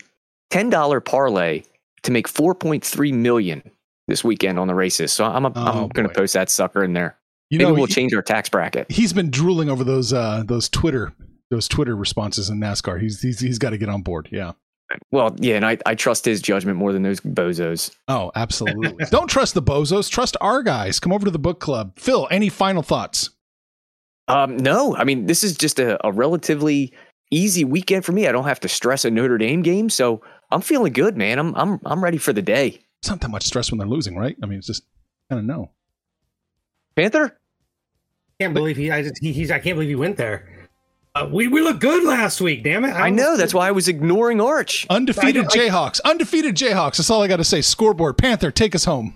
ten 0.50 0.70
dollar 0.70 1.00
parlay 1.00 1.62
to 2.02 2.10
make 2.12 2.28
four 2.28 2.54
point 2.54 2.84
three 2.84 3.12
million 3.12 3.62
this 4.06 4.22
weekend 4.24 4.58
on 4.58 4.66
the 4.68 4.74
races. 4.74 5.12
So 5.12 5.24
I'm 5.24 5.44
a, 5.44 5.52
Oh, 5.54 5.82
I'm 5.84 5.88
going 5.88 6.08
to 6.08 6.14
post 6.14 6.32
that 6.34 6.48
sucker 6.50 6.82
in 6.84 6.92
there. 6.94 7.16
You 7.50 7.58
Maybe 7.58 7.68
know, 7.70 7.74
we'll 7.74 7.86
he- 7.86 7.94
change 7.94 8.14
our 8.14 8.22
tax 8.22 8.48
bracket. 8.48 8.90
he's 8.90 9.12
been 9.12 9.30
drooling 9.30 9.68
over 9.70 9.82
those 9.84 10.12
uh, 10.12 10.42
those 10.46 10.68
Twitter 10.68 11.12
those 11.50 11.66
Twitter 11.68 11.96
responses 11.96 12.50
in 12.50 12.58
NASCAR. 12.60 13.00
He's 13.00 13.22
he's, 13.22 13.40
he's 13.40 13.58
got 13.58 13.70
to 13.70 13.78
get 13.78 13.88
on 13.88 14.02
board. 14.02 14.28
Yeah. 14.30 14.52
Well, 15.10 15.36
yeah, 15.38 15.56
and 15.56 15.66
I, 15.66 15.78
I 15.84 15.94
trust 15.94 16.24
his 16.24 16.40
judgment 16.40 16.78
more 16.78 16.92
than 16.92 17.02
those 17.02 17.20
bozos. 17.20 17.94
Oh, 18.08 18.32
absolutely. 18.34 19.04
Don't 19.10 19.28
trust 19.28 19.54
the 19.54 19.62
bozos. 19.62 20.10
Trust 20.10 20.36
our 20.40 20.62
guys. 20.62 20.98
Come 20.98 21.12
over 21.12 21.24
to 21.24 21.30
the 21.30 21.38
book 21.38 21.60
club. 21.60 21.92
Phil, 21.98 22.26
any 22.30 22.48
final 22.48 22.82
thoughts? 22.82 23.30
Um, 24.28 24.58
no, 24.58 24.94
I 24.94 25.04
mean 25.04 25.26
this 25.26 25.42
is 25.42 25.56
just 25.56 25.78
a, 25.78 26.04
a 26.06 26.12
relatively 26.12 26.92
easy 27.30 27.64
weekend 27.64 28.04
for 28.04 28.12
me. 28.12 28.26
I 28.26 28.32
don't 28.32 28.44
have 28.44 28.60
to 28.60 28.68
stress 28.68 29.04
a 29.04 29.10
Notre 29.10 29.38
Dame 29.38 29.62
game, 29.62 29.88
so 29.88 30.22
I'm 30.50 30.60
feeling 30.60 30.92
good, 30.92 31.16
man. 31.16 31.38
I'm 31.38 31.54
I'm 31.54 31.80
I'm 31.86 32.04
ready 32.04 32.18
for 32.18 32.32
the 32.32 32.42
day. 32.42 32.80
It's 33.00 33.08
not 33.08 33.20
that 33.20 33.30
much 33.30 33.44
stress 33.44 33.70
when 33.70 33.78
they're 33.78 33.88
losing, 33.88 34.16
right? 34.16 34.36
I 34.42 34.46
mean, 34.46 34.58
it's 34.58 34.66
just 34.66 34.82
kind 35.30 35.38
of 35.38 35.46
no. 35.46 35.70
Panther, 36.94 37.38
can't 38.40 38.54
believe 38.54 38.76
he. 38.76 38.90
I 38.90 39.02
just 39.02 39.18
he, 39.20 39.32
he's. 39.32 39.50
I 39.50 39.58
can't 39.58 39.76
believe 39.76 39.88
he 39.88 39.94
went 39.94 40.16
there. 40.16 40.57
Uh, 41.18 41.28
we 41.28 41.48
we 41.48 41.60
looked 41.60 41.80
good 41.80 42.04
last 42.04 42.40
week. 42.40 42.62
Damn 42.62 42.84
it! 42.84 42.90
I 42.92 43.10
know 43.10 43.36
that's 43.36 43.52
why 43.54 43.68
I 43.68 43.70
was 43.72 43.88
ignoring 43.88 44.40
Arch. 44.40 44.86
Undefeated 44.90 45.44
I- 45.44 45.46
I- 45.46 45.56
Jayhawks. 45.68 46.00
Undefeated 46.04 46.54
Jayhawks. 46.54 46.98
That's 46.98 47.10
all 47.10 47.22
I 47.22 47.28
got 47.28 47.38
to 47.38 47.44
say. 47.44 47.60
Scoreboard. 47.60 48.16
Panther, 48.18 48.50
take 48.50 48.74
us 48.74 48.84
home. 48.84 49.14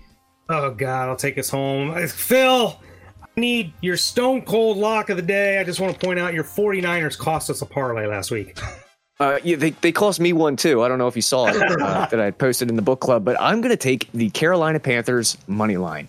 Oh 0.49 0.71
God, 0.73 1.09
I'll 1.09 1.17
take 1.17 1.39
us 1.39 1.49
home. 1.49 1.91
Uh, 1.91 2.07
Phil, 2.07 2.79
I 3.23 3.41
need 3.41 3.73
your 3.81 3.97
stone 3.97 4.43
cold 4.43 4.77
lock 4.79 5.11
of 5.11 5.17
the 5.17 5.23
day. 5.23 5.59
I 5.59 5.65
just 5.65 5.81
want 5.81 5.99
to 5.99 6.05
point 6.05 6.19
out 6.19 6.35
your 6.35 6.45
49ers 6.45 7.17
cost 7.17 7.49
us 7.51 7.63
a 7.63 7.67
parlay 7.67 8.07
last 8.07 8.31
week. 8.31 8.59
Uh, 9.21 9.39
yeah, 9.45 9.55
they, 9.57 9.71
they 9.71 9.93
cost 9.93 10.19
me 10.19 10.33
one 10.33 10.57
too. 10.57 10.83
I 10.83 10.89
don't 10.89 10.99
know 10.99 11.07
if 11.07 11.15
you 11.15 11.23
saw 11.23 11.47
it 11.47 11.57
uh, 11.57 12.07
that 12.11 12.19
I 12.19 12.33
posted 12.33 12.69
in 12.69 12.77
the 12.77 12.83
book 12.83 13.01
club, 13.01 13.25
but 13.25 13.41
I'm 13.41 13.61
going 13.61 13.71
to 13.71 13.77
take 13.77 14.11
the 14.13 14.31
Carolina 14.31 14.81
Panthers 14.81 15.39
money 15.47 15.77
line. 15.77 16.09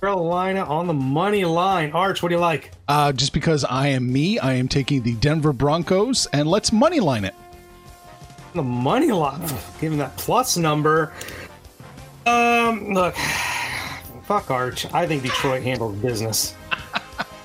Carolina 0.00 0.64
on 0.64 0.86
the 0.86 0.94
money 0.94 1.44
line. 1.44 1.92
Arch, 1.92 2.22
what 2.22 2.30
do 2.30 2.34
you 2.34 2.40
like? 2.40 2.70
Uh, 2.88 3.12
just 3.12 3.34
because 3.34 3.64
I 3.64 3.88
am 3.88 4.10
me, 4.10 4.38
I 4.38 4.54
am 4.54 4.66
taking 4.66 5.02
the 5.02 5.14
Denver 5.16 5.52
Broncos, 5.52 6.26
and 6.32 6.48
let's 6.48 6.72
money 6.72 7.00
line 7.00 7.26
it. 7.26 7.34
The 8.54 8.62
money 8.62 9.12
line. 9.12 9.40
Give 9.78 9.92
him 9.92 9.98
that 9.98 10.16
plus 10.16 10.56
number. 10.56 11.12
Um, 12.24 12.94
look, 12.94 13.14
fuck 14.24 14.50
Arch. 14.50 14.92
I 14.94 15.06
think 15.06 15.22
Detroit 15.22 15.62
handled 15.62 16.00
business. 16.00 16.54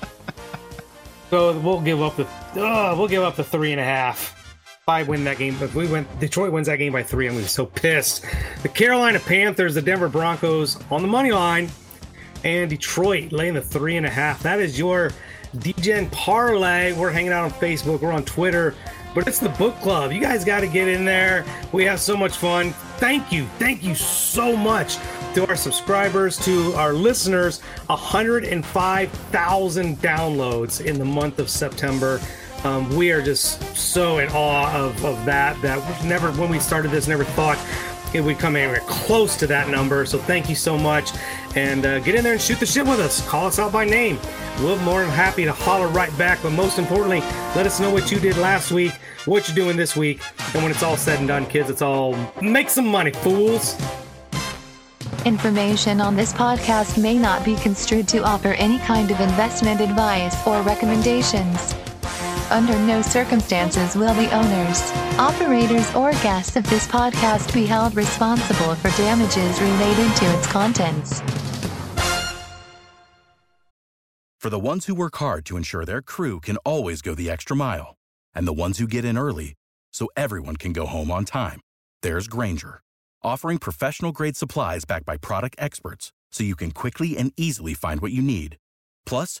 so 1.30 1.58
we'll 1.58 1.82
give 1.82 2.00
up 2.00 2.16
the. 2.16 2.26
Uh, 2.58 2.94
we'll 2.96 3.08
give 3.08 3.22
up 3.22 3.36
the 3.36 3.44
three 3.44 3.72
and 3.72 3.80
a 3.80 3.84
half. 3.84 4.32
If 4.64 4.88
I 4.88 5.02
win 5.02 5.24
that 5.24 5.36
game, 5.36 5.56
if 5.60 5.74
we 5.74 5.86
win, 5.88 6.06
Detroit 6.20 6.52
wins 6.52 6.68
that 6.68 6.76
game 6.76 6.92
by 6.92 7.02
three. 7.02 7.26
I'm 7.26 7.34
gonna 7.34 7.44
be 7.44 7.48
so 7.48 7.66
pissed. 7.66 8.24
The 8.62 8.68
Carolina 8.68 9.20
Panthers, 9.20 9.74
the 9.74 9.82
Denver 9.82 10.08
Broncos 10.08 10.78
on 10.90 11.02
the 11.02 11.08
money 11.08 11.32
line, 11.32 11.70
and 12.44 12.70
Detroit 12.70 13.32
laying 13.32 13.54
the 13.54 13.60
three 13.60 13.96
and 13.96 14.06
a 14.06 14.10
half. 14.10 14.42
That 14.42 14.60
is 14.60 14.78
your 14.78 15.10
DGen 15.56 16.10
parlay. 16.12 16.92
We're 16.92 17.10
hanging 17.10 17.32
out 17.32 17.44
on 17.44 17.50
Facebook. 17.50 18.00
We're 18.00 18.12
on 18.12 18.24
Twitter. 18.24 18.74
But 19.14 19.26
it's 19.26 19.38
the 19.38 19.48
book 19.48 19.74
club. 19.80 20.12
You 20.12 20.20
guys 20.20 20.44
got 20.44 20.60
to 20.60 20.66
get 20.66 20.88
in 20.88 21.06
there. 21.06 21.46
We 21.72 21.84
have 21.86 22.00
so 22.00 22.16
much 22.16 22.36
fun. 22.36 22.72
Thank 22.98 23.32
you. 23.32 23.46
Thank 23.58 23.82
you 23.82 23.94
so 23.94 24.54
much 24.54 24.98
to 25.34 25.48
our 25.48 25.56
subscribers, 25.56 26.36
to 26.44 26.74
our 26.74 26.92
listeners. 26.92 27.60
105,000 27.86 29.96
downloads 29.98 30.84
in 30.84 30.98
the 30.98 31.04
month 31.04 31.38
of 31.38 31.48
September. 31.48 32.20
Um, 32.64 32.94
we 32.96 33.12
are 33.12 33.22
just 33.22 33.62
so 33.76 34.18
in 34.18 34.28
awe 34.30 34.74
of, 34.74 35.04
of 35.04 35.24
that. 35.24 35.60
That 35.62 36.04
never, 36.04 36.32
when 36.32 36.50
we 36.50 36.58
started 36.58 36.90
this, 36.90 37.06
never 37.06 37.24
thought 37.24 37.58
would 38.14 38.38
come 38.38 38.56
anywhere 38.56 38.80
close 38.86 39.36
to 39.36 39.46
that 39.48 39.68
number. 39.68 40.06
So 40.06 40.18
thank 40.18 40.48
you 40.48 40.54
so 40.54 40.78
much. 40.78 41.10
And 41.54 41.84
uh, 41.84 42.00
get 42.00 42.14
in 42.14 42.24
there 42.24 42.32
and 42.32 42.40
shoot 42.40 42.60
the 42.60 42.66
shit 42.66 42.86
with 42.86 43.00
us. 43.00 43.26
Call 43.28 43.46
us 43.46 43.58
out 43.58 43.72
by 43.72 43.84
name. 43.84 44.18
We're 44.60 44.80
more 44.82 45.02
than 45.02 45.10
happy 45.10 45.44
to 45.44 45.52
holler 45.52 45.88
right 45.88 46.16
back. 46.16 46.38
But 46.42 46.50
most 46.50 46.78
importantly, 46.78 47.20
let 47.54 47.66
us 47.66 47.80
know 47.80 47.92
what 47.92 48.10
you 48.10 48.18
did 48.18 48.36
last 48.36 48.72
week, 48.72 48.92
what 49.26 49.48
you're 49.48 49.54
doing 49.54 49.76
this 49.76 49.96
week. 49.96 50.20
And 50.54 50.62
when 50.62 50.72
it's 50.72 50.82
all 50.82 50.96
said 50.96 51.18
and 51.18 51.28
done, 51.28 51.46
kids, 51.46 51.70
it's 51.70 51.82
all 51.82 52.16
make 52.40 52.70
some 52.70 52.86
money, 52.86 53.12
fools. 53.12 53.76
Information 55.24 56.00
on 56.00 56.14
this 56.14 56.32
podcast 56.32 57.02
may 57.02 57.18
not 57.18 57.44
be 57.44 57.56
construed 57.56 58.06
to 58.08 58.22
offer 58.22 58.52
any 58.52 58.78
kind 58.78 59.10
of 59.10 59.20
investment 59.20 59.80
advice 59.80 60.46
or 60.46 60.62
recommendations. 60.62 61.74
Under 62.50 62.78
no 62.78 63.02
circumstances 63.02 63.96
will 63.96 64.14
the 64.14 64.32
owners, 64.32 64.80
operators, 65.18 65.92
or 65.96 66.12
guests 66.22 66.54
of 66.54 66.68
this 66.70 66.86
podcast 66.86 67.52
be 67.52 67.66
held 67.66 67.96
responsible 67.96 68.76
for 68.76 68.90
damages 68.96 69.60
related 69.60 70.16
to 70.16 70.24
its 70.38 70.46
contents. 70.46 71.22
For 74.38 74.48
the 74.48 74.60
ones 74.60 74.86
who 74.86 74.94
work 74.94 75.16
hard 75.16 75.44
to 75.46 75.56
ensure 75.56 75.84
their 75.84 76.02
crew 76.02 76.38
can 76.38 76.56
always 76.58 77.02
go 77.02 77.16
the 77.16 77.28
extra 77.28 77.56
mile, 77.56 77.96
and 78.32 78.46
the 78.46 78.52
ones 78.52 78.78
who 78.78 78.86
get 78.86 79.04
in 79.04 79.18
early 79.18 79.54
so 79.92 80.08
everyone 80.16 80.54
can 80.54 80.72
go 80.72 80.86
home 80.86 81.10
on 81.10 81.24
time, 81.24 81.60
there's 82.02 82.28
Grainger, 82.28 82.80
offering 83.24 83.58
professional 83.58 84.12
grade 84.12 84.36
supplies 84.36 84.84
backed 84.84 85.04
by 85.04 85.16
product 85.16 85.56
experts 85.58 86.12
so 86.30 86.44
you 86.44 86.54
can 86.54 86.70
quickly 86.70 87.16
and 87.16 87.32
easily 87.36 87.74
find 87.74 88.00
what 88.00 88.12
you 88.12 88.22
need. 88.22 88.56
Plus, 89.04 89.40